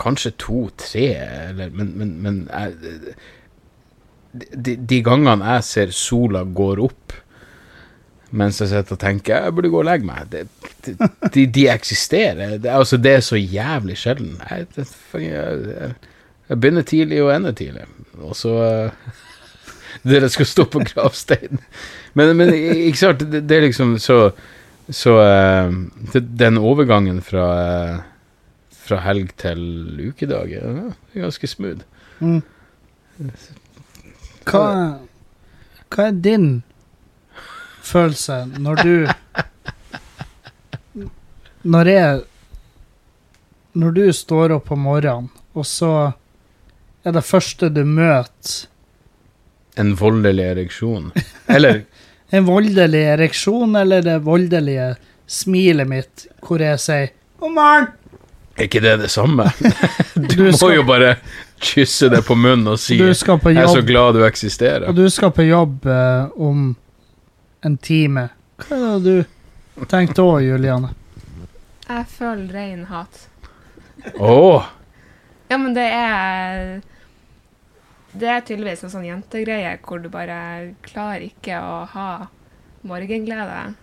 Kanskje 0.00 0.34
to-tre, 0.40 1.08
eller 1.50 1.70
Men, 1.70 1.92
men, 1.98 2.14
men 2.22 2.40
jeg, 2.50 3.14
de, 4.32 4.76
de 4.76 5.02
gangene 5.02 5.56
jeg 5.56 5.66
ser 5.66 5.94
sola 5.96 6.44
går 6.44 6.82
opp 6.86 7.18
mens 8.30 8.60
jeg 8.62 8.70
sitter 8.70 8.94
og 8.94 9.00
tenker 9.02 9.44
jeg 9.44 9.54
burde 9.56 9.70
gå 9.72 9.80
og 9.80 9.88
legge 9.88 10.06
meg, 10.06 10.28
det, 10.30 10.44
det, 10.86 10.94
de, 11.34 11.46
de 11.50 11.64
eksisterer. 11.72 12.58
Det, 12.62 12.70
altså, 12.70 12.98
det 13.02 13.16
er 13.16 13.24
så 13.26 13.40
jævlig 13.40 13.96
sjelden. 13.98 14.36
Jeg, 14.50 14.68
jeg, 15.18 15.90
jeg, 16.48 16.60
begynner 16.60 16.86
tidlig 16.86 17.18
og 17.24 17.32
ender 17.34 17.56
tidlig, 17.58 17.88
og 18.22 18.36
så 18.38 18.54
eh, 18.68 19.10
Dere 20.06 20.30
skal 20.32 20.48
stå 20.48 20.64
på 20.72 20.84
gravsteinen. 20.86 21.60
Men, 22.16 22.32
men 22.38 22.54
ikke 22.54 23.00
sant, 23.00 23.26
det, 23.30 23.44
er 23.52 23.66
liksom 23.68 23.98
så 24.00 24.30
Så 24.90 25.12
uh, 25.22 25.70
den 26.16 26.56
overgangen 26.58 27.20
fra 27.22 27.44
uh, 27.54 28.00
fra 28.90 28.98
helg 29.04 29.34
til 29.38 29.60
ukedag 30.10 30.50
ja, 30.50 30.70
er 31.14 31.22
ganske 31.22 31.46
smooth. 31.50 31.84
Mm. 32.18 32.40
Hva, 34.48 34.64
hva 35.92 36.06
er 36.08 36.18
din 36.24 36.48
følelse 37.86 38.42
når 38.58 38.82
du 38.84 38.94
Når 41.70 41.90
jeg 41.92 42.22
Når 43.76 43.90
du 43.94 44.04
står 44.16 44.56
opp 44.56 44.70
om 44.74 44.80
morgenen, 44.88 45.28
og 45.54 45.66
så 45.68 46.12
er 47.04 47.12
det 47.14 47.22
første 47.22 47.68
du 47.70 47.84
møter 47.86 48.69
En 49.80 49.94
voldelig 49.98 50.44
ereksjon. 50.54 51.10
Eller 51.48 51.82
en 52.36 52.44
voldelig 52.46 53.00
ereksjon, 53.14 53.76
eller 53.80 54.02
det 54.06 54.18
voldelige 54.26 54.92
smilet 55.30 55.88
mitt 55.88 56.26
hvor 56.44 56.62
jeg 56.62 56.78
sier 56.82 57.10
'God 57.40 57.54
morgen'. 57.56 57.92
er 58.58 58.66
ikke 58.66 58.82
det 58.84 58.96
det 59.04 59.10
samme? 59.10 59.46
Du, 60.20 60.34
Du 60.36 60.42
må 60.50 60.68
jo 60.74 60.82
bare 60.84 61.14
kysse 61.60 62.08
det 62.12 62.20
på 62.26 62.34
munnen 62.36 62.68
og 62.74 62.78
si 62.78 62.98
Du 62.98 63.06
'Jeg 63.06 63.56
er 63.56 63.66
så 63.72 63.82
glad 63.86 64.14
du 64.18 64.24
eksisterer'. 64.26 64.88
og 64.88 64.96
du 64.96 65.08
skal 65.10 65.30
på 65.30 65.42
jobb 65.48 65.86
eh, 65.86 66.26
om 66.36 66.76
en 67.64 67.76
time. 67.78 68.28
Hva 68.58 68.76
er 68.76 68.98
det 69.00 69.04
du 69.04 69.84
tenkte 69.88 70.22
òg, 70.22 70.42
Juliane? 70.44 70.90
Jeg 71.88 72.06
føler 72.08 72.52
rein 72.52 72.84
hat. 72.84 73.28
Åh, 74.18 74.64
Ja, 75.50 75.56
men 75.58 75.74
det 75.74 75.82
er 75.82 76.80
Det 78.12 78.28
er 78.28 78.40
tydeligvis 78.42 78.84
en 78.84 78.92
sånn 78.92 79.06
jentegreie 79.06 79.76
hvor 79.84 80.00
du 80.02 80.08
bare 80.12 80.38
klarer 80.86 81.28
ikke 81.28 81.60
å 81.62 81.84
ha 81.92 82.08
morgenglede. 82.86 83.74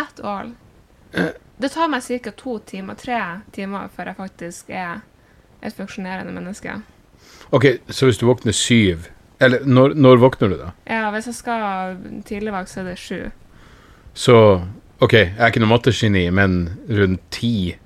At 0.00 0.20
all. 0.24 0.54
Det 1.12 1.70
tar 1.72 1.88
meg 1.88 2.04
ca. 2.04 2.32
to 2.36 2.58
timer, 2.58 2.94
tre 3.00 3.20
timer, 3.52 3.88
før 3.88 4.12
jeg 4.12 4.20
faktisk 4.20 4.70
er 4.70 5.02
et 5.62 5.76
funksjonerende 5.76 6.32
menneske. 6.32 6.80
Ok, 7.50 7.66
så 7.88 8.08
hvis 8.08 8.18
du 8.20 8.26
våkner 8.26 8.52
syv 8.52 9.08
Eller 9.40 9.64
når, 9.68 9.94
når 9.94 10.20
våkner 10.20 10.48
du, 10.48 10.56
da? 10.56 10.70
Ja, 10.88 11.10
hvis 11.12 11.26
jeg 11.28 11.36
skal 11.36 11.96
tidligvakt, 12.24 12.70
så 12.72 12.80
er 12.80 12.90
det 12.90 12.98
sju. 13.00 13.18
Så 14.16 14.36
Ok, 14.96 15.12
jeg 15.12 15.36
er 15.36 15.50
ikke 15.52 15.60
noe 15.60 15.74
mattegeni, 15.74 16.22
men 16.32 16.52
rundt 16.88 17.20
ti 17.36 17.76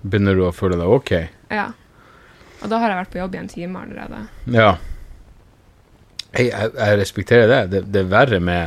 begynner 0.00 0.38
du 0.38 0.46
å 0.46 0.54
føle 0.56 0.78
deg 0.80 0.88
ok? 0.88 1.10
Ja. 1.52 1.66
Og 2.60 2.70
da 2.70 2.80
har 2.80 2.92
jeg 2.92 3.00
vært 3.00 3.12
på 3.12 3.20
jobb 3.20 3.34
i 3.34 3.40
en 3.40 3.50
time 3.50 3.82
allerede. 3.84 4.22
Ja. 4.52 4.70
Jeg, 6.36 6.50
jeg, 6.50 6.72
jeg 6.76 6.98
respekterer 7.00 7.50
det. 7.50 7.60
det. 7.72 7.82
Det 7.90 8.04
er 8.04 8.10
verre 8.12 8.40
med 8.40 8.62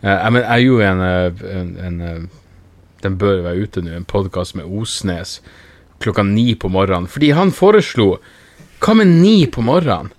eh, 0.00 0.10
Jeg, 0.10 0.32
men, 0.32 0.42
jeg 0.42 0.66
gjorde 0.68 0.90
en, 0.90 1.04
eh, 1.06 1.46
en, 1.60 1.72
en 1.88 2.00
eh, 2.00 2.42
Den 3.04 3.18
bør 3.20 3.42
være 3.44 3.66
ute 3.66 3.82
nå, 3.84 3.92
en 3.92 4.08
podkast 4.08 4.56
med 4.56 4.64
Osnes 4.64 5.40
klokka 6.00 6.22
ni 6.28 6.54
på 6.54 6.68
morgenen. 6.68 7.08
Fordi 7.08 7.32
han 7.36 7.52
foreslo 7.56 8.16
Hva 8.84 8.96
med 8.96 9.12
ni 9.20 9.38
på 9.48 9.64
morgenen? 9.64 10.12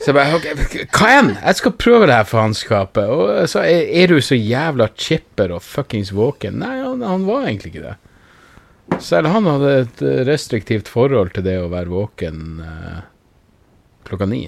Så 0.00 0.10
jeg 0.10 0.16
bare 0.16 0.40
Hva 0.96 1.08
enn? 1.18 1.34
Jeg 1.36 1.58
skal 1.60 1.76
prøve 1.76 2.06
det 2.08 2.16
her 2.16 2.28
faenskapet. 2.28 3.08
Og 3.08 3.48
så 3.52 3.64
er, 3.64 3.88
er 4.02 4.12
du 4.12 4.20
så 4.24 4.36
jævla 4.36 4.88
chipper 4.96 5.52
og 5.56 5.64
fuckings 5.64 6.12
våken? 6.16 6.60
Nei, 6.62 6.78
han, 6.80 7.04
han 7.04 7.26
var 7.28 7.48
egentlig 7.48 7.74
ikke 7.74 7.88
det. 7.88 7.96
Selv 8.98 9.30
han 9.32 9.46
hadde 9.48 9.70
et 9.84 10.02
eh, 10.04 10.20
restriktivt 10.28 10.88
forhold 10.90 11.32
til 11.36 11.44
det 11.46 11.56
å 11.62 11.68
være 11.72 11.88
våken 11.92 12.40
eh, 12.64 12.98
klokka 14.08 14.26
ni. 14.28 14.42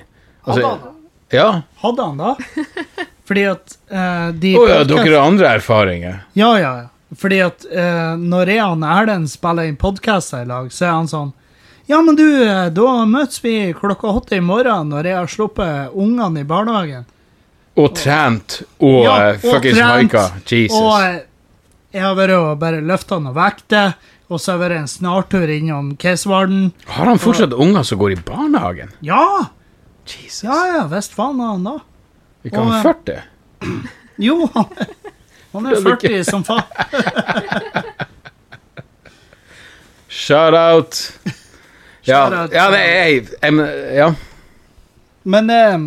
Hadde 0.47 0.59
Altså, 0.59 0.69
han 0.69 0.81
det? 0.83 1.37
ja. 1.39 1.49
Hadde 1.83 2.07
han 2.11 2.19
da? 2.21 2.35
Fordi 3.29 3.45
at 3.53 3.77
eh, 3.89 4.27
de 4.43 4.55
Å 4.59 4.65
ja, 4.69 4.81
podcast- 4.83 4.91
dere 5.07 5.15
har 5.21 5.29
andre 5.31 5.53
erfaringer. 5.61 6.19
Ja, 6.37 6.51
ja, 6.61 6.73
ja. 6.83 6.89
Fordi 7.17 7.39
at 7.45 7.65
eh, 7.69 8.15
når 8.19 8.51
jeg 8.55 8.65
og 8.65 8.85
Erlend 8.89 9.29
spiller 9.31 9.69
inn 9.69 9.77
podkaster 9.81 10.45
i 10.45 10.49
lag, 10.49 10.71
så 10.73 10.87
er 10.89 10.95
han 10.97 11.09
sånn 11.11 11.33
Ja, 11.91 11.99
men 12.05 12.17
du, 12.17 12.25
eh, 12.45 12.69
da 12.73 12.93
møtes 13.09 13.41
vi 13.45 13.57
klokka 13.77 14.09
åtte 14.17 14.39
i 14.39 14.45
morgen 14.45 14.89
når 14.93 15.09
jeg 15.11 15.19
har 15.19 15.29
sluppet 15.33 15.93
ungene 15.99 16.41
i 16.41 16.49
barnehagen. 16.49 17.05
Og 17.77 17.93
trent 17.97 18.63
og 18.85 19.03
Ja, 19.05 19.17
og 19.33 19.45
fuckings 19.45 19.81
haika. 19.81 20.25
Jesus. 20.45 20.77
Og 20.77 20.97
eh, 21.05 21.21
jeg 21.93 22.01
har 22.07 22.17
vært 22.17 22.37
og 22.39 22.55
bare 22.61 22.81
løfta 22.81 23.19
noen 23.21 23.37
vekter, 23.37 23.93
og 24.33 24.41
så 24.41 24.53
har 24.53 24.59
jeg 24.59 24.63
vært 24.65 24.79
en 24.81 24.89
snartur 24.91 25.51
innom 25.53 25.91
Kesvarden. 26.01 26.71
Har 26.89 27.07
han 27.11 27.21
fortsatt 27.23 27.53
unger 27.55 27.85
som 27.87 27.99
går 28.01 28.15
i 28.17 28.21
barnehagen? 28.27 28.91
Ja! 29.05 29.25
Jesus. 30.09 30.43
Ja, 30.49 30.57
ja, 30.67 30.83
visst 30.91 31.13
faen 31.15 31.39
har 31.41 31.53
han 31.55 31.65
da. 31.69 31.77
Ikke 32.43 32.59
han 32.59 32.73
og, 32.73 32.79
eh, 32.79 32.83
40? 32.83 33.23
Jo, 34.27 34.35
han, 34.55 34.67
han 35.53 35.67
er 35.67 35.71
Det 35.71 35.79
er 35.79 35.93
ikke- 35.95 36.11
40 36.11 36.25
som 36.29 36.43
faen. 36.45 36.63
Shout 40.09 40.55
out. 40.55 40.99
Ja, 42.05 42.27
Shout 42.29 42.53
ja, 42.53 42.65
det 42.71 42.81
er 42.83 43.07
jeg, 43.07 43.29
jeg 43.41 43.97
Ja. 43.97 44.09
Men 45.25 45.51
um, 45.55 45.85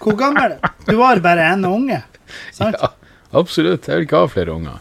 Hvor 0.00 0.16
gammel 0.16 0.54
du? 0.56 0.68
Du 0.88 0.96
har 1.02 1.20
bare 1.20 1.50
én 1.52 1.66
unge, 1.68 2.00
sant? 2.56 2.76
Ja, 2.80 2.88
absolutt. 3.36 3.86
Jeg 3.88 3.96
vil 4.00 4.06
ikke 4.08 4.22
ha 4.24 4.26
flere 4.32 4.54
unger. 4.56 4.80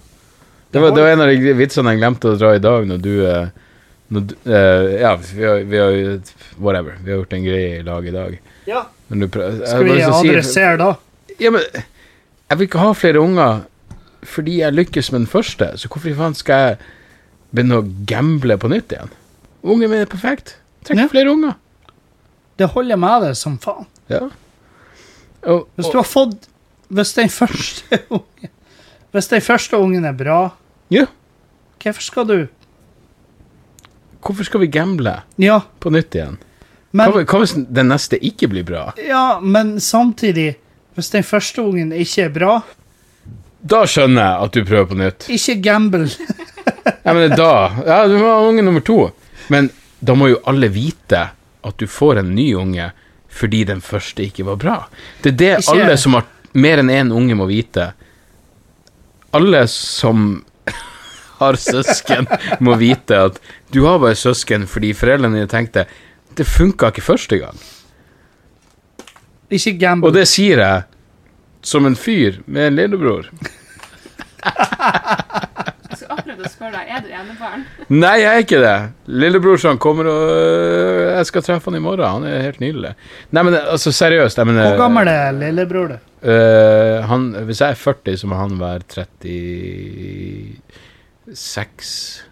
Det 0.76 0.82
var, 0.84 0.92
det 0.92 1.04
var 1.06 1.14
en 1.16 1.22
av 1.24 1.30
de 1.32 1.54
vitsene 1.56 1.94
jeg 1.94 2.02
glemte 2.02 2.34
å 2.34 2.38
dra 2.40 2.50
i 2.58 2.60
dag, 2.64 2.84
når 2.90 2.98
du, 3.04 3.12
eh, 3.24 3.46
når 4.12 4.26
du 4.28 4.34
eh, 4.44 4.88
Ja, 5.00 5.14
vi 5.16 5.46
har, 5.48 5.62
vi 5.72 5.80
har 5.80 6.00
Whatever. 6.60 6.98
Vi 7.00 7.14
har 7.14 7.22
gjort 7.22 7.36
en 7.38 7.46
greie 7.46 7.70
i 7.80 7.84
lag 7.88 8.08
i 8.10 8.12
dag. 8.16 8.36
Ja. 8.68 8.82
Men 9.08 9.24
du 9.24 9.28
Skal 9.30 9.86
vi 9.88 10.02
adressere 10.04 10.76
da? 10.82 10.90
Ja, 11.40 11.52
men 11.56 11.64
jeg 11.72 12.60
vil 12.60 12.68
ikke 12.68 12.84
ha 12.84 12.92
flere 12.98 13.24
unger 13.24 13.64
fordi 14.26 14.56
jeg 14.58 14.74
lykkes 14.74 15.12
med 15.14 15.20
den 15.22 15.30
første, 15.30 15.68
så 15.78 15.86
hvorfor 15.88 16.10
i 16.10 16.16
faen 16.18 16.34
skal 16.34 16.64
jeg 16.64 16.78
begynne 17.54 17.78
å 17.78 17.86
gamble 18.10 18.56
på 18.58 18.72
nytt 18.72 18.96
igjen? 18.96 19.12
Ungen 19.62 19.92
min 19.92 20.02
er 20.02 20.10
perfekt. 20.10 20.56
Trenger 20.86 21.06
Ja. 21.06 21.12
flere 21.12 21.30
unger. 21.30 21.54
Det 22.58 22.72
holder 22.74 22.98
med 22.98 23.22
det 23.28 23.32
som 23.38 23.60
faen. 23.62 23.86
Ja. 24.10 24.24
Og, 25.46 25.68
Hvis 25.78 25.92
du 25.94 25.98
har 26.00 26.08
fått 26.10 26.48
Hvis 26.90 27.14
den 27.18 27.30
første 27.30 28.00
ungen 28.18 28.50
Hvis 29.14 29.28
den 29.30 29.42
første 29.46 29.78
ungen 29.78 30.06
er 30.06 30.14
bra, 30.18 30.40
ja. 30.90 31.06
hvorfor 31.84 32.02
skal 32.02 32.28
du 32.28 32.38
Hvorfor 34.26 34.44
skal 34.48 34.60
vi 34.64 34.68
gamble 34.74 35.20
Ja, 35.38 35.60
på 35.80 35.92
nytt 35.94 36.16
igjen? 36.18 36.38
men, 36.96 37.12
hva, 37.12 37.24
hva 37.28 37.40
hvis 37.44 37.54
den 37.70 37.90
neste 37.92 38.18
ikke 38.24 38.48
blir 38.50 38.64
bra? 38.66 38.88
ja, 38.98 39.40
men 39.42 39.76
samtidig 39.82 40.56
Hvis 40.96 41.10
den 41.12 41.24
første 41.28 41.62
ungen 41.62 41.92
ikke 41.92 42.24
er 42.26 42.30
bra, 42.34 42.54
Da 43.66 43.82
skjønner 43.90 44.22
jeg 44.22 44.44
at 44.46 44.52
du 44.54 44.64
prøver 44.66 44.86
på 44.92 44.96
nytt. 45.00 45.26
ikke 45.30 45.56
gamble. 45.66 46.08
Ja, 47.04 47.14
men 47.14 47.34
da 47.36 47.50
Ja, 47.86 48.08
du 48.08 48.14
må 48.18 48.30
ha 48.30 48.46
unge 48.48 48.62
nummer 48.64 48.80
to. 48.86 49.12
Men 49.50 49.70
da 50.00 50.14
må 50.16 50.30
jo 50.30 50.40
alle 50.48 50.70
vite 50.70 51.24
at 51.66 51.78
du 51.82 51.86
får 51.90 52.20
en 52.22 52.34
ny 52.36 52.54
unge 52.56 52.92
fordi 53.36 53.64
den 53.68 53.82
første 53.82 54.24
ikke 54.24 54.46
var 54.48 54.56
bra. 54.56 54.76
Det 55.22 55.34
er 55.34 55.38
det 55.38 55.52
Ikke- 55.60 55.74
alle 55.74 55.98
som 55.98 56.14
har 56.14 56.24
mer 56.54 56.78
enn 56.80 56.90
én 56.90 57.12
unge, 57.12 57.36
må 57.36 57.46
vite. 57.50 57.90
Alle 59.34 59.68
som 59.68 60.46
har 61.40 61.60
søsken, 61.60 62.28
må 62.66 62.76
vite 62.82 63.22
at 63.30 63.40
du 63.74 63.84
har 63.86 64.02
bare 64.04 64.18
søsken 64.20 64.68
fordi 64.70 64.94
foreldrene 64.98 65.42
dine 65.42 65.52
tenkte 65.52 65.86
det 66.36 66.48
funka 66.48 66.92
ikke 66.92 67.06
første 67.06 67.40
gang. 67.40 67.60
Ikke 69.50 69.76
gamble. 69.80 70.10
Og 70.10 70.16
det 70.16 70.26
sier 70.28 70.60
jeg 70.60 70.84
som 71.66 71.86
en 71.88 71.96
fyr 71.98 72.42
med 72.46 72.72
en 72.72 72.82
lillebror. 72.82 73.30
Jeg 75.96 76.00
skulle 76.00 76.16
akkurat 76.18 76.42
å 76.44 76.50
spørre 76.52 76.74
deg, 76.76 76.90
er 76.92 77.04
du 77.06 77.12
enebarn? 77.16 77.62
Nei, 77.94 78.16
jeg 78.20 78.32
er 78.32 78.44
ikke 78.44 78.60
det. 78.62 78.76
Lillebrorsan 79.24 79.80
kommer 79.82 80.10
og 80.12 80.24
øh, 80.28 81.04
Jeg 81.16 81.30
skal 81.30 81.46
treffe 81.46 81.72
han 81.72 81.80
i 81.80 81.84
morgen. 81.86 82.18
Han 82.18 82.26
er 82.28 82.44
helt 82.44 82.60
nydelig. 82.60 82.92
Nei, 83.32 83.44
men 83.48 83.56
altså, 83.62 83.94
seriøst. 83.96 84.42
Jeg 84.42 84.50
mener, 84.50 84.74
Hvor 84.74 84.84
gammel 84.84 85.08
er 85.12 85.32
lillebror 85.38 85.94
du? 85.94 85.98
Uh, 86.26 87.06
han, 87.06 87.30
hvis 87.48 87.62
jeg 87.62 87.76
er 87.76 87.80
40, 87.80 88.18
så 88.18 88.28
må 88.28 88.36
han 88.42 88.60
være 88.60 88.84
36 91.34 92.24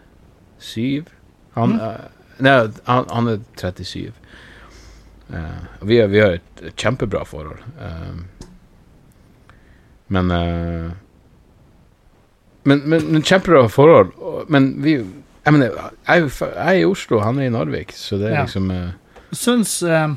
7 0.60 1.06
Han, 1.54 1.70
Mm. 1.70 1.80
nei, 2.40 2.54
han, 2.86 3.06
han 3.10 3.28
er 3.28 3.40
37. 3.58 4.12
Uh, 5.34 5.40
vi, 5.82 5.98
har, 6.00 6.08
vi 6.12 6.20
har 6.20 6.34
et 6.40 6.64
kjempebra 6.78 7.24
forhold. 7.26 7.60
Uh, 7.78 8.22
men, 10.08 10.32
uh, 10.32 10.92
men 12.64 12.82
Men 12.90 13.12
men 13.12 13.22
kjempebra 13.24 13.68
forhold. 13.70 14.14
Men 14.50 14.72
vi 14.84 14.96
Jeg 15.46 15.54
mener, 15.54 15.72
jeg 16.08 16.30
jeg 16.40 16.52
er 16.56 16.78
i 16.80 16.86
Oslo, 16.88 17.20
han 17.20 17.40
er 17.40 17.46
i 17.50 17.50
Narvik, 17.52 17.92
så 17.92 18.16
det 18.18 18.30
er 18.32 18.36
Ja. 18.38 18.44
liksom 18.46 18.72
uh, 18.72 18.92
Syns 19.34 19.82
eh, 19.84 20.08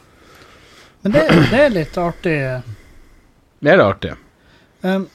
Men 1.03 1.13
det, 1.13 1.23
det 1.51 1.61
er 1.65 1.69
litt 1.73 1.97
artig. 1.99 2.37
eh. 2.43 2.61
Det 3.61 3.71
er 3.73 3.77
det 3.77 3.85
artig. 3.87 4.13
Um, 4.83 5.09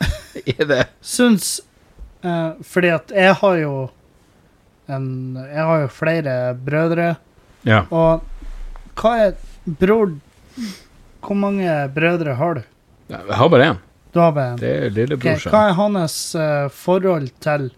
Er 0.58 0.64
det? 0.66 0.86
syns 1.02 1.60
eh, 2.24 2.50
Fordi 2.66 2.90
at 2.94 3.14
jeg 3.14 3.34
har 3.40 3.56
jo 3.60 3.74
en 4.90 5.06
Jeg 5.38 5.64
har 5.70 5.80
jo 5.84 5.88
flere 5.94 6.36
brødre, 6.54 7.16
Ja. 7.64 7.84
og 7.90 8.22
hva 8.96 9.12
er 9.26 9.34
Bror 9.66 10.14
Hvor 11.20 11.36
mange 11.36 11.70
brødre 11.94 12.34
har 12.34 12.54
du? 12.54 12.62
Jeg 13.10 13.36
har 13.36 13.48
bare 13.48 13.72
én. 13.72 13.78
Du 14.12 14.20
har 14.20 14.32
bare 14.32 14.52
en. 14.54 14.58
Det 14.58 14.70
er 14.98 15.12
Ok, 15.14 15.18
Okay, 15.20 15.50
hva 15.50 15.68
er 15.68 15.74
hans 15.78 16.34
uh, 16.34 16.68
forhold 16.72 17.28
til 17.42 17.70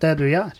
det 0.00 0.12
du 0.20 0.24
gjør? 0.28 0.52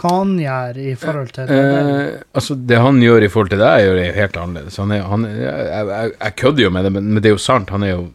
Hva 0.00 0.12
han 0.22 0.36
gjør 0.40 0.78
i 0.80 0.94
forhold 0.96 1.32
til 1.36 1.48
det? 1.48 1.56
Eh, 1.60 2.22
altså, 2.32 2.54
det 2.56 2.78
han 2.80 3.00
gjør 3.02 3.26
i 3.26 3.28
forhold 3.28 3.50
til 3.52 3.60
deg, 3.60 3.82
gjør 3.84 3.98
jeg 4.00 4.14
helt 4.16 4.38
annerledes. 4.40 4.78
Han 4.80 4.94
er, 4.96 5.02
han 5.10 5.26
jeg, 5.28 5.66
jeg, 5.68 6.12
jeg 6.14 6.36
kødder 6.40 6.64
jo 6.64 6.70
med 6.72 6.86
det, 6.86 6.92
men, 6.94 7.10
men 7.12 7.22
det 7.22 7.30
er 7.30 7.36
jo 7.36 7.42
sant. 7.42 7.72
Han 7.74 7.84
er 7.84 7.92
jo 7.94 8.06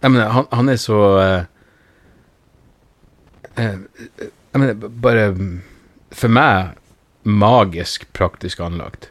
Jeg 0.00 0.10
mener, 0.14 0.30
han, 0.32 0.46
han 0.56 0.68
er 0.72 0.78
så 0.80 0.98
eh, 1.20 1.48
Jeg 3.60 4.60
mener, 4.60 4.74
bare 5.02 5.30
For 6.10 6.32
meg 6.32 6.76
magisk 7.22 8.06
praktisk 8.16 8.60
anlagt. 8.64 9.10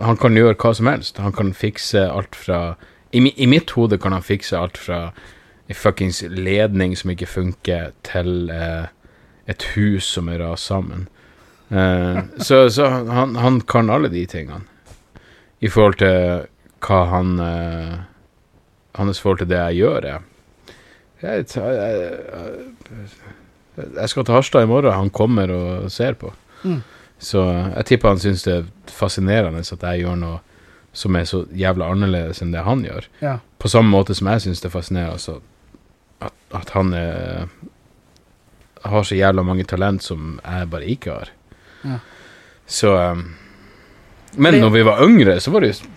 Han 0.00 0.16
kan 0.16 0.36
gjøre 0.36 0.56
hva 0.56 0.72
som 0.76 0.88
helst. 0.88 1.18
Han 1.18 1.34
kan 1.34 1.52
fikse 1.56 2.06
alt 2.08 2.36
fra 2.38 2.76
I, 3.12 3.20
i 3.20 3.46
mitt 3.46 3.70
hode 3.76 3.98
kan 3.98 4.14
han 4.14 4.24
fikse 4.24 4.58
alt 4.58 4.78
fra 4.78 5.12
en 5.68 5.74
fuckings 5.74 6.22
ledning 6.28 6.96
som 6.96 7.12
ikke 7.12 7.28
funker, 7.30 7.92
til 8.04 8.50
eh, 8.50 8.86
et 9.46 9.62
hus 9.74 10.08
som 10.16 10.28
er 10.28 10.42
rast 10.42 10.66
sammen. 10.66 11.06
Eh, 11.70 12.18
så 12.42 12.68
så 12.70 12.88
han, 12.88 13.36
han 13.36 13.60
kan 13.60 13.90
alle 13.90 14.10
de 14.10 14.26
tingene. 14.26 14.66
I 15.60 15.68
forhold 15.68 16.00
til 16.02 16.48
hva 16.84 17.04
han 17.12 17.38
eh, 17.40 17.94
Hans 18.94 19.18
forhold 19.20 19.40
til 19.40 19.48
det 19.50 19.58
jeg 19.58 19.74
gjør, 19.74 20.04
er 20.06 20.20
jeg, 21.22 21.46
jeg, 21.56 21.72
jeg, 21.74 22.12
jeg 22.90 23.34
skal 24.10 24.24
til 24.24 24.34
Harstad 24.34 24.66
i 24.66 24.70
morgen. 24.70 24.94
Han 24.94 25.10
kommer 25.10 25.50
og 25.50 25.92
ser 25.92 26.16
på. 26.18 26.32
Mm. 26.64 26.80
Så 27.18 27.42
jeg 27.76 27.86
tipper 27.88 28.14
han 28.14 28.20
syns 28.22 28.44
det 28.46 28.54
er 28.58 28.66
fascinerende 28.92 29.62
at 29.64 29.86
jeg 29.88 30.04
gjør 30.04 30.18
noe 30.20 30.40
som 30.94 31.16
er 31.18 31.26
så 31.26 31.42
jævla 31.58 31.88
annerledes 31.90 32.42
enn 32.42 32.52
det 32.54 32.62
han 32.62 32.84
gjør. 32.86 33.08
Ja. 33.22 33.38
På 33.58 33.70
samme 33.70 33.90
måte 33.90 34.14
som 34.14 34.28
jeg 34.30 34.44
syns 34.44 34.62
det 34.62 34.68
er 34.70 34.74
fascinerende 34.76 35.16
altså, 35.16 35.40
at, 36.22 36.34
at 36.54 36.70
han 36.76 36.92
er, 36.94 37.48
har 38.84 39.06
så 39.06 39.18
jævla 39.18 39.42
mange 39.46 39.66
talent 39.66 40.04
som 40.06 40.36
jeg 40.38 40.70
bare 40.70 40.90
ikke 40.94 41.16
har. 41.16 41.32
Ja. 41.84 41.98
Så 42.66 42.94
um, 42.94 43.24
Men 44.36 44.60
når 44.60 44.70
vi 44.70 44.84
var 44.86 45.02
yngre, 45.04 45.40
så 45.40 45.50
var 45.50 45.64
det 45.64 45.74
jo 45.74 45.90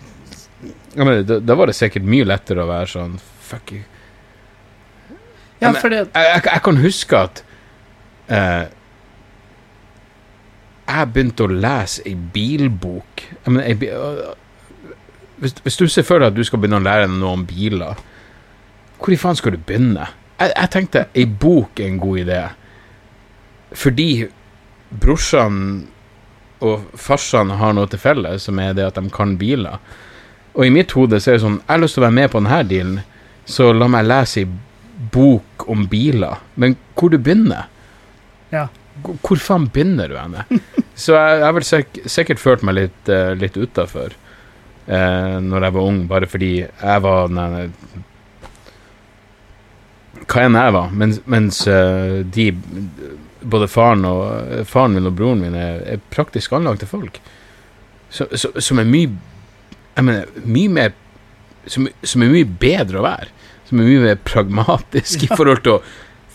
jeg 0.98 1.06
mener, 1.06 1.22
da, 1.22 1.38
da 1.38 1.54
var 1.54 1.70
det 1.70 1.76
sikkert 1.78 2.06
mye 2.08 2.26
lettere 2.26 2.64
å 2.64 2.70
være 2.70 2.90
sånn 2.90 3.18
Fuck 3.48 3.70
you. 3.72 3.84
ja, 5.62 5.70
Jeg, 5.70 6.08
jeg, 6.10 6.42
jeg 6.44 6.62
kan 6.66 6.80
huske 6.82 7.20
at 7.28 7.42
eh, 8.28 8.66
jeg 10.88 11.10
begynte 11.12 11.44
å 11.44 11.52
lese 11.52 12.02
ei 12.08 12.14
bilbok. 12.16 13.24
Mener, 13.46 13.66
ei 13.68 13.74
bi- 13.76 13.90
øh, 13.92 14.30
hvis, 15.38 15.54
hvis 15.62 15.76
du 15.76 15.86
ser 15.88 16.06
for 16.08 16.18
deg 16.22 16.32
at 16.32 16.38
du 16.38 16.44
skal 16.44 16.58
begynne 16.62 16.80
å 16.80 16.86
lære 16.86 17.10
noe 17.12 17.34
om 17.36 17.44
biler, 17.46 17.98
hvor 18.98 19.12
i 19.14 19.18
faen 19.20 19.36
skal 19.38 19.54
du 19.54 19.58
begynne? 19.68 20.08
Jeg, 20.40 20.52
jeg 20.56 20.70
tenkte 20.74 21.04
ei 21.14 21.26
bok 21.28 21.78
er 21.80 21.90
en 21.92 22.00
god 22.02 22.18
idé. 22.24 22.40
Fordi 23.76 24.08
brorsan 25.02 25.60
og 26.64 26.88
farsene 26.98 27.54
har 27.60 27.74
noe 27.76 27.86
til 27.92 28.00
felles, 28.02 28.42
som 28.48 28.58
er 28.58 28.72
det 28.74 28.88
at 28.88 28.96
de 28.98 29.10
kan 29.14 29.36
biler. 29.38 29.76
Og 30.56 30.64
i 30.66 30.72
mitt 30.74 30.90
hode 30.96 31.20
så 31.20 31.30
er 31.30 31.36
det 31.36 31.44
sånn 31.44 31.60
Jeg 31.60 31.68
har 31.70 31.82
lyst 31.84 31.94
til 31.94 32.02
å 32.02 32.06
være 32.08 32.16
med 32.16 32.30
på 32.32 32.40
denne 32.40 32.62
dealen, 32.66 32.96
så 33.46 33.68
la 33.76 33.86
meg 33.92 34.08
lese 34.08 34.40
ei 34.42 34.48
bok 35.14 35.68
om 35.70 35.84
biler. 35.88 36.40
Men 36.58 36.74
hvor 36.98 37.12
du 37.12 37.18
begynner? 37.20 37.68
Ja. 38.54 38.68
Hvor, 39.02 39.38
faen 39.38 39.68
begynner 39.72 40.10
du 40.10 40.16
henne? 40.18 40.44
så 41.02 41.14
jeg, 41.14 41.42
har 41.44 41.54
vel 41.56 41.66
sik 41.66 42.00
sikkert 42.10 42.42
følt 42.42 42.64
meg 42.66 42.78
litt, 42.78 43.12
uh, 43.12 43.32
litt 43.38 43.56
utafor 43.56 44.14
uh, 44.14 45.36
når 45.44 45.68
jeg 45.68 45.76
var 45.76 45.90
ung, 45.92 46.02
bare 46.10 46.30
fordi 46.30 46.52
jeg 46.64 47.04
var 47.04 47.30
den 47.30 47.72
Hva 50.28 50.44
enn 50.44 50.58
jeg 50.58 50.74
var, 50.74 50.92
mens, 50.92 51.22
mens 51.30 51.62
uh, 51.70 52.20
de 52.26 52.50
både 53.48 53.68
faren, 53.70 54.04
og, 54.04 54.66
faren 54.68 54.96
min 54.96 55.08
og 55.08 55.14
broren 55.18 55.42
min 55.44 55.56
er, 55.56 55.82
er 55.94 56.06
praktisk 56.12 56.52
anlagte 56.56 56.88
folk. 56.90 57.20
Så, 58.10 58.26
så, 58.34 58.50
som 58.64 58.80
er 58.80 58.88
mye 58.88 59.10
Jeg 59.98 60.04
mener, 60.06 60.28
mye 60.46 60.70
mer 60.70 60.92
som, 61.66 61.88
som, 62.06 62.22
er 62.22 62.30
mye 62.30 62.46
bedre 62.60 63.00
å 63.00 63.04
være. 63.04 63.32
Som 63.68 63.80
er 63.82 63.88
mye 63.88 64.04
mer 64.04 64.20
pragmatisk 64.22 65.24
ja. 65.24 65.26
i 65.26 65.36
forhold 65.36 65.64
til 65.64 65.78
å 65.78 65.80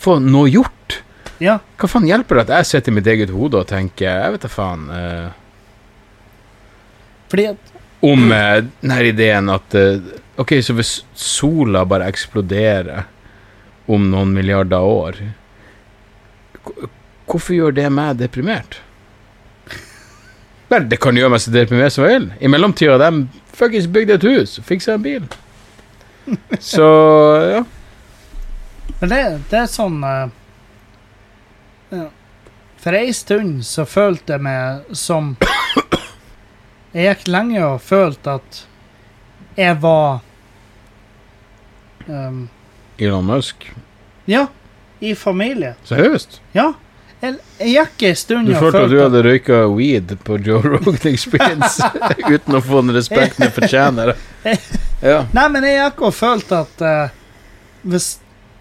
få 0.04 0.18
noe 0.20 0.52
gjort. 0.52 0.98
Ja. 1.44 1.58
Hva 1.80 1.90
faen 1.92 2.08
hjelper 2.08 2.40
det 2.40 2.46
at 2.46 2.54
jeg 2.60 2.70
sitter 2.70 2.94
i 2.94 2.98
mitt 3.00 3.08
eget 3.10 3.34
hode 3.34 3.60
og 3.60 3.68
tenker 3.68 4.08
Jeg 4.08 4.36
vet 4.36 4.46
da 4.46 4.52
faen 4.52 4.86
uh, 4.88 5.32
Fordi 7.32 7.50
at 7.52 7.74
Om 8.04 8.30
uh, 8.32 8.60
denne 8.80 9.00
ideen 9.10 9.52
at 9.52 9.76
uh, 9.76 10.14
Ok, 10.40 10.56
så 10.64 10.76
hvis 10.78 10.94
sola 11.18 11.84
bare 11.86 12.08
eksploderer 12.10 13.10
om 13.92 14.08
noen 14.14 14.32
milliarder 14.34 14.88
år 14.88 15.20
Hvorfor 17.28 17.56
gjør 17.58 17.76
det 17.76 17.90
meg 17.92 18.22
deprimert? 18.22 18.80
Vel, 20.72 20.88
det 20.90 21.00
kan 21.04 21.18
gjøre 21.18 21.34
meg 21.34 21.42
så 21.44 21.52
deprimert 21.54 21.94
som 21.94 22.06
jeg 22.08 22.16
vil. 22.16 22.28
I 22.40 22.50
mellomtida 22.50 22.96
har 22.96 23.02
de 23.04 23.42
fuckings 23.54 23.90
bygd 23.92 24.14
et 24.16 24.26
hus 24.26 24.56
og 24.62 24.68
fiksa 24.68 24.96
en 24.96 25.04
bil. 25.04 25.26
Så 26.72 26.88
ja. 27.52 27.60
Men 29.02 29.12
det, 29.12 29.20
det 29.52 29.60
er 29.60 29.68
sånn 29.70 30.00
ja. 30.08 30.30
For 32.84 32.94
ei 32.94 33.14
stund 33.16 33.62
så 33.64 33.86
følte 33.88 34.36
jeg 34.36 34.44
meg 34.44 34.96
som 34.98 35.38
Jeg 36.94 37.06
gikk 37.08 37.30
lenge 37.32 37.62
og 37.64 37.78
følte 37.82 38.36
at 38.42 38.58
jeg 39.56 39.78
var 39.80 40.20
um, 42.08 42.50
Elon 42.98 43.26
Musk? 43.26 43.70
Ja, 44.26 44.48
i 45.00 45.14
familie. 45.16 45.76
Seriøst? 45.88 46.42
Ja. 46.58 46.74
Jeg, 47.22 47.38
jeg 47.62 47.72
gikk 47.72 48.04
en 48.10 48.20
stund 48.20 48.52
Du 48.52 48.58
følte 48.60 48.82
at 48.84 48.92
du 48.92 48.98
hadde 49.00 49.24
røyka 49.24 49.62
weed 49.72 50.12
på 50.28 50.42
Joe 50.44 50.60
Rogan 50.76 51.00
Experience 51.14 51.88
uten 52.34 52.60
å 52.60 52.62
få 52.66 52.82
den 52.84 52.98
respekten 52.98 53.48
du 53.48 53.56
fortjener? 53.62 54.16
Ja. 55.04 55.26
Nei, 55.36 55.50
men 55.52 55.66
jeg 55.68 55.82
gikk 55.82 55.98
og 56.08 56.14
følte 56.16 56.62
at 56.64 56.82
uh, 56.84 57.16
hvis, 57.84 58.06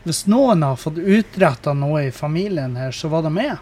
hvis, 0.03 0.25
noen 0.27 0.65
har 0.67 0.75
fått 0.75 0.97
utretta 0.99 1.71
noe 1.79 2.09
i 2.09 2.15
familien 2.15 2.75
her, 2.75 2.91
så 2.91 3.07
var 3.13 3.23
det 3.23 3.31
meg. 3.37 3.61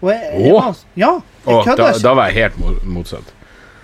Og 0.00 0.12
jeg, 0.12 0.30
jeg 0.44 0.54
var, 0.54 0.80
ja, 0.94 1.12
jeg 1.44 1.54
Åh, 1.54 1.68
da, 1.76 1.90
da, 1.98 2.14
var 2.14 2.30
jeg 2.30 2.36
helt 2.42 2.84
motsatt. 2.86 3.34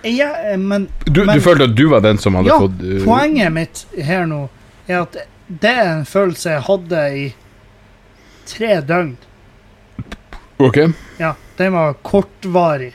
Ja, 0.05 0.29
eh, 0.51 0.57
men, 0.57 0.87
du, 1.05 1.25
men, 1.25 1.35
du, 1.35 1.41
følte 1.43 1.67
at 1.67 1.75
du 1.75 1.87
var 1.91 2.03
den 2.05 2.21
som 2.21 2.37
hadde 2.37 2.51
ja, 2.53 2.59
fått 2.61 2.83
uh, 2.83 2.99
Poenget 3.03 3.51
mitt 3.55 3.81
her 3.97 4.27
nå 4.29 4.45
er 4.85 5.01
at 5.01 5.17
det 5.47 5.71
er 5.71 5.89
en 5.91 6.05
følelse 6.05 6.55
jeg 6.55 6.65
hadde 6.67 7.01
i 7.17 7.25
tre 8.49 8.79
døgn. 8.85 9.15
Ok. 10.61 10.77
Ja, 11.17 11.33
den 11.57 11.73
var 11.73 11.97
kortvarig. 12.05 12.93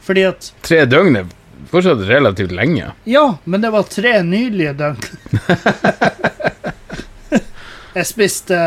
Fordi 0.00 0.22
at 0.28 0.50
Tre 0.62 0.84
døgn 0.86 1.16
er 1.20 1.30
fortsatt 1.70 2.04
relativt 2.08 2.52
lenge. 2.56 2.92
Ja, 3.04 3.26
men 3.44 3.64
det 3.64 3.72
var 3.74 3.88
tre 3.90 4.20
nydelige 4.22 4.72
døgn. 4.76 4.98
jeg 7.98 8.06
spiste, 8.06 8.60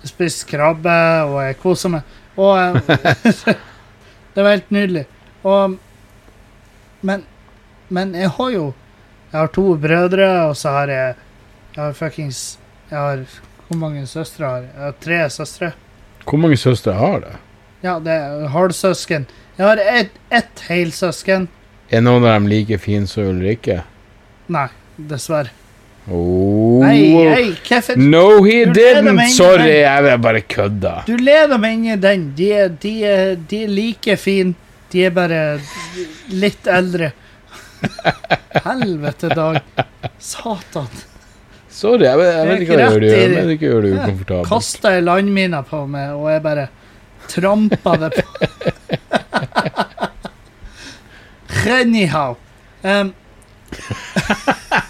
jeg 0.00 0.12
spiste 0.12 0.48
krabbe, 0.50 0.96
og 1.28 1.38
jeg 1.44 1.60
kosa 1.62 1.92
meg. 1.92 2.16
Og 2.40 2.80
Det 4.34 4.44
var 4.44 4.54
helt 4.54 4.70
nydelig. 4.72 5.04
Og 5.44 5.76
Men 7.02 7.24
Men 7.88 8.14
jeg 8.14 8.30
har 8.36 8.50
jo 8.54 8.64
Jeg 9.32 9.40
har 9.40 9.52
to 9.54 9.76
brødre, 9.76 10.30
og 10.48 10.56
så 10.56 10.72
har 10.78 10.88
jeg 10.88 11.14
Jeg 11.76 11.84
har 11.84 11.92
fuckings 11.92 12.58
Jeg 12.90 12.98
har 12.98 13.24
Hvor 13.68 13.78
mange 13.78 14.06
søstre 14.06 14.46
har 14.46 14.64
jeg? 14.64 14.70
Jeg 14.74 14.84
har 14.84 14.96
tre 15.00 15.20
søstre. 15.30 15.72
Hvor 16.24 16.38
mange 16.38 16.56
søstre 16.56 16.92
har 16.94 17.20
du? 17.22 17.30
Ja, 17.82 17.98
det 18.02 18.12
er 18.12 18.48
halvsøsken. 18.52 19.26
Jeg 19.56 19.66
har 19.66 19.78
ett 19.78 20.10
et 20.32 20.64
helsøsken. 20.68 21.48
Er 21.90 22.02
noen 22.02 22.24
av 22.26 22.34
dem 22.34 22.48
like 22.50 22.78
fine 22.78 23.06
som 23.06 23.30
Ulrikke? 23.30 23.80
Nei, 24.52 24.66
dessverre. 24.96 25.54
Oh. 26.08 26.80
Nei, 26.80 27.52
hvorfor 27.66 27.96
No, 28.00 28.42
he 28.42 28.64
didn't! 28.64 29.20
Sorry, 29.36 29.82
jeg 29.82 30.20
bare 30.22 30.40
kødda. 30.40 30.94
Du 31.06 31.14
leder 31.20 31.60
meg 31.60 31.76
inn 31.76 31.86
i 31.92 31.98
den. 32.00 32.24
De 32.36 32.50
de, 32.82 32.94
de 33.50 33.62
er 33.66 33.70
like 33.70 34.16
fine. 34.18 34.56
De 34.90 35.04
er 35.06 35.14
bare 35.14 35.60
litt 36.32 36.66
eldre. 36.66 37.12
Helvete, 38.66 39.30
Dag. 39.36 39.60
Satan. 40.18 40.90
Sorry, 41.70 42.04
jeg, 42.08 42.18
jeg, 42.18 42.48
vet 42.48 42.64
ikke 42.64 42.74
hva 42.74 42.82
jeg 42.82 42.90
gjør. 42.96 43.06
Jeg 43.14 43.30
vet 43.36 43.54
ikke 43.54 43.68
du 43.70 43.90
ukomfortabel. 43.94 44.48
Kasta 44.50 44.96
ei 44.96 45.04
landmine 45.04 45.62
på 45.68 45.84
meg, 45.88 46.16
og 46.16 46.26
jeg 46.32 46.42
bare 46.44 46.66
trampa 47.30 47.94
det 48.02 48.10
på. 48.18 48.24
Anyhow. 51.80 52.36
Um, 52.82 53.14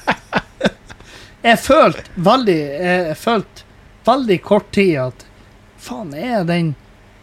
jeg 1.42 1.58
følte 1.62 2.04
veldig 2.20 2.58
Jeg 2.58 3.16
følte 3.16 3.66
veldig 4.06 4.38
kort 4.44 4.70
tid 4.72 4.96
at 5.00 5.26
faen, 5.80 6.14
er 6.14 6.44
den 6.44 6.74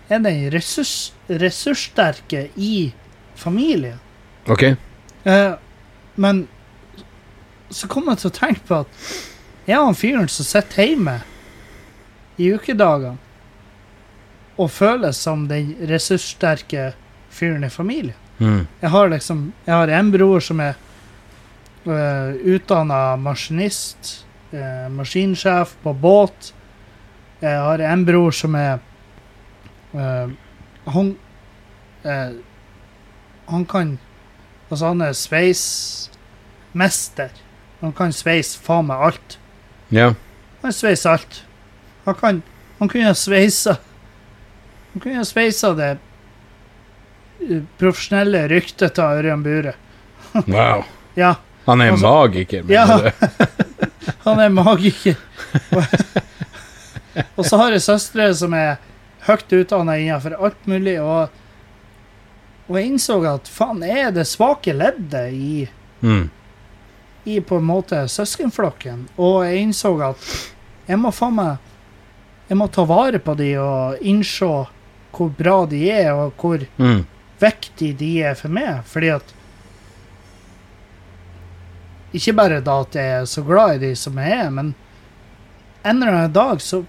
er 0.09 0.21
den 0.23 0.51
ressurs, 0.53 1.13
ressurssterke 1.27 2.47
i 2.55 2.93
familien? 3.35 3.99
OK. 4.47 4.63
Eh, 4.63 5.53
men 6.15 6.47
så 7.69 7.89
kom 7.91 8.07
jeg 8.07 8.21
til 8.21 8.29
å 8.29 8.37
tenke 8.37 8.63
på 8.69 8.81
at 8.85 9.01
jeg 9.67 9.75
er 9.75 9.83
han 9.83 9.97
fyren 9.99 10.29
som 10.31 10.47
sitter 10.47 10.87
hjemme 10.87 11.17
i 12.39 12.53
ukedagene 12.55 13.17
og 14.57 14.71
føles 14.73 15.19
som 15.21 15.43
den 15.49 15.75
ressurssterke 15.89 16.93
fyren 17.29 17.67
i 17.67 17.69
familien. 17.69 18.15
Mm. 18.39 18.65
Jeg 18.81 18.89
har 18.93 19.09
liksom 19.09 19.51
Jeg 19.65 19.73
har 19.73 19.87
en 19.87 20.11
bror 20.13 20.39
som 20.39 20.59
er 20.61 20.77
uh, 21.87 21.93
eh, 21.93 22.35
utdanna 22.55 23.15
maskinist, 23.17 24.25
uh, 24.53 24.89
maskinsjef 24.93 25.75
på 25.83 25.93
båt. 25.93 26.53
Jeg 27.39 27.59
har 27.61 27.79
en 27.79 28.05
bror 28.05 28.31
som 28.33 28.55
er 28.57 28.79
uh, 29.93 30.27
Han 30.89 31.15
uh, 32.05 32.31
Han 33.47 33.65
kan 33.65 33.99
Altså, 34.69 34.85
han 34.87 35.01
er 35.01 35.13
sveismester. 35.15 36.09
Han 37.79 37.93
kan 37.95 38.11
sveise 38.11 38.59
faen 38.59 38.85
meg 38.89 38.97
alt. 39.05 39.39
Ja. 39.93 40.13
Han 40.63 40.73
sveiser 40.73 41.09
alt. 41.13 41.45
Han 42.05 42.15
kan 42.15 42.43
Han 42.79 42.89
kunne 42.89 43.05
ha 43.05 43.13
sveisa 43.13 43.77
Han 44.93 45.01
kunne 45.01 45.15
ha 45.17 45.23
sveisa 45.25 45.73
det 45.77 45.97
profesjonelle 47.77 48.47
ryktet 48.49 48.93
til 48.97 49.03
Ørjan 49.03 49.43
Bure. 49.43 49.73
wow. 50.47 50.83
Ja. 51.17 51.35
Han 51.67 51.81
er 51.81 51.91
altså, 51.91 52.07
magiker. 52.07 52.63
Ja. 52.71 53.11
han 54.25 54.39
er 54.39 54.49
magiker. 54.49 55.17
og 57.35 57.43
så 57.45 57.59
har 57.59 57.75
jeg 57.75 57.83
søstre 57.83 58.29
som 58.39 58.55
er 58.55 58.77
høyt 59.27 59.51
utdanna 59.51 59.97
innenfor 59.99 60.37
alt 60.39 60.69
mulig, 60.71 60.95
og, 61.03 61.33
og 62.67 62.79
jeg 62.79 62.93
innså 62.93 63.19
at 63.27 63.51
faen, 63.51 63.83
er 63.83 64.13
det 64.15 64.23
svake 64.29 64.75
leddet 64.75 65.35
i 65.35 65.67
mm. 65.99 66.23
i 67.27 67.39
på 67.43 67.59
en 67.59 67.67
måte 67.67 68.05
søskenflokken. 68.11 69.07
Og 69.19 69.41
jeg 69.43 69.65
innså 69.67 69.91
at 70.07 70.31
jeg 70.87 70.99
må 71.03 71.11
faen 71.11 71.35
meg 71.41 71.63
Jeg 72.47 72.55
må 72.55 72.69
ta 72.71 72.85
vare 72.87 73.19
på 73.19 73.33
de 73.35 73.49
og 73.59 73.97
innse 74.07 74.47
hvor 75.11 75.31
bra 75.35 75.65
de 75.67 75.81
er, 75.91 76.13
og 76.15 76.37
hvor 76.39 76.61
mm. 76.77 77.01
viktig 77.41 77.89
de 77.99 78.11
er 78.23 78.37
for 78.39 78.53
meg. 78.55 78.85
Fordi 78.87 79.09
at 79.17 79.33
Ikke 82.17 82.35
bare 82.37 82.61
da 82.65 82.81
at 82.83 82.97
jeg 82.97 83.15
er 83.21 83.25
så 83.29 83.43
glad 83.45 83.77
i 83.77 83.87
de 83.87 83.95
som 83.99 84.17
jeg 84.21 84.33
er, 84.33 84.49
men 84.53 84.73
en 85.83 86.01
eller 86.01 86.13
annen 86.13 86.35
dag 86.35 86.61
så 86.63 86.81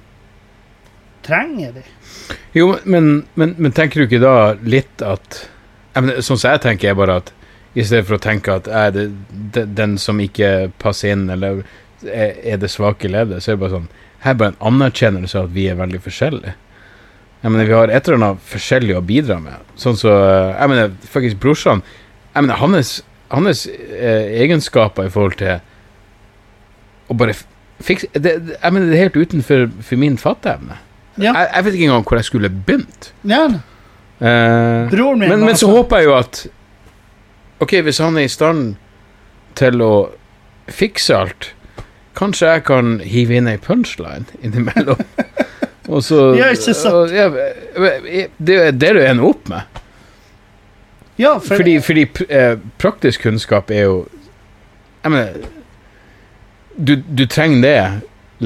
trenger 1.26 1.66
jeg 1.66 1.74
de. 1.78 1.84
Jo, 2.56 2.72
men, 2.84 3.10
men, 3.38 3.54
men 3.58 3.74
tenker 3.76 4.00
du 4.00 4.08
ikke 4.08 4.22
da 4.24 4.36
litt 4.64 5.04
at 5.04 5.44
Sånn 5.98 6.38
som 6.38 6.52
jeg 6.52 6.60
tenker, 6.62 6.92
er 6.92 6.98
bare 6.98 7.16
at 7.18 7.30
i 7.74 7.82
stedet 7.82 8.06
for 8.06 8.18
å 8.18 8.22
tenke 8.22 8.54
at 8.54 8.68
er 8.70 8.92
det, 8.94 9.64
den 9.74 9.96
som 9.98 10.20
ikke 10.22 10.70
passer 10.78 11.14
inn, 11.14 11.24
eller 11.32 11.64
er, 12.06 12.56
det 12.60 12.70
svake 12.70 13.10
leddet, 13.10 13.42
så 13.42 13.50
er 13.50 13.56
det 13.56 13.62
bare 13.64 13.74
sånn 13.76 13.88
Her 14.22 14.34
er 14.34 14.38
bare 14.38 14.52
en 14.54 14.64
anerkjennelse 14.70 15.38
av 15.38 15.48
at 15.48 15.54
vi 15.54 15.64
er 15.70 15.78
veldig 15.78 16.00
forskjellige. 16.04 16.54
Jeg 17.42 17.50
mener, 17.54 17.66
Vi 17.66 17.76
har 17.76 17.90
et 17.90 18.08
eller 18.08 18.18
annet 18.18 18.46
forskjellig 18.50 18.96
å 18.98 19.04
bidra 19.06 19.38
med. 19.42 19.66
Sånn 19.78 19.98
så 19.98 20.10
Jeg 20.10 20.70
mener, 20.72 20.94
faktisk 21.02 21.38
brorsan 21.42 21.82
Jeg 22.34 22.46
mener, 22.46 22.58
hans, 22.62 22.94
hans 23.30 23.66
eh, 23.68 24.42
egenskaper 24.42 25.08
i 25.08 25.12
forhold 25.12 25.36
til 25.40 25.58
å 27.08 27.16
bare 27.16 27.34
fikse 27.84 28.08
det, 28.14 28.34
det, 28.46 28.56
Jeg 28.62 28.72
mener, 28.74 28.86
det 28.90 28.96
er 28.98 29.04
helt 29.08 29.16
utenfor 29.16 29.66
for 29.84 30.00
min 30.00 30.16
fatteevne. 30.20 30.76
Ja. 31.18 31.32
Jeg, 31.34 31.48
jeg 31.54 31.64
vet 31.66 31.74
ikke 31.78 31.88
engang 31.88 32.06
hvor 32.08 32.18
jeg 32.20 32.28
skulle 32.30 32.50
begynt. 32.50 33.12
ja. 33.28 33.42
Eh, 34.18 34.88
Broren 34.90 35.20
min 35.22 35.28
men, 35.30 35.44
men 35.46 35.54
så 35.54 35.68
sånn. 35.68 35.76
håper 35.76 36.00
jeg 36.00 36.08
jo 36.08 36.14
at 36.18 36.38
Ok, 37.62 37.72
hvis 37.86 38.00
han 38.02 38.16
er 38.18 38.24
i 38.26 38.30
stand 38.32 38.72
til 39.58 39.82
å 39.82 39.90
fikse 40.70 41.14
alt, 41.14 41.52
kanskje 42.18 42.50
jeg 42.50 42.64
kan 42.66 42.96
hive 43.06 43.36
inn 43.38 43.46
ei 43.50 43.56
punchline 43.62 44.26
innimellom. 44.42 44.98
Og 45.92 46.02
så 46.06 46.18
Ja, 46.38 46.50
ikke 46.54 46.74
sant? 46.74 46.94
og, 46.94 47.14
ja, 47.14 47.28
Det 48.38 48.58
er 48.66 48.74
det 48.74 48.90
du 48.94 49.00
ender 49.06 49.24
opp 49.30 49.46
med. 49.50 49.78
Ja, 51.18 51.34
for 51.42 51.58
Fordi, 51.58 51.80
fordi 51.82 52.06
eh, 52.28 52.58
praktisk 52.78 53.26
kunnskap 53.26 53.70
er 53.74 53.88
jo 53.88 53.96
Jeg 55.02 55.14
mener 55.14 55.48
du, 56.78 56.94
du 56.94 57.24
trenger 57.26 57.62
det 57.64 57.78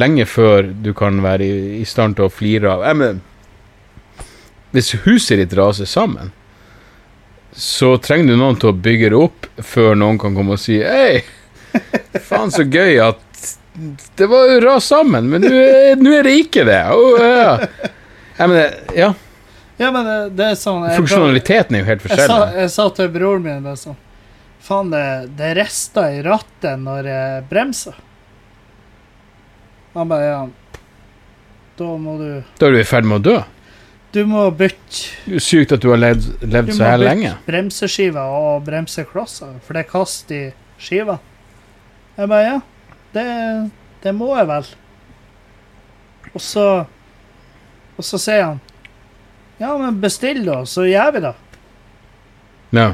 lenge 0.00 0.24
før 0.24 0.70
du 0.72 0.94
kan 0.96 1.18
være 1.20 1.44
i, 1.44 1.80
i 1.82 1.84
stand 1.84 2.16
til 2.16 2.30
å 2.30 2.32
flire 2.32 2.70
av 2.72 2.86
Jeg 2.88 3.00
mener 3.00 4.30
Hvis 4.72 4.94
huset 5.04 5.36
ditt 5.42 5.52
raser 5.58 5.84
sammen, 5.84 6.32
så 7.52 7.98
trenger 8.00 8.32
du 8.32 8.40
noen 8.40 8.56
til 8.56 8.70
å 8.70 8.78
bygge 8.86 9.10
det 9.12 9.18
opp 9.20 9.48
før 9.60 9.98
noen 10.00 10.16
kan 10.20 10.32
komme 10.32 10.56
og 10.56 10.62
si 10.62 10.78
Hei, 10.80 11.20
faen 12.24 12.54
så 12.54 12.64
gøy 12.64 12.96
at 13.04 13.20
det 14.20 14.28
var 14.28 14.48
jo 14.48 14.60
ras 14.60 14.88
sammen, 14.92 15.28
men 15.32 15.44
nå 15.44 15.50
er, 15.52 15.96
er 15.96 16.26
det 16.26 16.32
ikke 16.42 16.64
det. 16.68 16.80
Oh, 16.92 17.16
ja. 17.16 17.54
Jeg 18.36 18.50
mener, 18.52 18.74
ja. 18.96 19.08
Ja, 19.82 19.90
men 19.94 20.06
det, 20.06 20.16
det 20.38 20.46
er 20.52 20.56
sånn 20.60 20.84
jeg, 20.86 20.96
Funksjonaliteten 21.00 21.76
er 21.76 21.82
jo 21.82 21.88
helt 21.90 22.04
jeg, 22.06 22.14
sa, 22.14 22.16
forskjellig. 22.22 22.60
jeg 22.62 22.72
sa 22.76 22.88
til 22.98 23.12
broren 23.16 23.46
min 23.46 23.64
bare 23.66 23.80
sånn 23.80 23.98
Faen, 24.62 24.92
det, 24.94 25.04
det 25.40 25.48
rister 25.58 26.14
i 26.14 26.20
rattet 26.22 26.78
når 26.78 27.06
jeg 27.10 27.40
bremser. 27.50 27.96
Han 29.96 30.12
bare 30.12 30.28
Ja, 30.28 30.42
da 31.80 31.88
må 31.98 32.14
du 32.20 32.28
Da 32.60 32.68
er 32.68 32.76
du 32.76 32.78
i 32.78 32.86
ferd 32.86 33.08
med 33.10 33.18
å 33.18 33.24
dø. 33.32 33.40
Du 34.12 34.20
må 34.28 34.44
bytte 34.54 35.40
sykt 35.40 35.72
at 35.74 35.82
du 35.82 35.88
har 35.90 35.98
levd, 35.98 36.26
levd 36.44 36.68
Du 36.68 36.76
så 36.76 36.84
må 36.84 36.98
bytte 37.00 37.34
bremseskiver 37.48 38.34
og 38.38 38.64
bremseklosser, 38.66 39.54
for 39.64 39.74
det 39.74 39.86
er 39.86 39.90
kast 39.90 40.30
i 40.36 40.42
skiva. 40.78 41.18
Jeg 42.18 42.28
bare 42.28 42.44
Ja, 42.46 42.58
det, 43.16 43.26
det 44.04 44.12
må 44.14 44.30
jeg 44.36 44.50
vel. 44.52 44.68
Og 46.32 46.40
så 46.44 46.66
Og 47.98 48.04
så 48.06 48.20
sier 48.20 48.44
han 48.46 48.60
Ja, 49.62 49.72
men 49.78 50.00
bestill, 50.02 50.42
da, 50.46 50.60
så 50.66 50.84
gjør 50.88 51.12
vi 51.14 51.20
det. 51.28 51.32
Ja. 52.74 52.88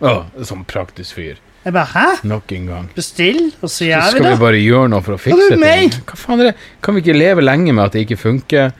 Å, 0.00 0.12
sånn 0.48 0.66
praktisk 0.68 1.16
fyr. 1.18 1.38
Jeg 1.60 1.74
bare 1.76 1.90
Hæ? 1.92 2.04
Nok 2.28 2.52
en 2.56 2.66
gang. 2.70 2.86
Bestill, 2.96 3.50
og 3.60 3.68
så 3.68 3.74
Så 3.82 3.88
gjør 3.90 4.04
vi 4.06 4.12
skal 4.14 4.24
det? 4.24 4.30
vi 4.32 4.40
bare 4.44 4.60
gjøre 4.62 4.88
noe 4.94 5.04
for 5.04 5.16
å 5.16 5.20
fikse 5.20 5.48
ting. 5.60 5.90
Hva 6.08 6.16
faen 6.16 6.40
er 6.40 6.48
det? 6.50 6.54
Kan 6.84 6.96
vi 6.96 7.02
ikke 7.04 7.16
leve 7.18 7.44
lenge 7.44 7.74
med 7.76 7.84
at 7.84 7.96
det 7.96 8.06
ikke 8.06 8.16
funker? 8.20 8.70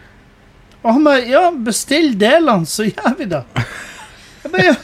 Og 0.81 0.89
han 0.97 1.05
bare 1.05 1.27
Ja, 1.29 1.43
bestill 1.53 2.15
delene, 2.21 2.65
så 2.69 2.87
gjør 2.89 3.17
vi 3.19 3.27
det. 3.35 3.43
Jeg 4.41 4.53
bare 4.55 4.65
ja. 4.65 4.75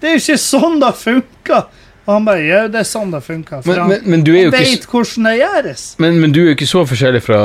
Det 0.00 0.08
er 0.10 0.14
jo 0.16 0.20
ikke 0.20 0.40
sånn 0.40 0.76
det 0.80 0.90
funker. 1.00 1.64
Og 2.04 2.12
han 2.12 2.28
bare 2.28 2.44
Ja, 2.44 2.60
det 2.68 2.82
er 2.82 2.88
sånn 2.88 3.10
det 3.16 3.22
funker. 3.24 3.64
For 3.64 3.72
Men, 3.72 3.80
han 3.80 3.88
men, 3.94 4.04
men 4.16 4.24
du 4.28 4.34
er 4.34 4.42
jo 4.44 4.52
ikke 4.52 4.60
vet 4.68 4.86
hvordan 4.92 5.30
det 5.30 5.34
gjøres. 5.40 5.86
Men, 6.04 6.20
men 6.20 6.32
du 6.36 6.42
er 6.44 6.50
jo 6.50 6.56
ikke 6.58 6.68
så 6.68 6.84
forskjellig 6.92 7.24
fra 7.24 7.40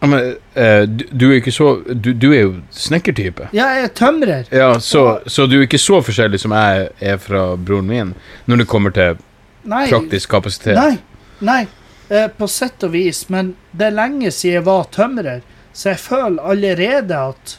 ja, 0.00 0.06
men, 0.06 0.36
eh, 0.54 0.82
du, 0.86 1.04
du 1.10 1.24
er 1.26 1.32
jo 1.32 1.40
ikke 1.40 1.52
så 1.54 1.68
Du, 1.90 2.12
du 2.14 2.28
er 2.30 2.44
jo 2.44 2.52
snekkertype. 2.70 3.48
Ja, 3.56 3.66
jeg 3.74 3.88
er 3.88 3.94
tømrer. 3.98 4.44
Ja, 4.54 4.68
så, 4.78 5.20
så 5.26 5.46
du 5.50 5.56
er 5.58 5.66
ikke 5.66 5.80
så 5.82 5.98
forskjellig 6.06 6.38
som 6.44 6.54
jeg 6.54 6.88
er 7.00 7.18
fra 7.22 7.56
broren 7.56 7.88
min, 7.90 8.14
når 8.46 8.62
det 8.62 8.68
kommer 8.70 8.94
til 8.94 9.18
Nei. 9.68 9.88
praktisk 9.90 10.30
kapasitet. 10.30 10.78
Nei. 10.78 10.98
Nei. 11.40 11.62
Eh, 12.08 12.28
på 12.30 12.46
sett 12.48 12.84
og 12.86 12.94
vis. 12.94 13.24
Men 13.32 13.56
det 13.72 13.90
er 13.90 13.96
lenge 13.98 14.30
siden 14.30 14.60
jeg 14.60 14.68
var 14.68 14.86
tømrer, 14.94 15.42
så 15.72 15.92
jeg 15.92 16.02
føler 16.06 16.46
allerede 16.54 17.18
at 17.32 17.58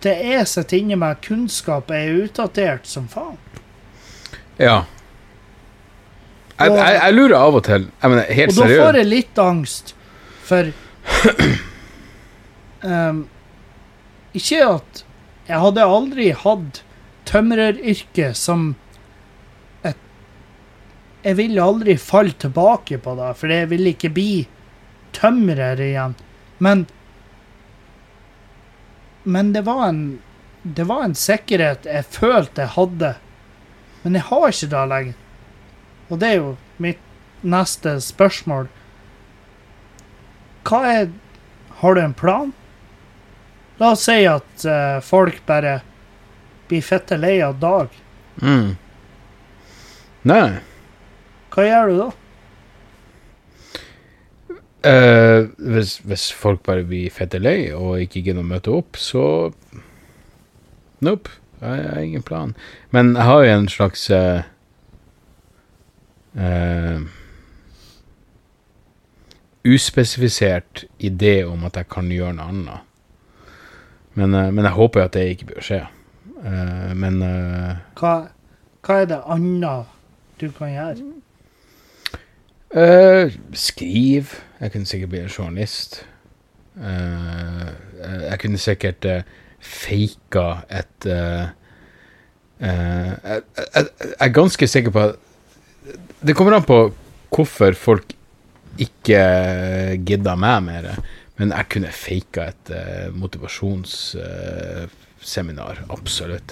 det 0.00 0.16
er 0.32 0.46
sitt 0.48 0.72
inni 0.72 0.96
meg 0.96 1.20
kunnskap, 1.26 1.90
er 1.92 2.22
utdatert 2.24 2.88
som 2.88 3.04
faen. 3.12 3.36
Ja. 4.60 4.84
Jeg, 6.60 6.72
jeg, 6.76 6.96
jeg 7.00 7.16
lurer 7.16 7.34
av 7.38 7.54
og 7.56 7.62
til 7.64 7.86
Jeg 7.88 8.12
mener, 8.12 8.26
helt 8.36 8.50
Og 8.52 8.58
da 8.58 8.66
får 8.68 8.96
jeg 9.00 9.08
litt 9.08 9.38
angst, 9.40 9.94
for 10.44 10.68
Ehm, 12.82 13.24
Ikke 14.32 14.60
at 14.64 15.04
Jeg 15.48 15.60
hadde 15.60 15.84
aldri 15.84 16.30
hatt 16.44 16.82
tømreryrket 17.28 18.38
som 18.38 18.70
et 19.84 19.98
Jeg 21.24 21.36
ville 21.40 21.62
aldri 21.62 21.96
falle 22.00 22.32
tilbake 22.32 22.98
på 23.04 23.14
det, 23.18 23.34
for 23.36 23.52
jeg 23.52 23.68
ville 23.72 23.92
ikke 23.92 24.12
bli 24.14 24.46
tømrer 25.16 25.80
igjen. 25.84 26.16
Men 26.58 26.86
Men 29.24 29.52
det 29.52 29.66
var 29.68 29.88
en 29.88 30.20
Det 30.64 30.86
var 30.88 31.04
en 31.04 31.14
sikkerhet 31.14 31.84
jeg 31.88 32.04
følte 32.04 32.62
jeg 32.64 32.76
hadde. 32.76 33.14
Men 34.02 34.16
jeg 34.16 34.28
har 34.28 34.48
ikke 34.48 34.72
det 34.72 34.88
lenger. 34.88 35.14
Og 36.10 36.18
det 36.20 36.28
er 36.28 36.36
jo 36.40 36.56
mitt 36.78 37.00
neste 37.42 38.00
spørsmål. 38.00 38.68
Hva 40.68 40.80
er 40.88 41.10
Har 41.80 41.96
du 41.96 42.02
en 42.02 42.14
plan? 42.14 42.52
La 43.80 43.94
oss 43.94 44.04
si 44.04 44.18
at 44.28 44.66
uh, 44.68 45.00
folk 45.00 45.40
bare 45.48 45.78
blir 46.68 46.84
fitte 46.84 47.16
lei 47.16 47.38
av 47.40 47.56
Dag. 47.62 47.94
Mm. 48.44 48.74
Nei. 50.28 50.48
Hva 51.50 51.64
gjør 51.64 51.88
du 51.88 51.94
da? 52.02 52.10
Uh, 54.80 55.48
hvis, 55.56 55.96
hvis 56.04 56.26
folk 56.36 56.60
bare 56.68 56.84
blir 56.88 57.12
fitte 57.12 57.40
lei 57.40 57.72
og 57.72 58.04
ikke 58.04 58.22
gidder 58.26 58.44
å 58.44 58.50
møte 58.52 58.76
opp, 58.76 59.00
så 59.00 59.24
Nope. 61.00 61.32
Jeg, 61.60 61.88
har 61.92 62.00
ingen 62.00 62.22
plan. 62.22 62.54
Men 62.90 63.14
jeg 63.16 63.24
har 63.28 63.44
jo 63.44 63.52
en 63.52 63.68
slags 63.68 64.06
uh, 64.10 64.42
eh, 66.36 67.00
Uspesifisert 69.66 70.84
idé 70.98 71.42
om 71.44 71.64
at 71.68 71.76
jeg 71.76 71.88
kan 71.92 72.08
gjøre 72.08 72.36
noe 72.38 72.48
annet. 72.48 72.86
Men, 74.14 74.34
eh, 74.34 74.50
men 74.50 74.64
jeg 74.64 74.76
håper 74.76 75.04
at 75.04 75.14
det 75.16 75.26
ikke 75.34 75.50
bør 75.52 75.64
skje. 75.64 75.80
Eh, 76.44 76.92
men 76.96 77.22
eh, 77.22 77.80
Hva, 78.00 78.14
hva 78.86 79.00
er 79.02 79.10
det 79.10 79.20
annet 79.28 79.96
du 80.40 80.48
kan 80.56 80.72
gjøre? 80.72 81.10
Uh, 82.70 83.32
skriv. 83.52 84.30
Jeg 84.60 84.72
kunne 84.72 84.86
sikkert 84.86 85.10
bli 85.10 85.20
en 85.24 85.32
journalist. 85.38 86.06
Uh, 86.76 87.66
jeg 88.30 88.38
kunne 88.40 88.60
sikkert 88.62 89.04
uh, 89.10 89.22
faka 89.60 90.44
et 90.70 91.08
uh, 91.10 91.48
jeg, 92.60 93.42
jeg, 93.56 93.86
jeg 93.98 94.14
er 94.20 94.32
ganske 94.32 94.66
sikker 94.66 94.92
på 94.94 95.00
at 95.00 95.14
Det 96.22 96.36
kommer 96.36 96.54
an 96.54 96.62
på 96.62 96.92
hvorfor 97.34 97.72
folk 97.72 98.12
ikke 98.84 99.22
gidda 100.06 100.34
meg 100.40 100.58
mer. 100.66 100.84
Men 101.40 101.48
jeg 101.56 101.64
kunne 101.72 101.92
faka 101.96 102.40
et 102.52 102.66
uh, 102.74 103.08
motivasjonsseminar. 103.16 105.76
absolutt. 105.88 106.50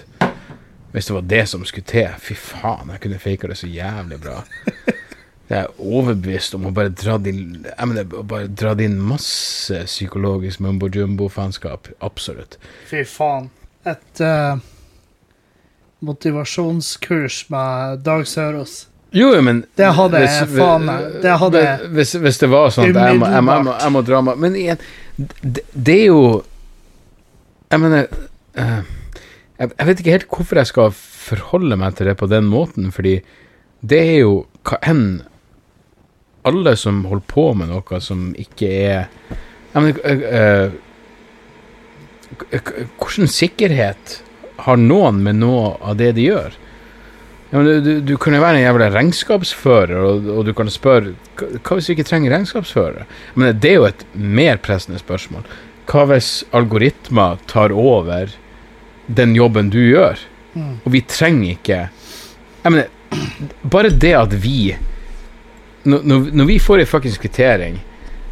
Hvis 0.92 1.06
det 1.06 1.14
var 1.14 1.22
det 1.28 1.48
som 1.48 1.64
skulle 1.68 1.86
til. 1.86 2.08
Fy 2.18 2.34
faen, 2.34 2.90
jeg 2.94 3.00
kunne 3.04 3.18
faka 3.20 3.48
det 3.50 3.56
så 3.60 3.66
jævlig 3.68 4.20
bra. 4.22 4.44
Jeg 5.48 5.64
er 5.64 5.78
overbevist 5.80 6.52
om 6.58 6.66
å 6.68 6.70
bare 6.76 6.90
dra 6.92 7.14
inn 7.24 7.64
mener, 7.64 8.04
bare 8.04 8.50
dra 8.52 8.74
inn 8.84 8.98
masse 9.00 9.78
psykologisk 9.88 10.60
mumbo 10.60 10.90
jumbo-fanskap. 10.92 11.88
Absolutt. 12.04 12.58
Fy 12.90 13.00
faen. 13.08 13.48
Et 13.88 14.20
uh, 14.20 14.60
motivasjonskurs 16.04 17.48
med 17.48 18.04
Dag 18.04 18.28
Sørås. 18.28 18.92
Jo, 19.16 19.30
jo, 19.34 19.40
men 19.42 19.62
Det 19.76 19.88
hadde 19.96 20.18
hvis- 20.20 20.56
faen. 20.58 20.86
Det 21.22 21.38
hadde 21.40 21.62
hvis, 21.96 22.12
hvis 22.20 22.38
det 22.42 22.48
var 22.52 22.68
sånn 22.74 22.90
at 22.90 22.98
jeg 23.12 23.18
må, 23.18 23.26
jeg, 23.32 23.44
må, 23.44 23.52
jeg, 23.54 23.64
må, 23.64 23.76
jeg 23.80 23.92
må 23.94 24.02
dra 24.04 24.20
meg 24.26 24.36
Men 24.42 24.56
igjen, 24.60 24.82
det, 25.16 25.62
det 25.72 25.94
er 26.02 26.06
jo 26.10 26.20
Jeg 27.72 27.80
mener 27.80 28.04
eh, 28.54 28.82
jeg, 29.58 29.86
vet 29.88 30.00
ikke 30.02 30.14
helt 30.18 30.28
hvorfor 30.28 30.60
jeg 30.60 30.70
skal 30.70 30.92
forholde 30.98 31.76
meg 31.80 31.96
til 31.98 32.06
det 32.08 32.14
på 32.20 32.28
den 32.30 32.46
måten, 32.48 32.92
fordi 32.94 33.16
det 33.80 33.98
er 33.98 34.20
jo 34.22 34.34
hva 34.68 34.78
enn 34.88 35.02
alle 36.48 36.76
som 36.78 37.02
holder 37.08 37.26
på 37.28 37.48
med 37.58 37.68
noe 37.72 37.98
som 38.04 38.30
ikke 38.38 38.68
er 38.68 39.08
Jeg 39.74 39.82
mener 39.82 39.98
eh, 40.04 40.22
eh, 40.38 40.78
Hvilken 42.38 43.28
sikkerhet 43.32 44.18
har 44.66 44.76
noen 44.80 45.22
med 45.24 45.38
noe 45.40 45.76
av 45.80 45.96
det 45.98 46.12
de 46.18 46.28
gjør? 46.28 46.54
Ja, 47.48 47.60
men 47.62 47.84
du, 47.84 47.92
du, 48.04 48.14
kan 48.20 48.34
jo 48.36 48.42
være 48.42 48.58
en 48.58 48.66
jævla 48.66 48.90
regnskapsfører, 48.92 49.96
og, 50.04 50.26
og 50.36 50.44
du 50.44 50.52
kan 50.56 50.68
spørre 50.68 51.14
hva, 51.38 51.78
hvis 51.78 51.88
vi 51.88 51.96
ikke 51.96 52.08
trenger 52.08 52.34
regnskapsførere? 52.34 53.06
Men 53.40 53.56
det 53.56 53.70
er 53.70 53.78
jo 53.78 53.86
et 53.88 54.04
mer 54.12 54.60
pressende 54.60 55.00
spørsmål. 55.00 55.46
Hva 55.88 56.04
hvis 56.10 56.42
algoritmer 56.52 57.40
tar 57.48 57.72
over 57.72 58.34
den 59.08 59.32
jobben 59.36 59.72
du 59.72 59.80
gjør? 59.80 60.20
Mm. 60.52 60.74
Og 60.84 60.92
vi 60.92 61.04
trenger 61.04 61.54
ikke 61.54 61.78
Jeg 62.64 62.72
mener, 62.72 62.86
bare 63.70 63.90
det 63.92 64.14
at 64.16 64.32
vi 64.42 64.76
Når, 65.84 66.30
når 66.32 66.44
vi 66.48 66.58
får 66.58 66.82
en 66.82 66.88
fuckings 66.88 67.18
kvittering, 67.20 67.78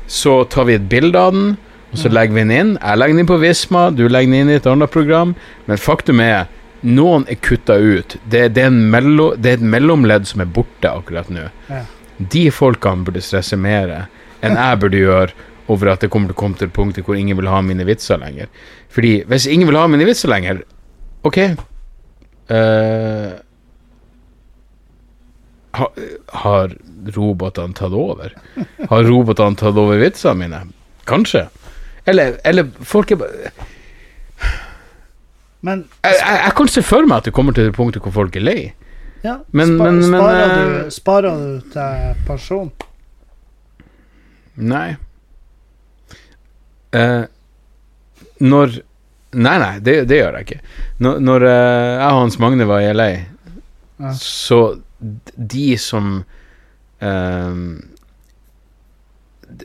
så 0.06 0.42
tar 0.44 0.66
vi 0.68 0.74
et 0.76 0.88
bilde 0.90 1.18
av 1.18 1.32
den, 1.32 1.54
og 1.92 1.98
så 1.98 2.10
legger 2.12 2.34
vi 2.34 2.42
den 2.42 2.52
inn. 2.52 2.72
Jeg 2.76 2.98
legger 2.98 3.14
den 3.14 3.22
inn 3.22 3.30
på 3.30 3.38
Visma, 3.40 3.86
du 3.94 4.02
legger 4.10 4.28
den 4.28 4.42
inn 4.42 4.50
i 4.52 4.58
et 4.58 4.66
annet 4.68 4.92
program. 4.92 5.32
Men 5.64 5.80
faktum 5.80 6.20
er, 6.20 6.50
noen 6.86 7.26
er 7.28 7.38
kutta 7.42 7.76
ut. 7.76 8.16
Det, 8.24 8.48
det, 8.54 8.62
er 8.68 8.70
mello, 8.70 9.32
det 9.36 9.50
er 9.50 9.58
et 9.60 9.68
mellomledd 9.74 10.28
som 10.28 10.42
er 10.44 10.50
borte 10.50 10.90
akkurat 10.90 11.30
nå. 11.32 11.48
Ja. 11.70 11.82
De 12.16 12.46
folkene 12.54 13.04
burde 13.06 13.22
stresse 13.24 13.58
mer 13.60 13.92
enn 14.44 14.56
jeg 14.56 14.80
burde 14.80 15.00
gjøre 15.02 15.46
over 15.72 15.90
at 15.90 16.04
det 16.04 16.10
kommer 16.12 16.30
til 16.30 16.36
å 16.36 16.40
komme 16.40 16.58
til 16.58 16.68
et 16.68 16.76
punkt 16.76 17.00
hvor 17.02 17.18
ingen 17.18 17.38
vil 17.38 17.50
ha 17.50 17.60
mine 17.64 17.86
vitser 17.88 18.20
lenger. 18.22 18.50
Fordi 18.92 19.18
hvis 19.28 19.48
ingen 19.50 19.68
vil 19.68 19.78
ha 19.80 19.86
mine 19.90 20.06
vitser 20.06 20.30
lenger, 20.30 20.62
OK 21.26 21.38
uh, 21.42 23.32
ha, 25.76 25.88
Har 26.44 26.76
robotene 27.16 27.74
tatt 27.76 27.96
over? 27.96 28.36
Har 28.92 29.08
robotene 29.08 29.58
tatt 29.58 29.80
over 29.80 29.98
vitsene 30.00 30.38
mine? 30.44 30.60
Kanskje. 31.06 31.48
Eller, 32.06 32.38
eller 32.46 32.70
folk 32.86 33.10
er 33.10 33.20
bare 33.20 33.50
Men 35.66 35.84
jeg, 36.04 36.14
jeg, 36.20 36.40
jeg 36.44 36.54
kan 36.58 36.68
se 36.70 36.82
for 36.86 37.06
meg 37.08 37.22
at 37.22 37.28
det 37.28 37.34
kommer 37.36 37.56
til 37.56 37.66
det 37.68 37.74
punktet 37.76 38.04
hvor 38.04 38.14
folk 38.14 38.36
er 38.38 38.44
lei. 38.46 38.60
ja, 39.24 39.38
Men- 39.50 39.74
spa, 39.76 39.84
men- 39.90 40.00
men, 40.00 40.20
sparer, 40.20 40.52
men, 40.56 40.74
du, 40.84 40.90
sparer 40.94 41.40
du 41.40 41.70
til 41.72 42.20
pensjon? 42.28 42.70
Nei. 44.56 44.96
Uh, 46.96 47.24
når 48.40 48.78
Nei, 49.36 49.56
nei, 49.60 49.74
det, 49.84 50.06
det 50.08 50.16
gjør 50.16 50.36
jeg 50.38 50.46
ikke. 50.46 50.60
Når, 51.04 51.18
når 51.20 51.42
uh, 51.44 51.50
jeg 51.50 52.06
og 52.06 52.20
Hans 52.22 52.38
Magne 52.40 52.64
var 52.70 52.80
i 52.80 52.92
LA, 52.94 53.08
Ja. 54.00 54.12
så 54.16 54.58
de 55.36 55.64
som 55.80 56.06
uh, 57.02 57.58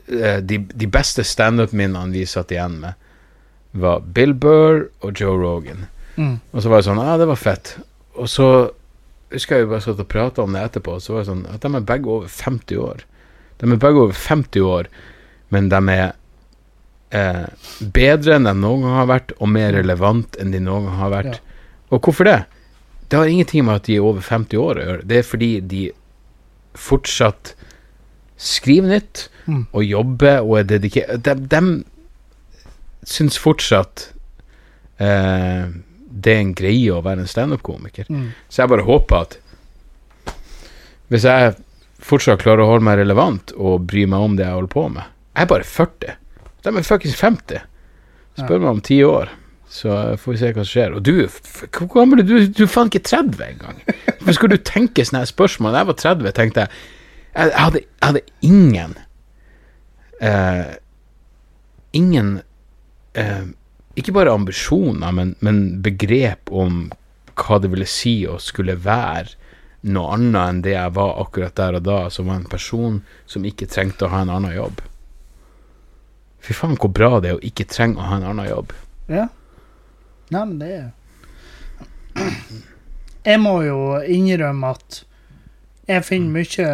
eh, 0.08 0.38
de, 0.44 0.58
de 0.82 0.88
beste 0.92 1.24
standup-minnene 1.24 2.12
vi 2.12 2.26
satt 2.28 2.52
igjen 2.52 2.76
med, 2.82 2.98
var 3.72 4.02
Bill 4.12 4.34
Burr 4.36 4.86
og 5.00 5.16
Joe 5.20 5.38
Rogan. 5.40 5.86
Mm. 6.16 6.36
Og 6.52 6.62
så 6.62 6.68
var 6.68 6.80
det 6.82 6.86
sånn 6.90 7.00
Ja, 7.00 7.16
det 7.20 7.26
var 7.30 7.40
fett. 7.40 7.76
Og 8.20 8.28
så 8.28 8.48
husker 9.32 9.56
jeg 9.56 9.66
vi 9.66 9.70
bare 9.72 9.84
satt 9.84 10.00
og 10.02 10.08
prata 10.12 10.42
om 10.44 10.52
det 10.52 10.60
etterpå, 10.66 10.98
så 11.00 11.14
var 11.14 11.22
det 11.22 11.30
sånn 11.30 11.46
at 11.48 11.62
de 11.64 11.70
er 11.78 11.86
begge 11.88 12.10
over 12.12 12.28
50 12.28 12.76
år. 12.84 13.04
De 13.62 13.70
er 13.70 13.80
begge 13.80 14.02
over 14.02 14.12
50 14.18 14.66
år, 14.68 14.90
men 15.54 15.70
de 15.72 15.80
er 15.94 16.12
eh, 17.16 17.46
bedre 17.96 18.36
enn 18.36 18.44
de 18.50 18.52
noen 18.58 18.84
gang 18.84 18.98
har 18.98 19.08
vært, 19.08 19.32
og 19.40 19.48
mer 19.54 19.72
relevant 19.72 20.36
enn 20.40 20.52
de 20.52 20.60
noen 20.60 20.90
gang 20.90 20.98
har 21.00 21.14
vært. 21.14 21.40
Og 21.92 22.00
hvorfor 22.04 22.28
det? 22.28 22.38
Det 23.08 23.18
har 23.20 23.28
ingenting 23.28 23.64
med 23.64 23.80
at 23.80 23.88
de 23.88 23.96
er 23.96 24.04
over 24.04 24.20
50 24.24 24.56
år 24.60 24.78
å 24.80 24.84
gjøre. 24.86 25.06
Det 25.08 25.18
er 25.22 25.26
fordi 25.28 25.50
de 25.60 25.82
fortsatt 26.74 27.54
skriver 28.40 28.88
nytt 28.98 29.28
Mm. 29.42 29.66
og 29.74 29.82
jobber 29.82 30.44
og 30.46 30.58
er 30.60 30.66
dedikert. 30.70 31.24
De, 31.26 31.32
de 31.34 31.60
syns 33.10 33.34
fortsatt 33.42 34.04
eh, 35.02 35.66
det 36.12 36.32
er 36.34 36.42
en 36.42 36.54
greie 36.56 36.92
å 36.92 37.02
være 37.04 37.24
en 37.24 37.30
standup-komiker. 37.30 38.08
Mm. 38.12 38.30
Så 38.48 38.62
jeg 38.62 38.72
bare 38.72 38.86
håper 38.86 39.26
at 39.26 39.38
hvis 41.12 41.26
jeg 41.28 41.54
fortsatt 42.02 42.42
klarer 42.42 42.64
å 42.64 42.70
holde 42.70 42.86
meg 42.86 42.98
relevant 43.02 43.52
og 43.56 43.84
bry 43.88 44.06
meg 44.08 44.24
om 44.26 44.36
det 44.38 44.46
jeg 44.46 44.56
holder 44.56 44.72
på 44.72 44.86
med 44.94 45.04
Jeg 45.04 45.44
er 45.44 45.50
bare 45.50 45.68
40. 45.68 46.18
De 46.62 46.72
er 46.72 46.86
fuckings 46.86 47.18
50. 47.18 47.62
Spør 48.40 48.62
meg 48.62 48.70
om 48.70 48.80
ti 48.84 48.98
år, 49.04 49.30
så 49.72 50.16
får 50.20 50.32
vi 50.32 50.40
se 50.40 50.50
hva 50.52 50.64
som 50.64 50.70
skjer. 50.70 50.96
Og 50.96 51.04
du, 51.04 51.12
hvor 51.76 51.88
gammel 51.94 52.22
er 52.22 52.28
du? 52.28 52.34
Du 52.48 52.64
er 52.64 52.70
faen 52.70 52.90
ikke 52.92 53.04
30 53.08 53.44
engang. 53.46 53.80
Hvorfor 54.18 54.36
skal 54.38 54.52
du 54.52 54.58
tenke 54.60 55.04
sånne 55.08 55.24
spørsmål? 55.28 55.72
Da 55.72 55.82
jeg 55.82 55.90
var 55.90 55.98
30, 56.02 56.36
tenkte 56.36 56.66
Jeg, 56.66 57.48
jeg, 57.48 57.56
hadde, 57.56 57.82
jeg 57.82 58.08
hadde 58.10 58.22
ingen 58.44 58.94
eh, 60.20 60.74
Ingen 61.96 62.32
eh, 63.16 63.44
Ikke 63.94 64.14
bare 64.16 64.32
ambisjoner, 64.32 65.12
men, 65.12 65.34
men 65.44 65.82
begrep 65.84 66.48
om 66.52 66.86
hva 67.36 67.58
det 67.60 67.70
ville 67.72 67.88
si 67.88 68.22
å 68.28 68.38
skulle 68.40 68.76
være 68.80 69.36
noe 69.92 70.14
annet 70.14 70.38
enn 70.42 70.62
det 70.64 70.74
jeg 70.76 70.94
var 70.96 71.18
akkurat 71.24 71.56
der 71.58 71.76
og 71.78 71.84
da, 71.88 71.98
som 72.10 72.30
var 72.30 72.40
en 72.40 72.48
person 72.48 73.00
som 73.26 73.44
ikke 73.44 73.68
trengte 73.70 74.06
å 74.06 74.12
ha 74.12 74.22
en 74.22 74.32
annen 74.32 74.54
jobb. 74.54 74.82
Fy 76.42 76.54
faen, 76.56 76.78
hvor 76.78 76.92
bra 76.94 77.20
det 77.22 77.32
er 77.32 77.38
å 77.38 77.46
ikke 77.46 77.68
trenge 77.70 78.00
å 78.00 78.08
ha 78.08 78.18
en 78.18 78.28
annen 78.32 78.48
jobb. 78.48 78.74
Ja. 79.10 79.28
Nei, 80.32 80.44
men 80.46 80.58
det 80.62 80.72
er 80.72 80.90
Jeg 83.24 83.38
må 83.42 83.62
jo 83.62 83.78
innrømme 84.00 84.72
at 84.74 85.02
jeg 85.88 86.04
finner 86.06 86.32
mye 86.34 86.68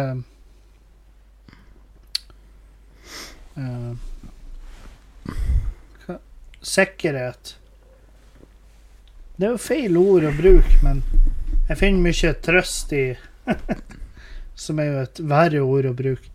uh, 3.57 3.93
Sikkerhet 6.61 7.55
Det 9.37 9.47
er 9.47 9.53
jo 9.53 9.61
feil 9.61 9.97
ord 9.97 10.25
å 10.27 10.33
bruke, 10.35 10.79
men 10.83 11.03
jeg 11.69 11.77
finner 11.79 12.03
mye 12.09 12.33
trøst 12.43 12.91
i 12.97 13.05
Som 14.59 14.81
er 14.83 14.89
jo 14.89 14.97
et 15.05 15.21
verre 15.23 15.61
ord 15.63 15.85
å 15.87 15.93
bruke. 15.95 16.27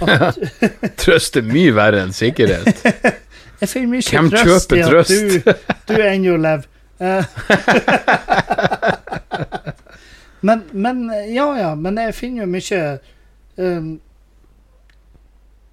At, 0.00 0.36
Trøst 1.00 1.36
er 1.40 1.46
mye 1.46 1.72
verre 1.76 2.02
enn 2.04 2.12
sikkerhet. 2.16 2.82
jeg 3.62 3.68
finner 3.70 3.94
mye 3.94 4.04
Hvem 4.04 4.28
trøst 4.32 4.74
i 4.76 4.82
at 4.84 4.92
at 5.00 5.08
du, 5.08 5.52
du 5.88 5.94
ennå 6.04 6.36
lever. 6.40 6.68
Eh. 7.02 7.24
men, 10.48 10.64
men 10.72 11.02
Ja, 11.32 11.48
ja. 11.58 11.74
Men 11.74 11.98
jeg 11.98 12.14
finner 12.14 12.44
jo 12.44 12.50
mye 12.52 12.82
um, 13.56 13.88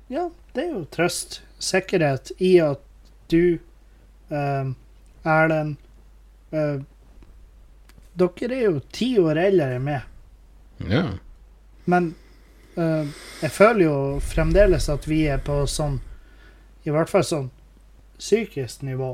Ja, 0.10 0.30
det 0.56 0.64
er 0.64 0.72
jo 0.72 0.86
trøst, 0.96 1.42
sikkerhet, 1.60 2.32
i 2.40 2.56
at 2.64 2.82
du, 3.30 3.60
um, 4.30 4.76
Erlend 5.26 5.78
uh, 6.54 6.80
Dere 8.20 8.56
er 8.56 8.66
jo 8.66 8.80
ti 8.92 9.14
år 9.22 9.38
eldre 9.40 9.76
enn 9.78 9.86
meg. 9.86 10.08
Ja. 10.90 11.04
Men 11.90 12.14
uh, 12.76 13.08
jeg 13.42 13.52
føler 13.56 13.86
jo 13.86 13.98
fremdeles 14.24 14.90
at 14.92 15.08
vi 15.08 15.24
er 15.32 15.42
på 15.44 15.62
sånn 15.70 16.00
I 16.88 16.94
hvert 16.96 17.12
fall 17.12 17.26
sånn 17.28 17.50
psykisk 18.20 18.84
nivå. 18.88 19.14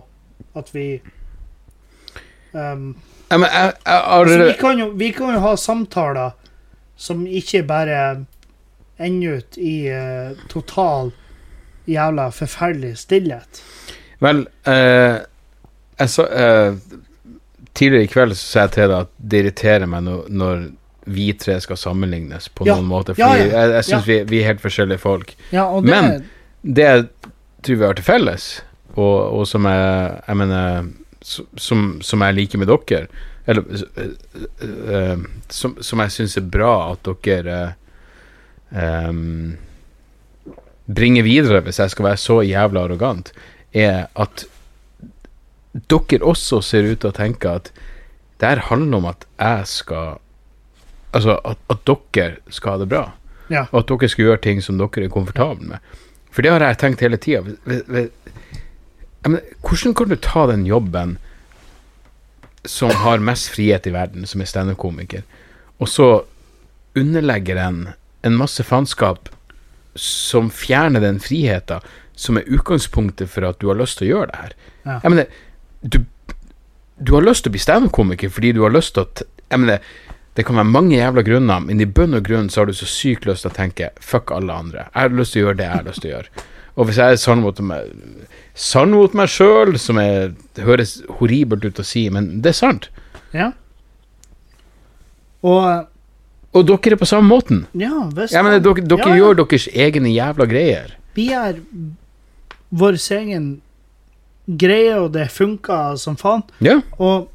At 0.57 0.72
vi 0.74 1.01
um, 2.53 2.95
Ja, 3.30 3.38
men 3.38 3.49
jeg, 3.49 3.76
jeg 3.86 3.99
har 3.99 4.24
altså, 4.24 4.39
vi, 4.41 4.57
kan 4.61 4.80
jo, 4.80 4.89
vi 4.97 5.11
kan 5.13 5.36
jo 5.36 5.43
ha 5.43 5.53
samtaler 5.59 6.34
som 6.95 7.26
ikke 7.28 7.66
bare 7.68 8.26
ender 8.97 9.41
ut 9.41 9.57
i 9.59 9.76
uh, 9.91 10.38
total 10.49 11.11
jævla 11.86 12.30
forferdelig 12.34 12.97
stillhet. 13.03 13.61
Vel, 14.24 14.47
eh, 14.66 15.20
jeg 15.99 16.09
så, 16.09 16.26
eh, 16.32 16.76
tidligere 17.76 18.03
i 18.03 18.07
kveld 18.11 18.36
så 18.36 18.45
sa 18.45 18.59
jeg 18.66 18.72
til 18.78 18.88
deg 18.89 18.99
at 19.05 19.09
det 19.20 19.39
irriterer 19.43 19.88
meg 19.91 20.03
når, 20.07 20.30
når 20.30 20.66
vi 21.05 21.28
tre 21.38 21.57
skal 21.61 21.78
sammenlignes 21.78 22.47
på 22.55 22.66
Ja. 22.66 22.76
noen 22.76 22.88
måte, 22.89 23.13
Ja, 23.18 23.28
fordi 23.30 23.49
ja. 23.49 23.59
jeg, 23.61 23.72
jeg 23.76 23.84
syns 23.84 24.07
Ja. 24.07 24.13
vi, 24.13 24.24
vi 24.32 24.39
er 24.41 24.47
helt 24.53 24.61
forskjellige 24.63 24.99
folk. 24.99 25.36
Ja, 25.51 25.68
det, 25.82 25.89
Men- 25.91 26.24
Det 26.66 26.82
jeg 26.84 27.07
tror 27.61 27.76
vi 27.78 27.86
har 27.86 27.93
til 27.93 28.03
felles, 28.07 28.61
og, 28.95 29.34
og 29.39 29.47
som 29.47 29.66
jeg, 29.66 30.22
jeg 30.28 30.36
mener 30.38 30.88
som, 31.22 31.99
som 32.01 32.22
jeg 32.22 32.36
liker 32.36 32.57
med 32.57 32.68
dere, 32.68 33.07
eller 33.47 33.63
eh, 33.97 34.09
eh, 34.89 35.18
som, 35.49 35.76
som 35.82 35.99
jeg 35.99 36.09
syns 36.16 36.38
er 36.38 36.41
bra 36.49 36.91
at 36.93 37.03
dere 37.24 37.76
eh, 38.74 39.05
em, 39.09 39.57
bringer 40.88 41.24
videre, 41.26 41.61
hvis 41.66 41.80
jeg 41.82 41.91
skal 41.93 42.05
være 42.05 42.18
så 42.22 42.39
jævla 42.45 42.84
arrogant, 42.88 43.32
er 43.76 44.07
at 44.15 44.45
dere 45.76 46.23
også 46.23 46.61
ser 46.63 46.88
ut 46.88 47.01
til 47.03 47.11
å 47.11 47.15
tenke 47.15 47.51
at 47.59 47.71
det 48.39 48.47
her 48.47 48.63
handler 48.69 49.01
om 49.01 49.09
at 49.11 49.28
jeg 49.39 49.67
skal 49.71 50.21
Altså 51.15 51.38
at, 51.47 51.61
at 51.71 51.86
dere 51.88 52.51
skal 52.51 52.73
ha 52.73 52.80
det 52.82 52.89
bra. 52.91 53.03
Ja. 53.47 53.61
Og 53.71 53.78
at 53.80 53.88
dere 53.88 54.09
skal 54.11 54.26
gjøre 54.26 54.41
ting 54.43 54.57
som 54.59 54.76
dere 54.76 55.05
er 55.05 55.13
komfortable 55.13 55.69
med. 55.69 55.93
For 56.28 56.43
det 56.43 56.51
har 56.51 56.65
jeg 56.65 56.80
tenkt 56.82 57.03
hele 57.05 57.15
tida. 57.15 57.39
Hvordan 59.63 59.95
kan 59.95 60.11
du 60.11 60.17
ta 60.19 60.43
den 60.51 60.65
jobben 60.67 61.15
som 62.67 62.91
har 63.05 63.23
mest 63.23 63.47
frihet 63.53 63.88
i 63.88 63.93
verden, 63.95 64.28
som 64.28 64.43
er 64.43 64.49
standup-komiker, 64.51 65.23
og 65.80 65.88
så 65.88 66.09
underlegge 66.99 67.55
den 67.55 67.80
en 68.28 68.36
masse 68.36 68.63
faenskap 68.67 69.30
som 69.95 70.49
fjerner 70.51 70.99
den 70.99 71.21
friheten 71.23 71.80
som 72.16 72.38
er 72.39 72.47
utgangspunktet 72.47 73.30
for 73.30 73.45
at 73.47 73.59
du 73.59 73.68
har 73.68 73.76
lyst 73.80 73.97
til 73.99 74.07
å 74.07 74.11
gjøre 74.16 74.32
det 74.32 74.41
her? 74.41 74.53
Ja. 74.86 74.97
Jeg 75.03 75.11
mener, 75.11 75.26
du, 75.84 75.97
du 76.99 77.13
har 77.18 77.26
lyst 77.28 77.43
til 77.43 77.51
å 77.51 77.55
bli 77.57 77.63
standup-komiker 77.63 78.30
fordi 78.32 78.53
du 78.55 78.61
har 78.63 78.72
lyst 78.76 78.95
til 78.95 79.03
å 79.05 79.26
Jeg 79.51 79.59
mener, 79.61 79.80
det 80.36 80.43
kan 80.47 80.55
være 80.57 80.68
mange 80.68 80.95
jævla 80.97 81.22
grunner, 81.24 81.59
men 81.61 81.80
i 81.80 81.86
bunn 81.86 82.16
og 82.18 82.24
grunn 82.26 82.49
så 82.49 82.61
har 82.61 82.66
du 82.68 82.74
så 82.74 82.88
sykt 82.89 83.28
lyst 83.30 83.45
til 83.45 83.51
å 83.51 83.55
tenke 83.55 83.89
fuck 84.01 84.32
alle 84.36 84.51
andre. 84.53 84.88
Jeg 84.89 85.01
har 85.05 85.13
lyst 85.20 85.32
til 85.36 85.43
å 85.43 85.45
gjøre 85.47 85.57
det 85.59 85.68
jeg 85.68 85.76
har 85.78 85.86
lyst 85.86 86.01
til 86.01 86.09
å 86.09 86.16
gjøre. 86.16 86.45
Og 86.76 86.88
hvis 86.89 86.97
jeg 86.99 87.13
er 87.16 87.20
sann 87.22 87.39
mot 87.43 87.59
meg 87.63 87.91
Sann 88.55 88.91
mot 88.91 89.13
meg 89.16 89.30
sjøl, 89.32 89.78
som 89.80 89.97
er, 90.01 90.34
det 90.55 90.63
høres 90.66 90.97
horribelt 91.20 91.63
ut 91.68 91.80
å 91.80 91.86
si, 91.88 92.05
men 92.09 92.41
det 92.43 92.51
er 92.51 92.57
sant. 92.57 92.89
Ja. 93.36 93.51
Og 95.43 95.88
Og 96.55 96.63
dere 96.68 96.95
er 96.95 96.99
på 96.99 97.05
samme 97.07 97.28
måten. 97.28 97.66
ja, 97.76 97.91
hvis 98.16 98.32
Jeg 98.32 98.43
mener, 98.43 98.59
dere, 98.63 98.82
dere 98.88 98.99
Ja, 99.09 99.16
ja. 99.16 99.16
gjør 99.22 99.34
deres 99.43 99.68
egne 99.74 100.09
jævla 100.16 100.45
greier. 100.47 100.95
Vi 101.16 101.30
er 101.34 101.59
vår 102.70 102.97
egen 103.18 103.61
greie, 104.45 104.97
og 104.99 105.11
det 105.16 105.30
funker 105.34 105.95
som 106.01 106.18
faen. 106.20 106.43
Ja. 106.63 106.80
Og 106.97 107.30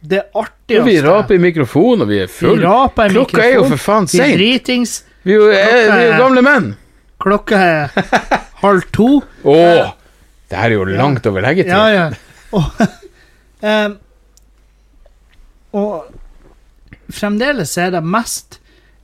det 0.00 0.22
artigste 0.32 0.84
vi 0.86 0.96
raper 1.04 1.36
i 1.36 1.42
mikrofonen, 1.42 2.06
og 2.06 2.12
vi 2.12 2.22
er 2.24 2.30
fulle. 2.32 2.74
Klokka 2.96 3.42
er 3.44 3.56
jo 3.58 3.66
for 3.68 3.80
faen 3.80 4.08
Vi 4.10 4.20
er 4.24 4.36
dritings. 4.38 5.00
Vi 5.22 5.34
er 5.34 5.42
jo 5.42 5.48
er, 5.52 5.72
vi 5.90 5.96
er 5.98 6.06
jo 6.06 6.20
gamle 6.22 6.44
menn. 6.44 6.70
Klokka 7.20 7.58
er 7.60 7.90
halv 8.62 8.86
to. 8.96 9.10
Å! 9.44 9.56
Det 10.50 10.58
her 10.58 10.72
er 10.72 10.78
jo 10.78 10.86
langt 10.88 11.26
over 11.28 11.44
leggetid. 11.44 11.70
Ja, 11.70 11.90
ja. 11.92 12.06
Og, 12.56 12.64
um, 13.62 13.98
og 15.80 17.12
fremdeles 17.14 17.76
er 17.78 17.92
det 17.94 18.00
mest 18.02 18.56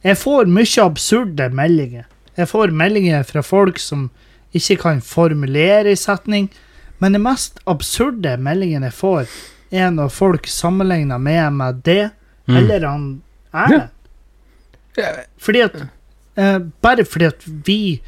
Jeg 0.02 0.18
får 0.18 0.48
mye 0.50 0.82
absurde 0.82 1.46
meldinger. 1.54 2.06
Jeg 2.38 2.48
får 2.50 2.72
meldinger 2.74 3.22
fra 3.26 3.42
folk 3.42 3.78
som 3.82 4.08
ikke 4.56 4.76
kan 4.82 5.00
formulere 5.04 5.92
i 5.92 5.96
setning, 5.98 6.48
men 6.98 7.12
de 7.12 7.18
mest 7.20 7.58
absurde 7.68 8.36
meldingene 8.40 8.88
jeg 8.90 8.96
får, 8.98 9.26
er 9.72 9.90
når 9.90 10.08
folk 10.14 10.46
sammenligner 10.48 11.18
meg 11.20 11.52
med 11.52 11.82
det, 11.84 12.10
Mm. 12.46 12.56
eller 12.56 12.84
han 12.86 13.06
Erlend. 13.52 13.88
Ja. 14.96 15.08
Fordi 15.42 15.60
at 15.64 15.74
eh, 16.38 16.58
Bare 16.82 17.04
fordi 17.04 17.24
at 17.26 17.42
vi 17.66 18.00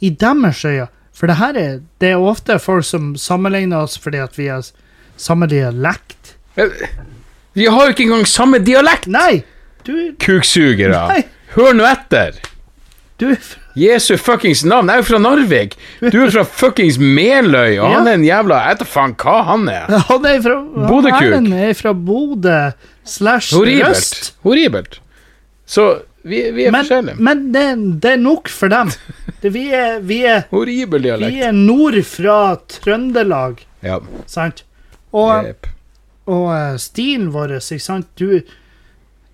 i 0.00 0.10
deres 0.10 0.64
øyne 0.64 0.88
For 1.14 1.26
det 1.30 1.36
her 1.36 1.54
er 1.60 1.76
Det 2.00 2.08
er 2.10 2.16
ofte 2.18 2.58
folk 2.58 2.84
som 2.84 3.12
sammenligner 3.16 3.76
oss 3.86 3.94
fordi 3.98 4.18
at 4.18 4.34
vi 4.38 4.46
har 4.50 4.66
samme 5.16 5.46
dialekt. 5.46 6.34
Vi 7.54 7.66
har 7.70 7.84
jo 7.84 7.92
ikke 7.94 8.02
engang 8.08 8.26
samme 8.26 8.58
dialekt! 8.58 9.06
Nei! 9.06 9.44
Du, 9.86 9.92
Kuksugere. 10.18 11.06
nei, 11.08 11.22
Hør 11.54 11.72
nå 11.78 11.84
etter! 11.86 12.34
du 13.20 13.28
er 13.30 13.38
Jesu 13.76 14.14
fuckings 14.20 14.62
navn. 14.64 14.86
Jeg 14.88 15.00
er 15.00 15.02
jo 15.02 15.06
fra 15.08 15.18
Narvik. 15.24 15.76
Du 16.12 16.18
er 16.22 16.30
fra 16.30 16.44
fuckings 16.46 16.98
Meløy, 17.00 17.78
og 17.82 17.90
han 17.90 18.06
er 18.06 18.18
en 18.20 18.24
jævla 18.26 18.60
Jeg 18.68 18.76
vet 18.76 18.82
da 18.84 18.88
faen 18.92 19.14
hva 19.24 19.36
han 19.50 19.68
er. 19.72 19.94
Han 20.10 20.26
er 20.30 20.40
fra 20.44 20.56
Bodø-kuk. 20.88 21.52
Er 21.58 21.74
fra 21.78 21.92
Bodø 21.94 22.58
slash. 23.04 23.54
Røst. 23.56 24.34
Horribelt. 24.46 25.00
Så 25.66 25.88
vi, 26.24 26.38
vi 26.56 26.64
er 26.68 26.72
Men, 26.72 26.84
forskjellige. 26.84 27.16
men 27.20 27.42
det, 27.52 27.64
det 28.02 28.10
er 28.14 28.20
nok 28.22 28.48
for 28.48 28.68
dem. 28.72 28.90
Det, 29.42 29.50
vi, 29.52 29.66
er, 29.76 29.98
vi, 30.00 30.22
er, 30.24 30.46
vi 30.52 31.40
er 31.44 31.52
nord 31.52 31.98
fra 32.08 32.56
Trøndelag, 32.78 33.58
Ja. 33.84 33.98
sant? 34.26 34.62
Og 35.12 35.44
yep. 35.50 35.66
Og 36.24 36.46
eh, 36.56 36.76
stilen 36.80 37.26
vår, 37.34 37.58
ikke 37.60 37.84
sant 37.84 38.06
du, 38.16 38.40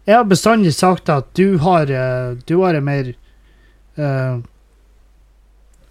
Jeg 0.09 0.17
har 0.17 0.25
bestandig 0.27 0.73
sagt 0.75 1.09
at 1.09 1.29
du 1.39 1.59
har 1.63 1.87
eh, 1.87 2.33
Du 2.49 2.57
har 2.65 2.75
en 2.75 2.85
mer 2.89 3.13
eh, 4.01 4.39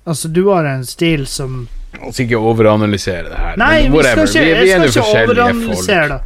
Altså, 0.10 0.28
du 0.34 0.47
har 0.49 0.66
en 0.66 0.86
stil 0.86 1.28
som 1.30 1.68
La 1.93 2.07
oss 2.10 2.20
ikke 2.22 2.38
overanalysere 2.38 3.30
det 3.30 3.38
her. 3.38 3.55
Nei, 3.62 3.88
vi 3.89 3.97
skal 4.05 4.26
ikke, 4.26 4.41
vi, 4.45 4.53
vi 4.62 4.70
jeg 4.70 4.89
skal 4.93 5.03
ikke 5.03 5.24
overanalysere 5.24 6.07
det. 6.14 6.20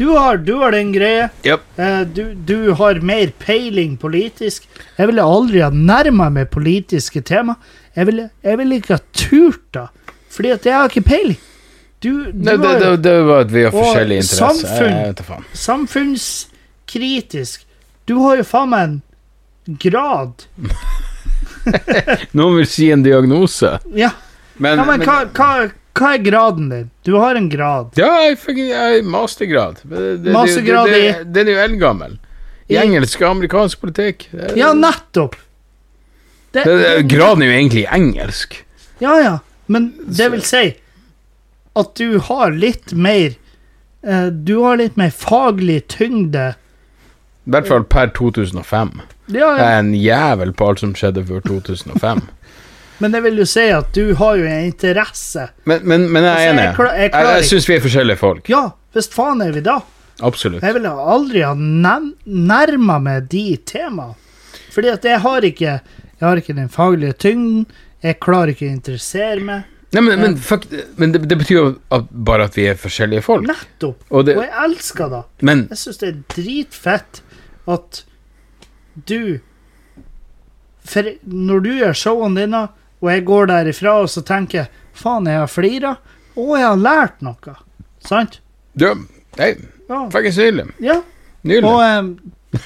Du 0.00 0.06
har, 0.16 0.36
du 0.40 0.54
har 0.62 0.70
den 0.72 0.92
greia. 0.94 1.26
Yep. 1.44 1.60
Uh, 1.76 2.00
du, 2.08 2.34
du 2.34 2.72
har 2.78 3.00
mer 3.04 3.32
peiling 3.38 3.98
politisk. 4.00 4.64
Jeg 4.96 5.06
ville 5.10 5.22
aldri 5.24 5.60
ha 5.60 5.68
nærma 5.74 6.30
meg 6.32 6.48
politiske 6.54 7.20
tema. 7.20 7.54
Jeg 7.96 8.06
ville, 8.08 8.30
jeg 8.44 8.58
ville 8.62 8.74
ikke 8.80 8.94
ha 8.96 9.00
turt 9.12 9.60
da, 9.76 9.84
fordi 10.32 10.50
at 10.56 10.66
jeg 10.70 10.74
har 10.78 10.88
ikke 10.88 11.04
peiling. 11.10 11.40
Du, 12.00 12.08
du 12.08 12.14
Det, 12.32 12.40
det, 12.48 12.56
har 12.64 12.80
det, 12.80 13.02
det 13.04 13.16
var 13.28 13.38
at 13.44 13.52
vi 13.52 13.62
har 13.66 13.72
forskjellige 13.76 14.20
interesser. 14.24 14.68
samfunn. 15.12 15.44
Samfunnskritisk. 15.52 17.68
Du 18.08 18.14
har 18.24 18.34
jo 18.40 18.44
faen 18.48 18.72
meg 18.72 18.82
en 18.88 19.02
grad. 19.84 20.32
Noen 22.36 22.56
vil 22.60 22.66
si 22.70 22.90
en 22.94 23.02
diagnose. 23.06 23.76
Ja, 23.94 24.10
Men, 24.60 24.78
ja 24.78 24.84
men 24.88 25.04
hva, 25.06 25.18
hva, 25.34 25.50
hva 25.96 26.10
er 26.14 26.22
graden 26.24 26.68
din? 26.72 26.88
Du 27.06 27.14
har 27.18 27.34
en 27.38 27.48
grad. 27.52 27.92
Ja, 27.98 28.10
jeg 28.28 28.38
jeg, 28.56 29.04
mastergrad. 29.04 29.80
Det, 29.82 29.96
det, 29.96 30.16
det, 30.24 30.32
Mastergrad 30.32 30.88
i- 30.96 31.24
Den 31.24 31.48
er 31.48 31.52
jo 31.56 31.62
eldgammel. 31.64 32.18
I 32.70 32.74
I- 32.76 32.82
engelsk 32.84 33.22
og 33.22 33.30
amerikansk 33.36 33.80
politikk. 33.80 34.28
Det- 34.32 34.56
Ja, 34.60 34.72
nettopp! 34.76 35.36
Graden 36.52 37.42
er 37.42 37.46
jo 37.46 37.52
egentlig 37.58 37.84
engelsk. 37.94 38.56
Ja, 38.98 39.14
ja. 39.22 39.38
Men 39.70 39.92
det 40.06 40.30
vil 40.32 40.42
si 40.42 40.64
at 41.78 41.92
du 41.94 42.18
har 42.26 42.50
litt 42.50 42.90
mer 42.92 43.36
eh, 44.02 44.26
Du 44.34 44.56
har 44.64 44.76
litt 44.80 44.96
mer 44.98 45.10
faglig 45.14 45.84
tyngde. 45.94 46.54
I 47.46 47.50
hvert 47.54 47.68
fall 47.70 47.84
per 47.84 48.10
2005. 48.16 49.00
Ja, 49.32 49.50
Jeg 49.56 49.62
ja. 49.64 49.70
er 49.70 49.78
en 49.84 49.94
jævel 49.94 50.52
på 50.56 50.68
alt 50.68 50.80
som 50.82 50.94
skjedde 50.94 51.24
før 51.28 51.40
2005. 51.46 52.22
Men 53.00 53.12
det 53.14 53.22
vil 53.24 53.38
jo 53.40 53.46
si 53.48 53.62
at 53.72 53.92
du 53.96 54.14
har 54.18 54.36
jo 54.36 54.44
en 54.44 54.66
interesse. 54.68 55.46
Men, 55.64 55.80
men, 55.88 56.02
men 56.12 56.22
jeg 56.26 56.32
er 56.32 56.36
Altså, 56.36 56.50
enig. 56.52 56.64
jeg 56.66 56.74
klar- 56.76 56.96
jeg 56.98 57.10
Jeg, 57.14 57.26
jeg, 57.36 57.44
syns 57.48 57.68
vi 57.70 57.74
er 57.78 57.80
forskjellige 57.86 58.18
folk. 58.20 58.50
Ja, 58.52 58.62
hvis 58.92 59.08
faen 59.14 59.40
er 59.40 59.52
vi 59.56 59.62
da. 59.64 59.78
Absolutt. 60.20 60.60
Jeg 60.62 60.74
ville 60.76 60.90
aldri 60.92 61.40
ha 61.40 61.54
nærma 61.56 62.98
meg 63.00 63.28
de 63.32 63.44
temaene. 63.64 64.14
Fordi 64.70 64.88
at 64.92 65.04
jeg 65.08 65.20
har 65.24 65.40
ikke 65.48 65.80
Jeg 66.20 66.26
har 66.28 66.36
ikke 66.36 66.52
den 66.58 66.68
faglige 66.68 67.12
tyngden. 67.16 67.64
Jeg 68.04 68.18
klarer 68.20 68.52
ikke 68.52 68.66
å 68.68 68.74
interessere 68.74 69.40
meg. 69.40 69.64
Nei, 69.92 70.02
men, 70.04 70.20
men, 70.20 70.36
fuck, 70.36 70.66
men 71.00 71.12
det, 71.14 71.22
det 71.26 71.38
betyr 71.40 71.56
jo 71.56 71.64
at, 71.90 72.04
bare 72.12 72.44
at 72.44 72.54
vi 72.54 72.66
er 72.68 72.76
forskjellige 72.78 73.24
folk. 73.24 73.46
Nettopp. 73.48 74.04
Og 74.10 74.26
det, 74.28 74.36
Og 74.36 74.44
jeg 74.44 74.52
elsker 74.66 75.08
det. 75.10 75.22
men 75.48 75.64
Jeg 75.72 75.78
syns 75.80 75.98
det 76.04 76.08
er 76.12 76.20
dritfett 76.36 77.22
at 77.66 78.02
du 78.94 79.40
For 80.84 81.06
når 81.22 81.60
du 81.64 81.70
gjør 81.76 81.96
showene 81.96 82.40
dine, 82.44 82.60
og 83.00 83.10
jeg 83.12 83.24
går 83.28 83.46
derifra 83.50 83.94
og 84.02 84.08
så 84.12 84.22
tenker 84.26 84.62
jeg, 84.62 84.70
Faen, 85.00 85.28
jeg 85.30 85.38
har 85.38 85.48
flira, 85.48 85.94
og 86.36 86.50
jeg 86.58 86.66
har 86.66 86.80
lært 86.80 87.20
noe. 87.24 87.54
Sant? 88.04 88.40
ja, 88.80 88.94
Nei, 89.38 89.52
fuckings 90.12 90.36
nydelig. 90.40 90.66
ja. 90.82 90.98
Nydelig. 91.46 91.64
Og 91.70 91.80
em, 91.84 92.08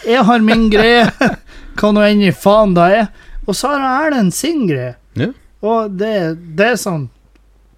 jeg 0.08 0.22
har 0.26 0.40
min 0.42 0.64
greie, 0.72 1.04
hva 1.78 1.90
nå 1.94 2.02
enn 2.08 2.22
i 2.24 2.32
faen 2.34 2.72
det 2.74 2.86
er. 2.96 3.04
Og 3.46 3.54
så 3.54 3.70
har 3.74 4.06
Erlend 4.06 4.32
sin 4.34 4.64
greie. 4.66 4.94
Ja. 5.20 5.28
Og 5.64 5.94
det, 6.00 6.14
det 6.58 6.66
er 6.74 6.80
sånn 6.80 7.06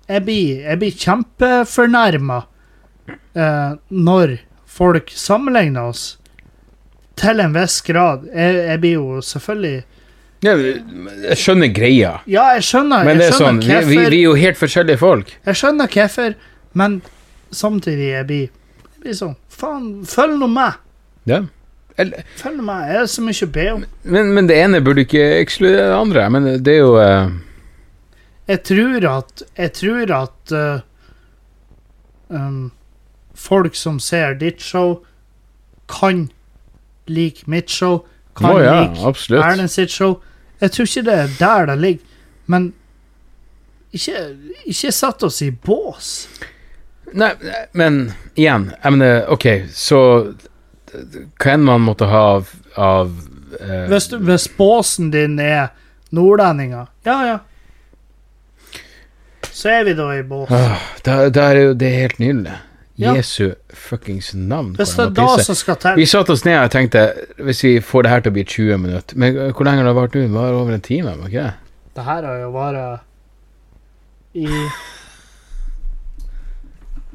Jeg 0.08 0.22
blir, 0.26 0.62
jeg 0.64 0.78
blir 0.80 0.94
kjempefornærma 1.02 2.38
eh, 3.34 3.72
når 3.90 4.36
folk 4.70 5.10
sammenligner 5.12 5.90
oss. 5.90 6.04
Til 7.16 7.40
en 7.40 7.54
viss 7.56 7.80
grad. 7.86 8.26
Jeg, 8.34 8.56
jeg 8.68 8.80
blir 8.82 8.96
jo 8.98 9.20
selvfølgelig 9.24 9.76
Ja, 10.44 10.52
jeg 10.52 11.38
skjønner 11.40 11.72
greia. 11.72 12.12
Ja, 12.28 12.50
jeg 12.56 12.66
skjønner, 12.68 13.06
Men 13.08 13.20
det 13.22 13.30
er 13.30 13.38
sånn, 13.38 13.60
vi, 13.64 13.72
vi, 13.88 13.96
vi 13.96 14.20
er 14.20 14.26
jo 14.26 14.34
helt 14.36 14.60
forskjellige 14.60 15.00
folk. 15.00 15.32
Jeg 15.48 15.60
skjønner 15.62 15.90
hvorfor, 15.90 16.36
men 16.76 17.00
samtidig 17.56 18.10
jeg 18.12 18.28
blir 18.28 18.46
jeg 18.46 19.02
blir 19.02 19.16
sånn 19.16 19.36
Faen, 19.56 19.86
følg 20.04 20.36
nå 20.42 20.50
med! 20.52 20.76
Ja. 21.24 21.40
Eller, 21.96 22.26
Følg 22.36 22.58
nå 22.60 22.66
med. 22.66 22.90
Jeg 22.90 23.00
har 23.00 23.06
så 23.08 23.24
mye 23.24 23.46
å 23.46 23.52
be 23.54 23.66
om. 23.72 23.84
men, 24.04 24.32
men 24.36 24.50
det 24.50 24.58
ene 24.60 24.82
burde 24.84 25.06
ikke 25.06 25.24
ekskludere 25.40 25.88
det 25.88 25.96
andre. 25.96 26.26
Men 26.34 26.48
det 26.60 26.74
er 26.74 26.82
jo 26.82 26.92
uh... 27.00 27.30
Jeg 28.46 28.62
tror 28.68 29.06
at 29.10 29.42
Jeg 29.56 29.72
tror 29.80 30.12
at 30.14 30.52
uh, 30.52 30.84
um, 32.28 32.70
folk 33.34 33.76
som 33.76 33.98
ser 34.00 34.36
ditt 34.40 34.60
show, 34.60 35.00
kan 35.88 36.26
like 37.08 37.46
mitt 37.46 37.68
show, 37.70 38.04
kan 38.36 38.50
oh, 38.56 38.62
ja, 38.64 38.80
like 38.82 39.06
absolutt. 39.08 39.44
Erlend 39.44 39.70
sitt 39.70 39.90
show. 39.90 40.18
Jeg 40.60 40.72
tror 40.72 40.88
ikke 40.88 41.02
det 41.06 41.14
er 41.22 41.32
der 41.38 41.66
det 41.70 41.78
ligger, 41.80 42.04
men 42.46 42.72
ikke, 43.92 44.22
ikke 44.66 44.92
sett 44.92 45.22
oss 45.26 45.42
i 45.44 45.50
bås. 45.50 46.28
Nei, 47.16 47.30
men 47.72 48.00
igjen, 48.34 48.70
jeg 48.82 48.92
mener, 48.96 49.24
OK, 49.32 49.46
så 49.72 50.00
hva 50.92 51.52
enn 51.54 51.64
man 51.64 51.84
måtte 51.86 52.08
ha 52.10 52.22
av, 52.36 52.48
av 52.80 53.12
eh, 53.60 53.84
Hvis, 53.90 54.08
hvis 54.26 54.46
båsen 54.56 55.10
din 55.14 55.38
er 55.40 55.68
nordlendinger, 56.16 56.88
ja 57.06 57.18
ja. 57.28 57.36
Så 59.56 59.70
er 59.72 59.84
vi 59.88 59.94
da 59.96 60.10
i 60.18 60.22
bås. 60.26 60.50
ah, 60.52 60.80
da- 61.04 61.28
da 61.32 61.46
er 61.52 61.60
jo 61.70 61.74
det 61.74 61.92
helt 61.94 62.18
nydelig. 62.20 62.56
Ja. 62.96 63.12
Jesu 63.14 63.50
fuckings 63.76 64.30
navn. 64.34 64.70
Hvis 64.78 64.94
det 64.96 65.04
er 65.04 65.10
da 65.18 65.26
som 65.44 65.54
skal 65.58 65.76
til 65.76 65.98
Vi 66.00 66.06
satte 66.08 66.32
oss 66.32 66.44
ned 66.46 66.56
og 66.62 66.70
tenkte 66.72 67.02
hvis 67.44 67.58
vi 67.64 67.72
får 67.84 68.02
det 68.06 68.10
her 68.14 68.20
til 68.24 68.32
å 68.32 68.36
bli 68.38 68.44
20 68.48 68.78
minutter 68.80 69.18
Men 69.20 69.34
hvor 69.52 69.64
lenge 69.68 69.82
har 69.82 69.90
det 69.90 69.94
vart 69.98 70.14
nå? 70.16 70.22
Det 70.22 70.30
var 70.32 70.56
over 70.56 70.72
en 70.78 70.80
time? 70.86 71.12
var 71.20 71.28
ikke 71.28 71.42
det? 71.44 71.52
Det 71.98 72.04
her 72.06 72.24
har 72.30 72.38
jo 72.40 72.48
vært 72.54 73.00
i 74.36 74.46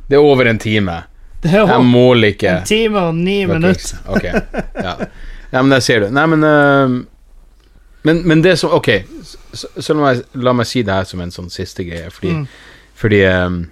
Det 0.09 0.17
er 0.19 0.21
over 0.21 0.45
en 0.51 0.59
time. 0.59 0.99
Det 1.41 1.51
Jeg 1.51 1.85
måler 1.85 2.27
ikke. 2.35 2.49
en 2.59 2.65
time 2.65 2.99
og 2.99 3.15
ni 3.15 3.45
minutter. 3.45 3.97
Ok, 4.05 4.23
ja. 4.23 4.95
ja, 5.53 5.61
men 5.61 5.71
der 5.71 5.79
ser 5.79 5.99
du. 6.05 6.09
Nei, 6.13 6.25
men 6.25 6.43
uh, 6.43 7.01
Men, 8.03 8.21
men 8.27 8.41
det 8.43 8.57
som 8.59 8.69
Ok, 8.73 8.89
så, 9.53 9.67
så 9.79 9.93
la, 9.93 10.01
meg, 10.01 10.21
la 10.33 10.53
meg 10.57 10.65
si 10.69 10.81
det 10.85 10.93
her 10.93 11.03
som 11.05 11.21
en 11.21 11.31
sånn 11.33 11.49
siste 11.53 11.83
greie, 11.85 12.09
fordi, 12.13 12.31
Mm. 12.33 12.47
fordi 12.95 13.19
um, 13.25 13.65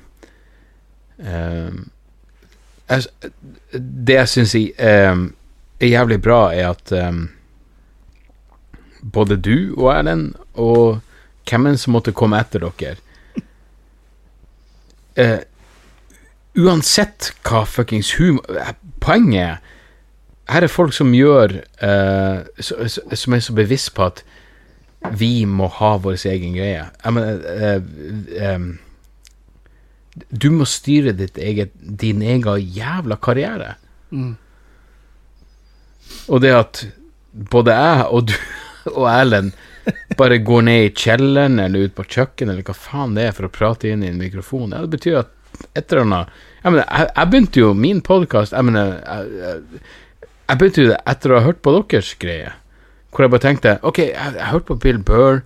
jeg, 2.90 3.32
Det 3.74 4.16
jeg 4.16 4.30
syns 4.30 4.56
er 4.56 5.88
jævlig 5.88 6.22
bra, 6.22 6.40
er 6.54 6.72
at 6.74 6.92
um, 6.92 7.30
både 9.14 9.38
du 9.38 9.76
og 9.78 9.94
Erlend 9.94 10.34
og 10.54 11.00
hvem 11.50 11.70
enn 11.70 11.80
som 11.82 11.96
måtte 11.96 12.14
komme 12.14 12.40
etter 12.42 12.66
dere 12.66 12.98
uh, 15.18 15.40
Uansett 16.60 17.32
hva 17.46 17.64
fuckings 17.70 18.16
humor 18.18 18.74
Poenget 19.00 19.46
er 19.46 19.60
her 20.50 20.66
er 20.66 20.72
folk 20.72 20.94
som 20.96 21.14
gjør 21.14 21.60
uh, 21.84 22.42
Som 22.60 23.36
er 23.38 23.44
så 23.46 23.56
bevisst 23.58 23.94
på 23.98 24.08
at 24.10 24.24
vi 25.16 25.46
må 25.48 25.70
ha 25.72 25.94
vår 26.04 26.18
egen 26.28 26.58
greie. 26.58 26.82
Jeg 27.06 27.14
mener 27.16 27.38
uh, 27.40 27.84
em, 28.36 28.66
Du 30.30 30.50
må 30.54 30.68
styre 30.68 31.14
ditt 31.18 31.38
eget, 31.38 31.74
din 31.80 32.22
egen 32.22 32.60
jævla 32.76 33.18
karriere. 33.22 33.76
Mm. 34.12 34.36
Og 36.30 36.42
det 36.42 36.54
at 36.56 36.86
både 37.52 37.76
jeg 37.76 38.06
og 38.10 38.30
du 38.30 38.36
og 38.98 39.10
Erlend 39.12 39.52
bare 40.18 40.40
går 40.46 40.64
ned 40.66 40.86
i 40.86 40.94
kjelleren 40.96 41.60
eller 41.62 41.90
ut 41.90 41.96
på 41.98 42.06
kjøkkenet 42.06 42.54
eller 42.54 42.66
hva 42.68 42.76
faen 42.78 43.16
det 43.18 43.28
er 43.28 43.36
for 43.36 43.48
å 43.48 43.54
prate 43.54 43.90
inn 43.90 44.04
i 44.06 44.10
en 44.12 44.22
mikrofon, 44.22 44.74
ja, 44.74 44.82
det 44.86 44.98
betyr 44.98 45.22
at 45.24 45.36
et 45.76 45.92
eller 45.92 46.06
annet 46.06 46.36
Jeg 46.64 46.72
mener, 46.72 46.86
jeg, 46.86 47.10
jeg 47.16 47.30
begynte 47.32 47.62
jo 47.62 47.70
min 47.76 48.02
podkast 48.06 48.54
Jeg 48.54 48.76
jeg, 48.76 49.64
jeg, 50.48 50.58
begynte 50.60 50.86
jo 50.86 50.98
etter 51.14 51.34
å 51.34 51.40
ha 51.40 51.46
hørt 51.48 51.62
på 51.66 51.74
deres 51.76 52.14
greie. 52.22 52.54
Hvor 53.10 53.26
jeg 53.26 53.34
bare 53.34 53.46
tenkte 53.48 53.78
Ok, 53.82 54.04
jeg, 54.06 54.14
jeg 54.14 54.44
har 54.44 54.54
hørt 54.54 54.68
på 54.70 54.78
Bill 54.80 55.02
Burr, 55.04 55.42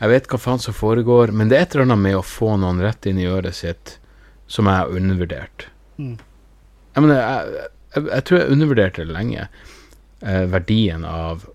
jeg 0.00 0.10
vet 0.10 0.30
hva 0.30 0.40
faen 0.40 0.62
som 0.62 0.74
foregår, 0.74 1.30
men 1.30 1.50
det 1.50 1.58
er 1.58 1.66
et 1.66 1.76
eller 1.76 1.86
annet 1.86 2.04
med 2.08 2.18
å 2.18 2.24
få 2.26 2.56
noen 2.58 2.80
rett 2.82 3.06
inn 3.06 3.20
i 3.22 3.28
øret 3.30 3.54
sitt 3.54 3.98
som 4.52 4.68
jeg 4.68 4.82
har 4.82 4.92
undervurdert. 4.92 5.66
Mm. 5.96 6.18
Jeg 6.94 7.04
mener, 7.04 7.20
jeg, 7.20 7.68
jeg, 7.94 8.04
jeg 8.10 8.24
tror 8.28 8.38
jeg 8.38 8.52
undervurderte 8.56 9.08
lenge 9.08 9.46
eh, 9.46 10.44
verdien 10.52 11.04
av 11.08 11.46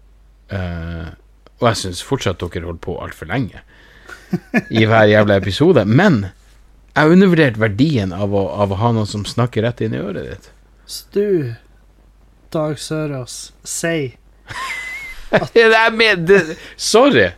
eh, 0.54 1.10
Og 1.60 1.68
jeg 1.70 1.80
syns 1.82 2.02
fortsatt 2.06 2.42
dere 2.42 2.66
holdt 2.70 2.82
på 2.86 2.98
altfor 3.02 3.30
lenge 3.30 3.62
i 4.74 4.84
hver 4.90 5.08
jævla 5.08 5.38
episode, 5.40 5.86
men 5.88 6.26
jeg 6.28 7.00
har 7.06 7.14
undervurdert 7.14 7.60
verdien 7.62 8.12
av 8.12 8.34
å, 8.36 8.42
av 8.60 8.74
å 8.74 8.80
ha 8.82 8.90
noen 8.92 9.08
som 9.08 9.24
snakker 9.26 9.64
rett 9.64 9.84
inn 9.86 9.96
i 9.96 10.02
øret 10.02 10.26
ditt. 10.28 10.50
Stu 10.90 11.54
Dag 12.52 12.80
Sørås, 12.82 13.38
si 13.64 14.18
at 15.32 15.54
det 15.56 15.68
er 15.70 15.96
med, 15.96 16.26
det, 16.28 16.58
sorry! 16.76 17.30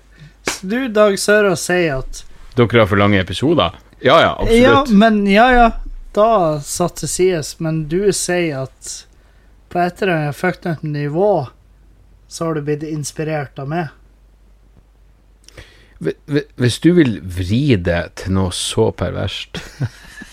Stu 0.49 0.88
Dag 0.95 1.19
Sørås, 1.19 1.68
sier 1.68 1.99
at 1.99 2.23
Dere 2.57 2.81
har 2.81 2.90
for 2.90 2.99
lange 2.99 3.22
episoder? 3.22 3.77
Ja 4.01 4.21
ja, 4.21 4.31
absolutt. 4.39 4.61
Ja, 4.63 4.85
men 4.89 5.21
ja, 5.27 5.47
ja. 5.53 5.71
Da 6.15 6.59
satt 6.65 7.01
det 7.03 7.07
sies, 7.11 7.55
men 7.59 7.84
du 7.91 8.11
sier 8.15 8.63
at 8.65 9.05
på 9.69 9.80
et 9.84 10.01
eller 10.01 10.13
annet 10.15 10.35
fucked 10.39 10.84
nivå 10.84 11.47
så 12.27 12.45
har 12.47 12.57
du 12.57 12.61
blitt 12.65 12.84
inspirert 12.84 13.59
av 13.61 13.67
meg. 13.69 13.88
Hvi- 15.99 16.15
hvi- 16.31 16.45
Hvis 16.55 16.80
du 16.80 16.91
vil 16.97 17.19
vri 17.21 17.76
det 17.76 18.01
til 18.23 18.31
noe 18.38 18.51
så 18.55 18.89
perverst 18.95 19.59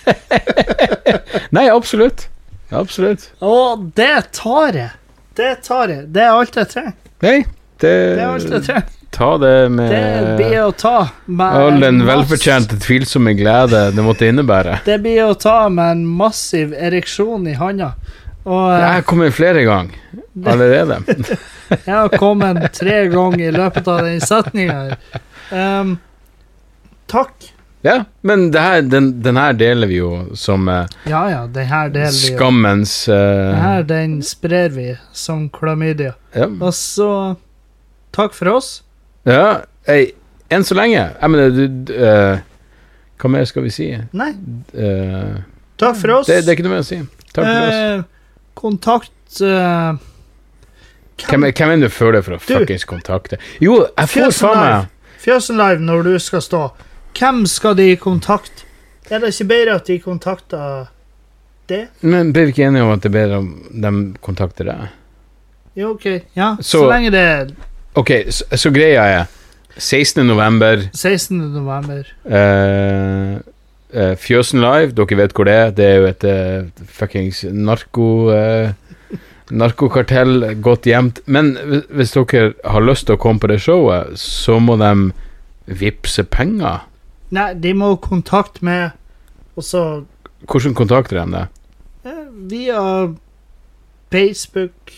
Nei, 1.56 1.66
absolutt. 1.72 2.28
Absolutt. 2.70 3.28
Og 3.42 3.88
det 3.98 4.32
tar 4.36 4.72
jeg. 4.78 4.90
Det 5.36 5.52
tar 5.66 5.90
jeg. 5.92 6.06
Det 6.14 6.22
er 6.22 6.32
alt 6.34 6.56
jeg 6.58 6.70
trenger. 6.72 6.94
Nei, 7.22 7.36
det, 7.82 7.90
Det 7.90 8.22
er 8.22 8.30
alt 8.30 8.50
jeg 8.50 8.62
trenger. 8.66 8.92
Ta 9.16 9.38
det 9.38 9.68
med 9.72 9.90
Det 9.90 10.36
blir 10.36 10.58
å 10.66 10.72
ta 10.76 11.08
med 11.24 11.54
all 11.56 11.80
den 11.80 12.02
velfortjente 12.04 12.76
tvilsomme 12.84 13.32
glede 13.32 13.86
det 13.96 14.04
måtte 14.04 14.28
innebære. 14.28 14.82
Det 14.84 14.98
blir 15.00 15.22
å 15.24 15.34
ta 15.40 15.70
med 15.72 15.94
en 15.94 16.02
massiv 16.18 16.74
ereksjon 16.76 17.46
i 17.48 17.54
handa. 17.56 17.94
Og 18.44 18.60
Jeg 18.70 18.82
eh, 18.82 18.92
har 18.98 19.06
kommet 19.08 19.34
flere 19.34 19.64
ganger 19.64 19.96
allerede. 20.52 21.00
jeg 21.88 21.94
har 21.94 22.12
kommet 22.20 22.68
tre 22.76 23.06
ganger 23.08 23.48
i 23.48 23.54
løpet 23.56 23.88
av 23.88 24.04
den 24.04 24.20
setninga. 24.20 25.00
Um, 25.48 25.96
takk. 27.08 27.50
Ja, 27.86 28.02
men 28.20 28.50
det 28.52 28.60
her, 28.60 28.84
den, 28.84 29.10
den 29.22 29.40
her 29.40 29.56
deler 29.56 29.88
vi 29.88 30.00
jo 30.02 30.10
som 30.34 30.68
uh, 30.68 30.88
Ja 31.06 31.26
ja, 31.30 31.42
den 31.46 31.68
her 31.70 31.88
deler 31.94 32.12
vi 32.12 32.32
jo. 32.32 32.36
skammens 32.36 32.94
uh, 33.08 33.14
Den 33.16 33.60
her 33.62 33.84
den 33.86 34.16
sprer 34.26 34.72
vi 34.74 34.88
som 35.14 35.48
klamydia. 35.48 36.16
ja. 36.34 36.48
Og 36.50 36.74
så 36.74 37.10
takk 38.16 38.34
for 38.36 38.58
oss. 38.58 38.82
Ja, 39.26 39.62
ei, 39.90 40.12
enn 40.50 40.64
så 40.64 40.74
lenge. 40.78 41.02
Jeg 41.20 41.30
mener, 41.30 41.50
du 41.50 41.92
eh, 41.94 42.38
Hva 43.18 43.30
mer 43.32 43.44
skal 43.48 43.62
vi 43.66 43.70
si? 43.74 43.88
Nei, 44.12 44.32
Uh, 44.76 45.38
takk 45.80 45.96
for 45.96 46.18
oss. 46.18 46.26
det, 46.28 46.42
det 46.44 46.52
er 46.52 46.56
ikke 46.58 46.66
noe 46.66 46.74
mer 46.76 46.84
å 46.84 46.88
si. 46.88 46.98
Takk 47.32 47.44
for 47.46 47.68
oss. 47.68 47.74
Eh, 47.74 48.02
kontakt 48.54 49.12
Hvem, 51.16 51.44
er- 51.44 51.52
hvem 51.56 51.70
er 51.70 51.76
det 51.80 51.88
du 51.88 51.94
føler 51.94 52.22
for 52.22 52.36
å 52.36 52.40
fuckings 52.40 52.84
kontakte? 52.84 53.38
Jo, 53.60 53.86
jeg 53.96 54.08
får 54.12 54.32
faen 54.36 54.60
meg. 54.60 54.90
Fjøsen 55.24 55.56
Live 55.58 55.80
når 55.82 56.02
du 56.04 56.18
skal 56.22 56.42
stå. 56.44 56.60
Hvem 57.16 57.46
skal 57.48 57.74
de 57.78 57.96
kontakte? 57.96 58.64
Er 59.10 59.20
det 59.22 59.32
ikke 59.32 59.48
bedre 59.48 59.74
at 59.80 59.86
de 59.88 59.96
kontakter 60.02 60.88
det? 61.70 61.88
Men 62.02 62.32
blir 62.34 62.46
vi 62.50 62.52
ikke 62.52 62.66
enige 62.68 62.82
om 62.84 62.92
at 62.92 63.00
det 63.02 63.08
er 63.10 63.16
bedre 63.16 63.38
om 63.38 63.48
de 63.72 63.92
kontakter 64.20 64.68
deg? 64.68 64.88
Jo, 65.76 65.94
OK. 65.96 66.06
Ja, 66.36 66.56
så, 66.60 66.82
Så- 66.82 66.90
lenge 66.90 67.10
det 67.10 67.24
er 67.24 67.46
Ok, 67.96 68.10
så, 68.30 68.44
så 68.60 68.70
greia 68.74 69.04
er 69.20 69.26
16. 69.78 70.24
november 70.26 70.82
16. 70.96 71.36
november. 71.52 72.04
eh, 72.28 73.36
eh, 73.92 74.14
Fjøsen 74.20 74.60
Live, 74.60 74.92
dere 74.96 75.16
vet 75.20 75.32
hvor 75.36 75.44
det 75.48 75.54
er. 75.54 75.70
Det 75.76 75.84
er 75.86 75.96
jo 76.00 76.10
et 76.10 76.24
eh, 76.24 76.86
fuckings 76.98 77.44
narko... 77.52 78.08
eh, 78.34 78.72
narkokartell 79.46 80.56
godt 80.64 80.88
gjemt. 80.90 81.20
Men 81.30 81.52
hvis- 81.56 81.84
hvis 81.94 82.12
dere 82.16 82.52
har 82.64 82.80
lyst 82.82 83.06
til 83.06 83.14
å 83.14 83.20
komme 83.22 83.38
på 83.40 83.46
det 83.52 83.60
showet, 83.62 84.16
så 84.18 84.58
må 84.60 84.74
de 84.80 85.12
vippse 85.66 86.24
penger. 86.24 86.80
Nei, 87.30 87.52
de 87.54 87.72
må 87.74 87.92
kontakte 88.02 88.62
meg, 88.66 88.90
og 89.56 89.62
så 89.64 90.04
Hvordan 90.46 90.74
kontakter 90.74 91.20
de 91.24 91.32
deg? 91.32 91.46
eh, 92.04 92.26
via 92.50 92.82
Facebook 94.12 94.92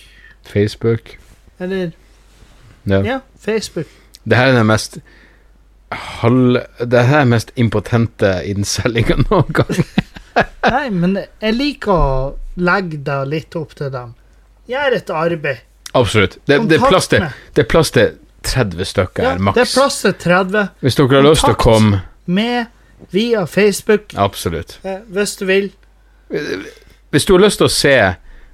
Facebook? 0.45 1.17
Eller 1.61 1.93
Ja. 2.89 3.01
Ja, 3.07 3.21
Facebook. 3.41 3.87
Det 4.25 4.37
her 4.37 4.53
er 4.53 4.59
den 4.61 4.67
mest 4.69 4.99
halv... 6.21 6.59
Det 6.81 7.03
her 7.09 7.21
er 7.23 7.25
den 7.27 7.33
mest 7.33 7.53
impotente 7.57 8.33
innselginga 8.51 9.17
noen 9.29 9.53
gang. 9.57 9.83
Nei, 10.75 10.85
men 10.95 11.17
jeg 11.43 11.57
liker 11.57 11.93
å 11.95 12.09
legge 12.61 13.01
det 13.07 13.19
litt 13.31 13.57
opp 13.59 13.75
til 13.79 13.91
dem. 13.95 14.15
Gjør 14.69 14.97
et 14.99 15.11
arbeid. 15.11 15.63
Absolutt. 15.97 16.37
Det, 16.45 16.59
det, 16.69 16.77
er 16.77 16.89
plass 16.93 17.09
til, 17.09 17.25
det 17.57 17.65
er 17.65 17.69
plass 17.71 17.91
til 17.95 18.17
30 18.45 18.85
stykker 18.93 19.25
Ja, 19.25 19.31
her, 19.31 19.39
det 19.39 19.41
er 19.41 19.47
maks. 19.49 19.75
plass 19.75 20.03
til 20.05 20.13
30 20.21 20.67
Hvis 20.85 20.99
dere 20.99 21.17
har 21.17 21.25
lyst 21.25 21.47
til 21.47 21.55
å 21.57 21.61
komme 21.63 22.01
med 22.29 22.67
via 23.15 23.47
Facebook, 23.49 24.13
Absolutt. 24.19 24.77
eh, 24.85 25.01
hvis 25.09 25.37
du 25.41 25.45
vil. 25.49 25.71
Hvis 27.11 27.25
du 27.25 27.33
har 27.37 27.41
lyst 27.47 27.63
til 27.63 27.69
å 27.69 27.73
se 27.73 27.95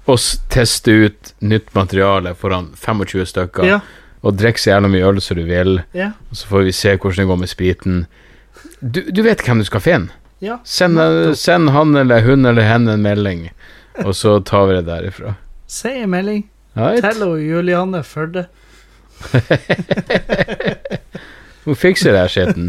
oss 0.07 0.27
teste 0.53 0.93
ut 0.93 1.35
nytt 1.43 1.73
materiale 1.75 2.35
foran 2.39 2.71
25 2.79 3.27
stykker, 3.33 3.67
Ja, 3.67 3.81
og 4.25 4.37
drikk 4.41 4.59
så 4.61 4.71
gjerne 4.73 4.89
mye 4.93 5.05
øl 5.05 5.21
som 5.21 5.37
du 5.39 5.45
vil, 5.49 5.79
ja, 5.93 6.11
og 6.31 6.37
så 6.41 6.49
får 6.51 6.65
vi 6.69 6.73
se 6.81 6.95
hvordan 6.97 7.21
det 7.21 7.29
går 7.31 7.41
med 7.43 7.51
spriten 7.53 7.99
Du, 8.81 9.01
du 9.13 9.21
vet 9.25 9.45
hvem 9.45 9.61
du 9.61 9.67
skal 9.69 9.85
finne. 9.85 10.09
ja. 10.45 10.57
Send, 10.65 10.97
send 11.37 11.71
han 11.77 11.93
eller 11.97 12.25
hun 12.25 12.47
eller 12.49 12.65
henne 12.65 12.97
en 12.97 13.05
melding, 13.05 13.51
og 14.05 14.15
så 14.17 14.39
tar 14.41 14.67
vi 14.71 14.79
det 14.81 14.87
derifra. 14.89 15.37
Si 15.69 15.93
en 15.93 16.11
melding 16.13 16.47
Right? 16.75 17.05
Tell 17.05 17.21
henne 17.23 17.39
Julianne 17.39 18.01
Førde. 18.03 18.49
Hun 21.65 21.77
fikser 21.79 22.13
det 22.13 22.21
her 22.25 22.33
skitten. 22.33 22.67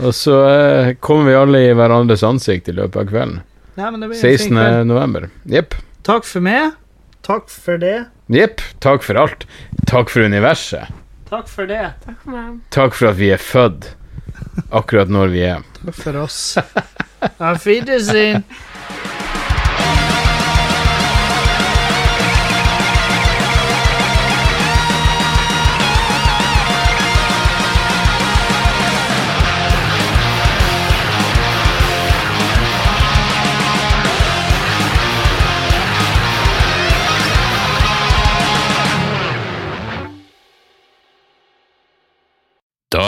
Og 0.00 0.14
så 0.16 0.36
uh, 0.40 0.94
kommer 1.04 1.28
vi 1.30 1.36
alle 1.36 1.60
i 1.68 1.74
hverandres 1.76 2.24
ansikt 2.26 2.70
i 2.72 2.74
løpet 2.76 3.02
av 3.04 3.10
kvelden. 3.10 3.38
Nei, 3.76 3.90
men 3.92 4.00
det 4.00 4.08
blir 4.10 4.18
16. 4.18 4.56
kveld. 4.56 4.86
november. 4.88 5.28
Jepp. 5.52 5.76
Takk 6.06 6.24
for 6.24 6.40
meg. 6.44 6.72
Takk 7.26 7.50
for 7.52 7.76
det. 7.82 8.06
Jepp. 8.32 8.60
Takk 8.82 9.02
for 9.06 9.14
alt. 9.14 9.46
Takk 9.86 10.10
for 10.10 10.26
universet. 10.26 10.90
Takk 11.30 11.48
for 11.50 11.66
det. 11.66 11.92
Takk 12.04 12.18
for 12.22 12.34
meg. 12.34 12.58
Takk 12.74 12.94
for 12.94 13.10
at 13.12 13.18
vi 13.20 13.30
er 13.34 13.42
født 13.42 13.92
akkurat 14.74 15.10
når 15.12 15.32
vi 15.34 15.44
er. 15.46 15.62
Takk 15.84 15.98
for 16.00 16.22
oss. 16.24 16.40
Auf 17.38 17.66
Wiedersehen. 17.66 18.44